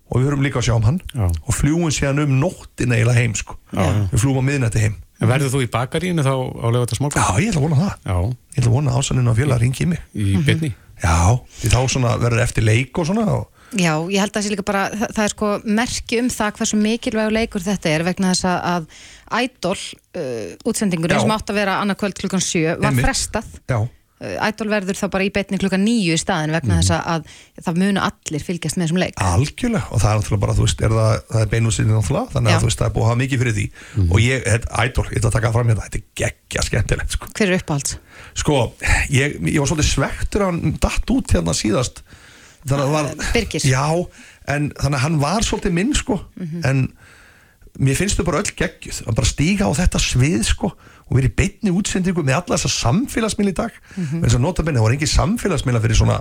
og 0.07 0.21
við 0.21 0.29
höfum 0.29 0.45
líka 0.45 0.61
að 0.61 0.69
sjá 0.69 0.75
um 0.77 0.87
hann. 0.87 1.01
Já. 1.13 1.27
og 1.27 1.57
fljúum 1.57 1.91
síðan 1.93 2.23
um 2.23 2.39
nóttin 2.41 2.95
eiginlega 2.95 3.19
heim 3.19 3.35
sko. 3.37 3.57
við 3.73 4.17
fljúum 4.23 4.41
á 4.41 4.47
miðnætti 4.49 4.83
heim. 4.85 4.97
En 5.17 5.31
verður 5.31 5.53
þú 5.55 5.63
í 5.65 5.69
bakaríinu 5.73 6.25
þá 6.25 6.33
á 6.37 6.67
lögatarsmokkum? 6.75 7.21
Já, 7.21 7.41
ég 7.41 7.51
ætla 7.51 7.61
að 7.61 7.65
vona 7.65 7.79
það. 7.81 7.93
Já, 8.05 8.17
ég 8.53 8.59
ætla 8.61 8.69
að 8.69 8.75
vona 8.77 8.91
að 8.91 8.99
ásaninn 9.01 9.31
á 9.33 9.39
félag 9.39 9.61
ringi 9.63 9.83
í 9.83 9.89
mig. 9.89 10.03
Í 10.13 10.25
byrni. 10.45 10.73
Já, 11.01 11.17
því 11.59 11.71
þá 11.73 11.79
svona 11.93 12.15
verður 12.21 12.43
eftir 12.45 12.65
leik 12.65 12.99
og 13.01 13.09
svona 13.09 13.25
og 13.33 13.45
Já, 13.75 13.91
ég 14.07 14.21
held 14.21 14.31
að 14.31 14.37
það 14.37 14.45
sé 14.45 14.51
líka 14.53 14.63
bara, 14.63 14.81
það, 14.93 15.09
það 15.17 15.25
er 15.25 15.31
sko 15.33 15.47
merki 15.75 16.19
um 16.21 16.27
það 16.31 16.51
hversu 16.55 16.77
mikilvægur 16.79 17.33
leikur 17.35 17.65
þetta 17.65 17.89
er 17.91 18.03
vegna 18.07 18.29
þess 18.31 18.47
að, 18.47 18.61
að 18.71 19.41
Idol 19.43 19.73
uh, 19.75 20.69
útsendingurinn 20.71 21.19
Já. 21.19 21.23
sem 21.25 21.33
átt 21.35 21.51
að 21.51 21.59
vera 21.59 21.75
annað 21.83 21.99
kvöld 21.99 22.21
klukkan 22.21 22.43
7 22.45 22.77
var 22.85 22.95
frestað. 22.95 23.49
Já, 23.67 23.79
uh, 24.23 24.47
Idol 24.47 24.69
verður 24.71 24.97
þá 24.97 25.05
bara 25.13 25.25
í 25.27 25.31
betni 25.33 25.59
klukkan 25.61 25.83
9 25.85 26.13
í 26.13 26.19
staðin 26.21 26.53
vegna 26.55 26.79
þess 26.79 26.93
að, 26.95 27.01
að 27.13 27.65
það 27.67 27.79
munu 27.83 28.03
allir 28.03 28.45
fylgjast 28.47 28.77
með 28.77 28.85
þessum 28.87 29.01
leik. 29.01 29.21
Algjörlega, 29.23 29.83
og 29.89 30.01
það 30.03 30.11
er 30.11 30.21
náttúrulega 30.21 30.43
bara, 30.45 30.55
þú 30.57 30.67
veist, 30.67 30.83
er 30.83 30.95
það, 30.97 31.17
það 31.31 31.43
er 31.43 31.51
beinúsinni 31.53 31.93
náttúrulega, 31.95 32.33
þannig 32.35 32.51
Já. 32.51 32.57
að 32.57 32.63
þú 32.63 32.69
veist, 32.69 32.81
það 32.81 32.89
er 32.89 32.95
búið 32.95 33.05
að 33.05 33.11
hafa 33.11 33.21
mikið 33.23 33.43
fyrir 33.43 33.57
því. 33.57 33.65
Og 34.07 34.21
ég, 34.23 34.45
þetta, 34.47 34.71
ædol, 34.83 35.07
ég 35.07 35.19
ætla 35.21 35.31
að 35.31 35.37
taka 35.37 35.51
fram 35.57 35.71
hérna, 35.71 35.87
þetta 35.87 35.99
er 36.01 36.07
geggja 36.21 36.65
skemmtilegt, 36.67 37.17
sko. 37.17 37.31
Hver 37.37 37.51
er 37.51 37.61
uppáhalds? 37.61 37.97
Sko, 38.37 38.57
ég, 39.13 39.37
ég 39.43 39.59
var 39.61 39.71
svolítið 39.71 39.91
svektur 39.91 40.45
að 40.45 40.53
hann 40.53 40.79
datt 40.87 41.13
út 41.13 41.35
hérna 41.37 41.57
síðast, 41.57 42.01
þannig 42.63 42.81
að 42.81 42.87
það 42.87 42.97
var... 42.97 43.29
Birgir. 43.37 43.67
Já, 43.69 43.85
en 44.47 44.71
þannig 44.77 44.97
að 44.97 45.05
hann 45.05 45.21
var 45.21 45.47
svolítið 45.47 45.77
minn, 45.77 45.93
sko, 45.97 46.19
en 46.67 46.87
mér 47.77 47.97
finnst 47.99 48.17
þau 48.17 48.27
bara 48.31 48.41
öll 48.41 48.53
geggjuð, 48.57 49.03
að 49.05 49.17
bara 49.19 49.29
stíga 49.29 49.69
á 49.69 49.71
þetta 49.77 50.01
svið, 50.01 50.43
sko, 50.49 50.71
og 51.07 51.15
verið 51.17 51.31
í 51.31 51.35
beinni 51.39 51.73
útsendingu 51.73 52.23
með 52.27 52.39
alla 52.41 52.57
þessa 52.57 52.73
samfélagsmiðl 52.75 53.51
í 53.53 53.57
dag, 53.57 53.79
en 53.97 54.21
þess 54.25 54.37
að 54.37 54.43
nota 54.43 54.63
benni, 54.67 54.79
það 54.81 54.87
var 54.87 54.95
engin 54.97 55.13
samfélagsmiðla 55.13 55.83
fyrir 55.85 55.99
svona 56.01 56.19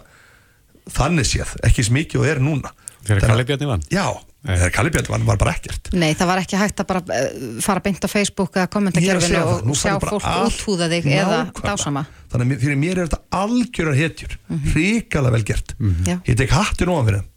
þannig 0.96 1.26
séð, 1.26 1.54
ekki 1.66 1.84
sem 1.86 1.96
mikið 1.98 2.22
og 2.22 2.28
er 2.30 2.42
núna. 2.42 2.72
Þegar 3.06 3.20
Þannig 3.20 3.22
að- 3.22 3.30
Kalli 3.30 3.44
Bjarni 3.46 3.66
vann? 3.70 3.82
Já, 3.90 4.06
þegar 4.46 4.72
Kalli 4.74 4.90
Bjarni 4.90 5.10
vann 5.12 5.26
var 5.26 5.36
bara 5.38 5.52
ekkert. 5.54 5.92
Nei, 5.94 6.14
það 6.14 6.26
var 6.26 6.38
ekki 6.42 6.56
hægt 6.58 6.80
að 6.82 6.86
bara 6.86 7.02
uh, 7.06 7.60
fara 7.62 7.80
beint 7.84 8.02
á 8.02 8.08
Facebook 8.10 8.56
eða 8.56 8.66
er 8.66 9.20
það, 9.22 9.62
nú 9.62 9.70
og 9.70 9.78
sjá 9.78 9.94
fólk 10.02 10.26
úthúða 10.26 10.88
þig 10.90 11.06
eða 11.14 11.38
dásama 11.62 12.06
Þannig 12.30 12.58
fyrir 12.60 12.76
mér 12.76 12.98
er 12.98 13.06
þetta 13.06 13.22
algjörar 13.30 13.94
hetjur. 13.94 14.38
Hrikalega 14.72 15.32
vel 15.36 15.44
gert. 15.46 15.74
Já. 16.06 16.18
Ég 16.26 16.36
tek 16.36 16.50
hattin 16.50 16.88
ofan 16.90 17.06
fyrir 17.06 17.20
þeim. 17.22 17.26
Gekki. 17.26 17.26
Þess 17.26 17.32
að 17.32 17.35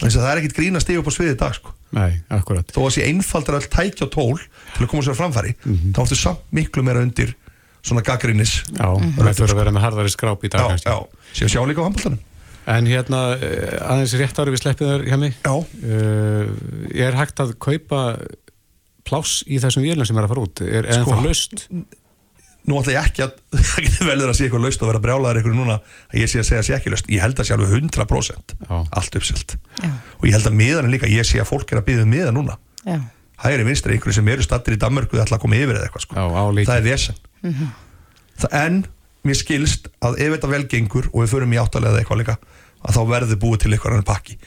það 0.00 0.30
er 0.32 0.40
ekkit 0.42 0.56
grín 0.56 0.76
að 0.78 0.84
stiga 0.86 0.98
upp 1.02 1.08
á 1.08 1.12
sviðið 1.12 1.34
í 1.34 1.38
dag 1.42 1.54
sko. 1.54 1.72
Nei, 1.92 2.12
akkurat. 2.32 2.72
Þó 2.72 2.80
að 2.86 2.92
sé 2.96 3.06
einfaldar 3.10 3.58
öll 3.60 3.68
tækja 3.68 4.06
og 4.06 4.10
tól 4.14 4.38
til 4.76 4.84
að 4.86 4.90
koma 4.90 5.02
sér 5.04 5.12
á 5.12 5.20
framfæri 5.20 5.54
þá 5.92 5.98
áttu 6.06 6.16
samt 6.16 6.40
miklu 6.50 6.82
meira 6.86 7.02
undir 7.04 7.34
svona 7.82 8.02
gaggrínis 8.06 8.62
Já, 8.72 8.88
það 9.18 9.32
þurfa 9.36 9.52
að 9.52 9.58
vera 9.60 9.72
með 9.74 9.82
harðari 9.84 10.12
skráp 10.14 10.44
í 10.46 10.48
dag 10.52 10.60
Já, 10.62 10.68
kannski. 10.70 10.88
já, 10.88 10.98
sé 11.34 11.44
að 11.48 11.52
sjá 11.52 11.62
líka 11.68 11.82
á 11.82 11.86
handbóltanum 11.88 12.20
En 12.72 12.86
hérna, 12.86 13.20
eh, 13.42 13.74
aðeins 13.90 14.12
rétt 14.20 14.38
árið 14.38 14.54
við 14.54 14.60
sleppið 14.62 14.86
þar 14.92 15.02
hjá 15.10 15.16
mig. 15.18 15.32
Já, 15.42 15.54
Uh, 15.82 16.46
er 16.94 17.16
hægt 17.18 17.40
að 17.42 17.56
kaupa 17.58 18.02
pláss 19.02 19.42
í 19.50 19.58
þessum 19.58 19.82
vélum 19.82 20.06
sem 20.06 20.16
er 20.20 20.28
að 20.28 20.30
fara 20.30 20.44
út? 20.46 20.62
Er, 20.62 20.86
er 20.86 21.00
Sko. 21.02 21.10
það 21.16 21.26
löst? 21.26 21.64
Nú 22.68 22.78
ætla 22.78 22.94
ég 22.94 23.08
ekki 23.08 23.24
að 23.24 23.32
það 23.70 23.86
getur 23.86 24.08
velður 24.08 24.32
að 24.32 24.36
sé 24.38 24.46
eitthvað 24.46 24.64
laust 24.66 24.84
og 24.84 24.90
vera 24.90 25.02
brjálaður 25.02 25.40
eitthvað 25.40 25.58
núna 25.58 25.78
að 25.80 26.18
ég 26.20 26.30
sé 26.30 26.42
að 26.42 26.48
segja 26.48 26.62
sé 26.66 26.76
ekki 26.76 26.92
laust. 26.92 27.10
Ég 27.10 27.24
held 27.24 27.42
að 27.42 27.48
sé 27.48 27.56
alveg 27.56 27.74
100% 27.80 28.54
Já. 28.68 28.76
allt 29.00 29.18
uppselt. 29.18 29.56
Já. 29.82 29.90
og 29.90 30.28
ég 30.28 30.36
held 30.36 30.48
að 30.52 30.56
miðan 30.60 30.86
er 30.88 30.94
líka, 30.94 31.10
ég 31.10 31.26
sé 31.26 31.42
að 31.42 31.50
fólk 31.50 31.74
er 31.74 31.82
að 31.82 31.86
byggja 31.88 32.06
um 32.06 32.12
miðan 32.14 32.38
núna. 32.38 32.56
Hægri 33.42 33.66
vinstri 33.66 33.96
einhverju 33.96 34.14
sem 34.20 34.28
eru 34.30 34.44
stattir 34.46 34.76
í 34.76 34.80
Danmörku 34.80 35.16
það 35.18 35.24
ætla 35.26 35.38
að 35.40 35.42
koma 35.42 35.58
yfir 35.58 35.78
eða 35.78 35.88
eitthvað 35.88 36.04
sko. 36.04 36.14
Já, 36.14 36.66
það 36.68 36.76
er 36.76 36.86
vesen. 36.86 37.18
Það, 38.42 38.54
en 38.60 38.78
mér 39.26 39.38
skilst 39.38 39.90
að 40.02 40.20
ef 40.22 40.36
þetta 40.36 40.50
vel 40.52 40.62
gengur 40.70 41.08
og 41.10 41.24
við 41.24 41.32
förum 41.34 41.54
í 41.54 41.58
áttalega 41.58 41.94
eða 41.96 42.02
eitthvað 42.04 42.22
líka 42.22 42.36
að 42.82 42.96
þá 42.96 43.02
verður 43.10 43.40
búið 43.42 43.64
til 43.64 43.74
eitthvað 43.74 44.06
pakki. 44.06 44.38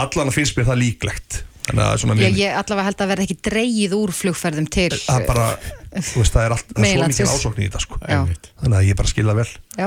Allan 0.00 0.32
finnst 0.32 0.56
mér 0.56 0.68
það 0.70 0.82
líklegt. 0.86 1.42
Að 1.70 2.18
Ég, 2.18 2.38
ég 2.40 2.56
allavega 2.56 2.88
held 2.88 3.02
að 3.04 3.10
verða 3.12 3.24
ekki 3.26 3.36
dreigið 3.46 3.92
úr 3.94 4.12
flugferðum 4.16 4.66
til 4.72 4.88
það 4.96 5.26
bara 5.28 5.44
veist, 5.90 6.34
það 6.34 6.44
er, 6.44 6.54
allt, 6.54 6.70
það 6.70 6.86
er 6.86 6.92
svo 6.92 7.08
mikið 7.10 7.32
ásókn 7.34 7.60
í 7.60 7.66
þetta 7.66 7.82
sko. 7.82 7.98
Já. 8.04 8.20
Þannig 8.62 8.78
að 8.78 8.86
ég 8.86 8.98
bara 9.00 9.10
skilða 9.10 9.34
vel. 9.40 9.46
Já, 9.74 9.86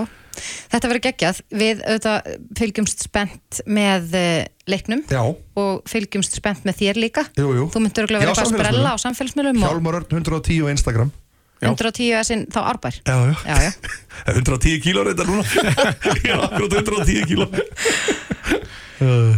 þetta 0.74 0.92
verður 0.92 1.04
geggjað. 1.08 1.42
Við 1.64 1.84
auðvitað 1.88 2.30
fylgjumst 2.60 3.06
spennt 3.08 3.62
með 3.80 4.16
uh, 4.20 4.30
leiknum 4.74 5.04
já, 5.08 5.22
og 5.24 5.74
fylgjumst 5.90 6.40
spennt 6.40 6.68
með 6.68 6.80
þér 6.84 7.02
líka. 7.06 7.26
Jú, 7.40 7.50
jú. 7.60 7.68
Þú 7.74 7.84
myndur 7.86 8.08
Já, 8.08 8.16
vera 8.18 8.32
eitthvað 8.34 8.48
að 8.50 8.56
sprella 8.58 8.96
á 8.96 8.98
samfélagsmiðlum 9.06 9.62
og 9.64 9.70
Hjálmar 9.70 10.00
Örn 10.02 10.18
110 10.20 10.64
á 10.64 10.68
Instagram. 10.76 11.14
110 11.64 12.12
er 12.18 12.28
sinn 12.28 12.44
þá 12.52 12.60
árbær. 12.74 13.00
Já, 13.08 13.16
já. 13.30 13.36
Já, 13.48 13.56
já, 13.70 13.72
110 14.36 14.82
kíló 14.84 15.06
reynda 15.08 15.28
núna. 15.28 15.46
Ég 16.20 16.34
er 16.34 16.44
akkurat 16.44 16.78
110 16.82 17.28
kíló. 17.30 17.48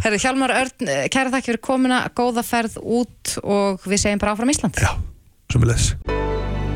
Herðu 0.06 0.20
Hjálmar 0.22 0.54
Örn, 0.54 0.90
eh, 0.90 1.06
kæra 1.14 1.34
þakki 1.34 1.54
fyrir 1.54 1.64
komuna. 1.64 2.04
Góða 2.18 2.46
ferð 2.46 2.78
út 2.82 3.38
og 3.44 3.88
við 3.88 4.06
segjum 4.06 4.22
bara 4.22 4.36
áfram 4.36 4.54
Ísland. 4.54 4.78
Já, 4.82 4.94
sem 5.52 5.66
er 5.66 5.74
les 5.74 6.15